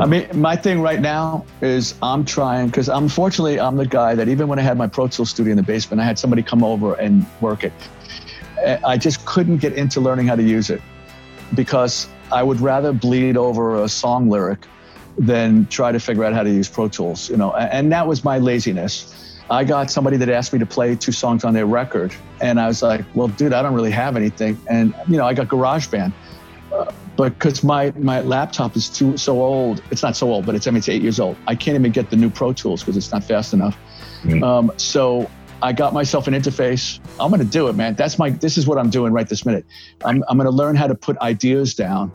I 0.00 0.06
mean, 0.06 0.28
my 0.34 0.56
thing 0.56 0.80
right 0.80 1.00
now 1.00 1.46
is 1.62 1.94
I'm 2.02 2.24
trying 2.24 2.66
because 2.66 2.88
unfortunately 2.88 3.60
I'm 3.60 3.76
the 3.76 3.86
guy 3.86 4.16
that 4.16 4.28
even 4.28 4.48
when 4.48 4.58
I 4.58 4.62
had 4.62 4.76
my 4.76 4.88
Pro 4.88 5.06
Tool 5.06 5.24
studio 5.24 5.52
in 5.52 5.56
the 5.56 5.62
basement, 5.62 6.00
I 6.02 6.04
had 6.04 6.18
somebody 6.18 6.42
come 6.42 6.64
over 6.64 6.94
and 6.94 7.24
work 7.40 7.62
it. 7.62 7.72
I 8.84 8.96
just 8.96 9.24
couldn't 9.26 9.58
get 9.58 9.74
into 9.74 10.00
learning 10.00 10.26
how 10.26 10.36
to 10.36 10.42
use 10.42 10.70
it 10.70 10.80
because 11.54 12.08
I 12.32 12.42
would 12.42 12.60
rather 12.60 12.92
bleed 12.92 13.36
over 13.36 13.82
a 13.82 13.88
song 13.88 14.28
lyric 14.28 14.66
than 15.18 15.66
try 15.66 15.92
to 15.92 16.00
figure 16.00 16.24
out 16.24 16.32
how 16.32 16.42
to 16.42 16.50
use 16.50 16.68
Pro 16.68 16.88
Tools, 16.88 17.30
you 17.30 17.36
know. 17.36 17.52
And 17.54 17.92
that 17.92 18.06
was 18.06 18.24
my 18.24 18.38
laziness. 18.38 19.40
I 19.50 19.62
got 19.64 19.90
somebody 19.90 20.16
that 20.16 20.28
asked 20.28 20.52
me 20.52 20.58
to 20.58 20.66
play 20.66 20.96
two 20.96 21.12
songs 21.12 21.44
on 21.44 21.52
their 21.52 21.66
record, 21.66 22.14
and 22.40 22.58
I 22.58 22.66
was 22.66 22.82
like, 22.82 23.04
"Well, 23.14 23.28
dude, 23.28 23.52
I 23.52 23.62
don't 23.62 23.74
really 23.74 23.90
have 23.90 24.16
anything." 24.16 24.58
And 24.68 24.94
you 25.06 25.18
know, 25.18 25.26
I 25.26 25.34
got 25.34 25.48
GarageBand, 25.48 26.12
uh, 26.72 26.90
but 27.16 27.34
because 27.34 27.62
my 27.62 27.92
my 27.96 28.22
laptop 28.22 28.74
is 28.74 28.88
too 28.88 29.16
so 29.16 29.42
old, 29.42 29.82
it's 29.90 30.02
not 30.02 30.16
so 30.16 30.30
old, 30.32 30.46
but 30.46 30.54
it's 30.54 30.66
I 30.66 30.70
mean 30.70 30.78
it's 30.78 30.88
eight 30.88 31.02
years 31.02 31.20
old. 31.20 31.36
I 31.46 31.54
can't 31.54 31.76
even 31.76 31.92
get 31.92 32.10
the 32.10 32.16
new 32.16 32.30
Pro 32.30 32.52
Tools 32.52 32.80
because 32.80 32.96
it's 32.96 33.12
not 33.12 33.22
fast 33.22 33.52
enough. 33.52 33.76
Mm. 34.22 34.42
Um, 34.42 34.72
so 34.78 35.30
I 35.64 35.72
got 35.72 35.94
myself 35.94 36.28
an 36.28 36.34
interface. 36.34 37.00
I'm 37.18 37.30
going 37.30 37.40
to 37.40 37.46
do 37.50 37.68
it, 37.68 37.72
man. 37.72 37.94
That's 37.94 38.18
my, 38.18 38.28
this 38.28 38.58
is 38.58 38.66
what 38.66 38.76
I'm 38.76 38.90
doing 38.90 39.14
right 39.14 39.26
this 39.26 39.46
minute. 39.46 39.64
I'm, 40.04 40.22
I'm 40.28 40.36
going 40.36 40.44
to 40.44 40.54
learn 40.54 40.76
how 40.76 40.86
to 40.86 40.94
put 40.94 41.16
ideas 41.20 41.74
down 41.74 42.12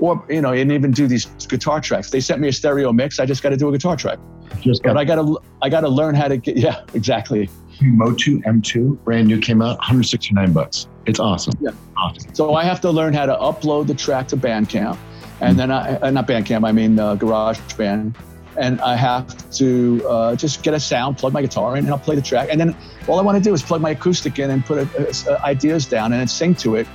or, 0.00 0.26
you 0.28 0.40
know, 0.40 0.52
and 0.52 0.72
even 0.72 0.90
do 0.90 1.06
these 1.06 1.26
guitar 1.46 1.80
tracks. 1.80 2.10
They 2.10 2.18
sent 2.18 2.40
me 2.40 2.48
a 2.48 2.52
stereo 2.52 2.92
mix. 2.92 3.20
I 3.20 3.24
just 3.24 3.40
got 3.40 3.50
to 3.50 3.56
do 3.56 3.68
a 3.68 3.72
guitar 3.72 3.94
track. 3.94 4.18
Just 4.62 4.82
but 4.82 4.96
I 4.96 5.04
got 5.04 5.14
to, 5.14 5.38
I 5.62 5.68
got 5.68 5.82
to 5.82 5.88
learn 5.88 6.16
how 6.16 6.26
to 6.26 6.38
get, 6.38 6.56
yeah, 6.56 6.82
exactly. 6.92 7.48
Motu 7.80 8.40
M2, 8.40 9.04
brand 9.04 9.28
new, 9.28 9.38
came 9.38 9.62
out, 9.62 9.78
169 9.78 10.52
bucks. 10.52 10.88
It's 11.06 11.20
awesome. 11.20 11.54
Yeah. 11.60 11.70
Awesome. 11.96 12.34
So 12.34 12.54
I 12.54 12.64
have 12.64 12.80
to 12.80 12.90
learn 12.90 13.14
how 13.14 13.26
to 13.26 13.36
upload 13.36 13.86
the 13.86 13.94
track 13.94 14.26
to 14.28 14.36
Bandcamp. 14.36 14.98
And 15.40 15.56
then 15.56 15.70
I, 15.70 16.00
uh, 16.00 16.10
not 16.10 16.26
Bandcamp, 16.26 16.66
I 16.66 16.72
mean 16.72 16.98
uh, 16.98 17.14
GarageBand 17.14 18.16
and 18.58 18.80
I 18.80 18.96
have 18.96 19.50
to 19.52 20.06
uh, 20.08 20.36
just 20.36 20.62
get 20.62 20.74
a 20.74 20.80
sound, 20.80 21.16
plug 21.16 21.32
my 21.32 21.42
guitar 21.42 21.76
in, 21.76 21.84
and 21.84 21.92
I'll 21.92 21.98
play 21.98 22.16
the 22.16 22.22
track. 22.22 22.48
And 22.50 22.60
then 22.60 22.76
all 23.06 23.18
I 23.18 23.22
want 23.22 23.38
to 23.38 23.44
do 23.44 23.54
is 23.54 23.62
plug 23.62 23.80
my 23.80 23.90
acoustic 23.90 24.38
in 24.38 24.50
and 24.50 24.64
put 24.64 24.78
a, 24.78 25.14
a, 25.30 25.44
ideas 25.44 25.86
down 25.86 26.12
and 26.12 26.28
sing 26.28 26.54
to 26.56 26.76
it. 26.76 26.86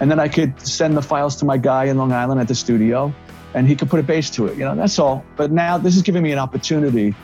And 0.00 0.10
then 0.10 0.18
I 0.18 0.28
could 0.28 0.58
send 0.60 0.96
the 0.96 1.02
files 1.02 1.36
to 1.36 1.44
my 1.44 1.58
guy 1.58 1.84
in 1.84 1.98
Long 1.98 2.12
Island 2.12 2.40
at 2.40 2.48
the 2.48 2.54
studio, 2.54 3.14
and 3.54 3.68
he 3.68 3.76
could 3.76 3.90
put 3.90 4.00
a 4.00 4.02
bass 4.02 4.30
to 4.30 4.46
it. 4.46 4.56
You 4.56 4.64
know, 4.64 4.74
that's 4.74 4.98
all. 4.98 5.24
But 5.36 5.52
now 5.52 5.78
this 5.78 5.96
is 5.96 6.02
giving 6.02 6.22
me 6.22 6.32
an 6.32 6.38
opportunity 6.38 7.14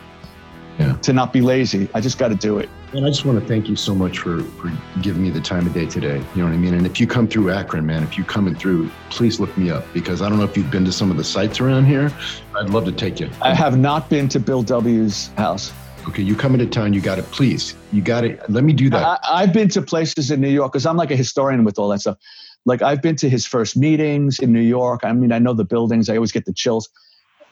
yeah. 0.79 0.95
to 0.97 1.12
not 1.12 1.33
be 1.33 1.41
lazy. 1.41 1.88
I 1.95 2.01
just 2.01 2.19
got 2.19 2.29
to 2.29 2.35
do 2.35 2.59
it. 2.59 2.69
And 2.93 3.05
I 3.05 3.09
just 3.09 3.25
want 3.25 3.41
to 3.41 3.47
thank 3.47 3.69
you 3.69 3.77
so 3.77 3.95
much 3.95 4.19
for, 4.19 4.43
for 4.43 4.73
giving 5.03 5.23
me 5.23 5.31
the 5.31 5.41
time 5.41 5.67
of 5.67 5.75
day 5.75 5.87
today. 5.87 6.17
You 6.35 6.43
know 6.43 6.45
what 6.45 6.55
I 6.55 6.57
mean? 6.57 6.75
And 6.75 6.87
if 6.87 6.99
you 6.99 7.07
come 7.07 7.29
through 7.29 7.51
Akron, 7.51 7.85
man, 7.85 8.03
if 8.03 8.17
you 8.17 8.25
coming 8.25 8.55
through, 8.55 8.91
please 9.11 9.41
look 9.41 9.57
me 9.59 9.71
up 9.71 9.85
because 9.93 10.23
I 10.23 10.29
don't 10.29 10.38
know 10.38 10.45
if 10.45 10.57
you've 10.57 10.71
been 10.71 10.85
to 10.87 10.93
some 10.93 11.11
of 11.11 11.17
the 11.17 11.25
sites 11.25 11.61
around 11.61 11.87
here. 11.87 12.11
I'd 12.57 12.71
love 12.71 12.85
to 12.87 12.93
take 12.93 13.21
you. 13.21 13.29
I 13.43 13.55
have 13.55 13.79
not 13.79 14.09
been 14.09 14.29
to 14.31 14.41
Bill 14.41 14.62
W.'s 14.62 15.31
house. 15.37 15.73
Okay, 16.09 16.23
you 16.23 16.35
come 16.35 16.55
into 16.55 16.67
town, 16.67 16.95
you 16.95 17.03
got 17.03 17.17
to 17.17 17.23
please, 17.23 17.75
you 17.93 18.01
got 18.01 18.23
to 18.23 18.38
let 18.49 18.64
me 18.64 18.73
do 18.73 18.88
that. 18.88 19.21
I, 19.31 19.43
have 19.43 19.53
been 19.53 19.69
to 19.71 19.83
places 19.83 20.31
in 20.31 20.41
New 20.41 20.49
York 20.49 20.73
because 20.73 20.87
I'm 20.87 20.97
like 20.97 21.11
a 21.11 21.17
historian 21.17 21.64
with 21.64 21.79
all 21.79 21.88
that 21.91 22.01
stuff. 22.01 22.17
Like 22.64 22.81
I've 22.81 23.03
been 23.03 23.17
to 23.17 23.29
his 23.29 23.47
first 23.47 23.77
meetings 23.77 24.38
in 24.38 24.53
New 24.53 24.61
York. 24.61 25.01
I 25.05 25.12
mean, 25.12 25.33
I 25.33 25.38
know 25.38 25.53
the 25.53 25.64
buildings. 25.64 26.09
I 26.09 26.14
always 26.14 26.33
get 26.33 26.47
the 26.47 26.53
chills. 26.53 26.89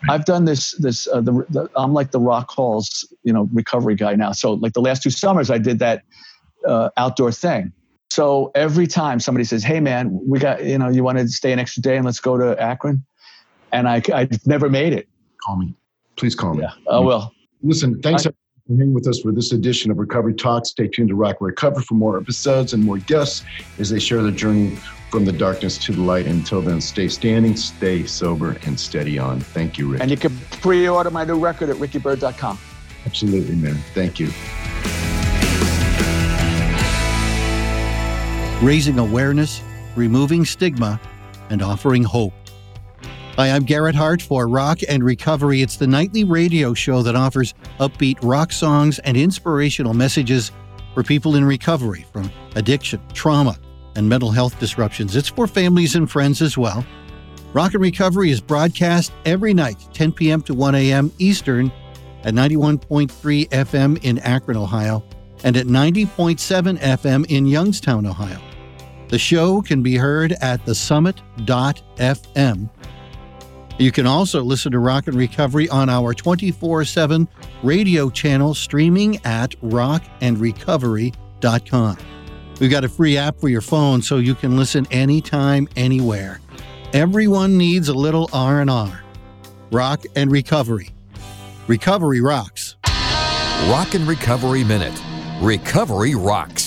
I've 0.09 0.25
done 0.25 0.45
this. 0.45 0.73
This 0.73 1.09
uh, 1.09 1.21
the, 1.21 1.33
the, 1.51 1.71
I'm 1.77 1.93
like 1.93 2.11
the 2.11 2.21
Rock 2.21 2.51
Hall's, 2.51 3.07
you 3.23 3.33
know, 3.33 3.49
recovery 3.53 3.95
guy 3.95 4.15
now. 4.15 4.33
So 4.33 4.55
like 4.55 4.73
the 4.73 4.81
last 4.81 5.03
two 5.03 5.11
summers, 5.11 5.51
I 5.51 5.59
did 5.59 5.79
that 5.81 6.03
uh, 6.67 6.91
outdoor 6.97 7.33
thing. 7.33 7.73
So 8.11 8.53
every 8.55 8.87
time 8.87 9.21
somebody 9.21 9.45
says, 9.45 9.65
"Hey 9.65 9.81
man, 9.81 10.19
we 10.27 10.39
got 10.39 10.65
you 10.65 10.79
know, 10.79 10.89
you 10.89 11.03
want 11.03 11.19
to 11.19 11.29
stay 11.29 11.53
an 11.53 11.59
extra 11.59 11.83
day 11.83 11.97
and 11.97 12.05
let's 12.05 12.21
go 12.21 12.37
to 12.37 12.61
Akron," 12.61 13.05
and 13.73 13.89
I 13.89 14.03
I've 14.15 14.47
never 14.47 14.69
made 14.69 14.93
it. 14.93 15.09
Call 15.45 15.57
me, 15.57 15.75
please 16.17 16.35
call 16.35 16.55
me. 16.55 16.63
Yeah, 16.63 16.73
I 16.91 16.99
will. 17.01 17.33
Listen, 17.63 18.01
thanks. 18.01 18.27
I, 18.27 18.31
for 18.67 18.75
hanging 18.75 18.95
with 18.95 19.07
us 19.07 19.21
for 19.21 19.33
this 19.33 19.53
edition 19.53 19.91
of 19.91 19.99
Recovery 19.99 20.35
Talk. 20.35 20.67
Stay 20.67 20.89
tuned 20.89 21.09
to 21.11 21.15
Rock 21.15 21.37
Recover 21.41 21.81
for 21.81 21.95
more 21.95 22.19
episodes 22.19 22.73
and 22.73 22.83
more 22.83 22.99
guests 22.99 23.45
as 23.79 23.91
they 23.91 23.99
share 23.99 24.23
their 24.23 24.33
journey 24.33 24.77
from 25.11 25.25
the 25.25 25.33
darkness 25.33 25.79
to 25.79 25.93
the 25.93 26.01
light. 26.01 26.27
Until 26.27 26.61
then, 26.61 26.81
stay 26.81 27.09
standing, 27.09 27.57
stay 27.57 28.05
sober, 28.07 28.57
and 28.65 28.79
steady 28.79 29.19
on. 29.19 29.41
Thank 29.41 29.79
you, 29.79 29.93
Rick. 29.93 30.03
And 30.03 30.11
you 30.11 30.17
can 30.17 30.37
pre 30.61 30.89
order 30.89 31.11
my 31.11 31.25
new 31.25 31.39
record 31.39 31.71
at 31.71 31.77
rickybyrd.com. 31.77 32.59
Absolutely, 33.05 33.55
man. 33.55 33.77
Thank 33.95 34.19
you. 34.19 34.31
Raising 38.67 38.99
awareness, 38.99 39.63
removing 39.95 40.45
stigma, 40.45 41.01
and 41.51 41.63
offering 41.63 42.03
hope. 42.03 42.33
Hi, 43.37 43.51
I'm 43.51 43.65
Garrett 43.65 43.95
Hart 43.95 44.23
for 44.23 44.49
Rock 44.49 44.79
and 44.89 45.05
Recovery. 45.05 45.61
It's 45.61 45.77
the 45.77 45.87
nightly 45.87 46.25
radio 46.25 46.73
show 46.73 47.03
that 47.03 47.15
offers 47.15 47.53
upbeat 47.79 48.17
rock 48.23 48.51
songs 48.51 48.99
and 49.01 49.15
inspirational 49.15 49.93
messages 49.93 50.53
for 50.95 51.03
people 51.03 51.35
in 51.35 51.45
recovery 51.45 52.07
from 52.15 52.31
addiction, 52.55 52.99
trauma, 53.13 53.59
and 53.95 54.09
mental 54.09 54.31
health 54.31 54.59
disruptions. 54.59 55.15
It's 55.15 55.29
for 55.29 55.47
families 55.47 55.97
and 55.97 56.11
friends 56.11 56.41
as 56.41 56.57
well. 56.57 56.83
Rock 57.53 57.75
and 57.75 57.83
Recovery 57.83 58.31
is 58.31 58.41
broadcast 58.41 59.13
every 59.27 59.53
night, 59.53 59.87
10 59.93 60.13
p.m. 60.13 60.41
to 60.41 60.55
1 60.55 60.75
a.m. 60.75 61.13
Eastern, 61.19 61.71
at 62.25 62.33
91.3 62.33 63.51
FM 63.51 64.03
in 64.03 64.19
Akron, 64.21 64.57
Ohio, 64.57 65.05
and 65.45 65.59
at 65.59 65.67
90.7 65.67 66.79
FM 66.79 67.27
in 67.27 67.45
Youngstown, 67.45 68.07
Ohio. 68.07 68.41
The 69.09 69.19
show 69.19 69.61
can 69.61 69.83
be 69.83 69.97
heard 69.97 70.33
at 70.41 70.65
thesummit.fm. 70.65 72.71
You 73.79 73.93
can 73.93 74.07
also 74.07 74.43
listen 74.43 74.73
to 74.73 74.79
Rock 74.79 75.07
and 75.07 75.15
Recovery 75.17 75.69
on 75.69 75.91
our 75.91 76.15
24 76.15 76.87
7 76.87 77.29
radio 77.63 78.09
channel 78.11 78.55
streaming 78.55 79.21
at 79.25 79.51
rockandrecovery.com. 79.61 81.97
We've 82.59 82.71
got 82.71 82.85
a 82.85 82.89
free 82.89 83.19
app 83.19 83.39
for 83.39 83.51
your 83.51 83.61
phone 83.61 84.01
so 84.01 84.17
you 84.17 84.35
can 84.35 84.57
listen 84.57 84.87
anytime, 84.91 85.69
anywhere. 85.77 86.41
Everyone 86.95 87.59
needs 87.59 87.89
a 87.89 87.95
little 87.95 88.31
R&R. 88.33 89.03
Rock 89.71 90.05
and 90.15 90.31
Recovery. 90.31 90.89
Recovery 91.67 92.23
rocks. 92.23 92.77
Rock 93.69 93.95
and 93.95 94.09
Recovery 94.09 94.65
Minute. 94.65 94.99
Recovery 95.43 96.15
rocks. 96.15 96.66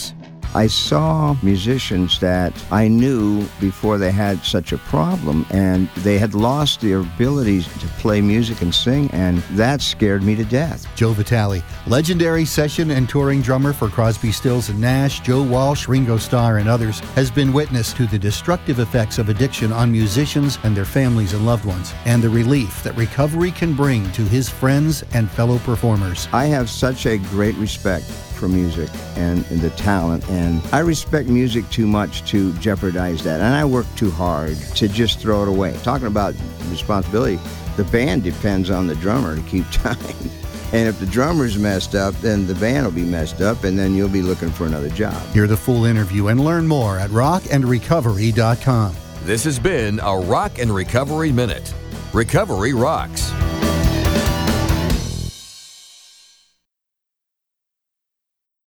I 0.56 0.66
saw 0.66 1.36
musicians 1.44 2.20
that 2.22 2.54
I 2.72 2.88
knew 2.88 3.46
before 3.60 4.00
they 4.00 4.12
had 4.12 4.44
such 4.44 4.72
a 4.72 4.80
problem, 4.80 5.46
and 5.52 5.88
they 5.98 6.18
had 6.18 6.34
lost 6.34 6.82
their 6.82 7.00
ability 7.00 7.62
to 7.62 7.88
play 8.00 8.20
music 8.20 8.64
and 8.64 8.74
sing, 8.74 9.12
and 9.12 9.38
that 9.52 9.82
scared 9.82 10.24
me 10.24 10.36
to 10.36 10.44
death. 10.44 10.88
Joe 10.96 11.12
Vitale, 11.14 11.62
legendary 11.86 12.46
session 12.46 12.90
and 12.92 13.08
touring 13.08 13.42
drummer 13.42 13.74
for 13.74 13.90
Crosby, 13.90 14.32
Stills 14.32 14.70
and 14.70 14.82
Nash, 14.82 15.20
Joe 15.20 15.44
Walsh, 15.44 15.88
Ringo 15.88 16.18
Starr, 16.18 16.58
and 16.58 16.68
others, 16.68 17.00
has 17.16 17.30
been 17.30 17.54
witness 17.54 17.94
to 17.94 18.08
the 18.08 18.18
destructive 18.18 18.80
effects 18.80 19.20
of 19.20 19.30
addiction 19.30 19.72
on 19.72 19.92
musicians 19.92 20.58
and 20.64 20.76
their 20.76 20.86
families 20.86 21.34
and 21.34 21.46
loved 21.46 21.66
ones, 21.66 21.94
and 22.06 22.24
the 22.24 22.30
relief 22.30 22.82
that 22.82 22.98
recovery 22.98 23.52
can 23.52 23.76
bring 23.76 24.12
to 24.14 24.24
his 24.24 24.50
friends 24.50 25.04
and 25.14 25.30
fellow 25.30 25.60
performers. 25.60 26.28
I 26.34 26.46
have 26.46 26.72
such 26.72 27.06
a 27.06 27.20
great 27.20 27.56
respect 27.56 28.12
for 28.40 28.48
music 28.48 28.90
and, 29.16 29.46
and, 29.52 29.60
the 29.60 29.70
talent. 29.72 30.28
And 30.30 30.62
I 30.72 30.80
respect 30.80 31.28
music 31.28 31.70
too 31.70 31.86
much 31.86 32.28
to 32.32 32.54
jeopardize 32.54 33.24
that. 33.24 33.42
And 33.42 33.54
I 33.54 33.66
work 33.66 33.86
too 33.96 34.10
hard 34.10 34.58
to 34.76 34.88
just 34.88 35.20
throw 35.20 35.44
it 35.44 35.50
away. 35.50 35.78
Talking 35.84 36.08
about 36.08 36.34
responsibility, 36.70 37.40
the 37.76 37.84
band 37.84 38.24
depends 38.24 38.70
on 38.70 38.88
the 38.88 38.96
drummer 38.96 39.36
to 39.36 39.42
keep 39.44 39.70
time. 39.72 40.00
And 40.72 40.88
if 40.88 41.00
the 41.00 41.08
drummer's 41.08 41.58
messed 41.58 41.96
up, 41.96 42.14
then 42.22 42.46
the 42.46 42.56
band 42.56 42.86
will 42.86 42.94
be 42.94 43.04
messed 43.04 43.42
up, 43.42 43.64
and 43.64 43.78
then 43.78 43.96
you'll 43.96 44.08
be 44.08 44.22
looking 44.22 44.52
for 44.52 44.68
another 44.68 44.90
job. 44.90 45.20
Hear 45.34 45.48
the 45.48 45.58
full 45.58 45.86
interview 45.86 46.28
and 46.28 46.40
learn 46.40 46.68
more 46.68 47.00
at 47.00 47.10
rockandrecovery.com. 47.10 48.96
This 49.24 49.44
has 49.44 49.60
been 49.60 50.00
a 50.00 50.18
Rock 50.18 50.60
and 50.60 50.74
Recovery 50.74 51.32
Minute. 51.32 51.74
Recovery 52.14 52.74
rocks. 52.74 53.32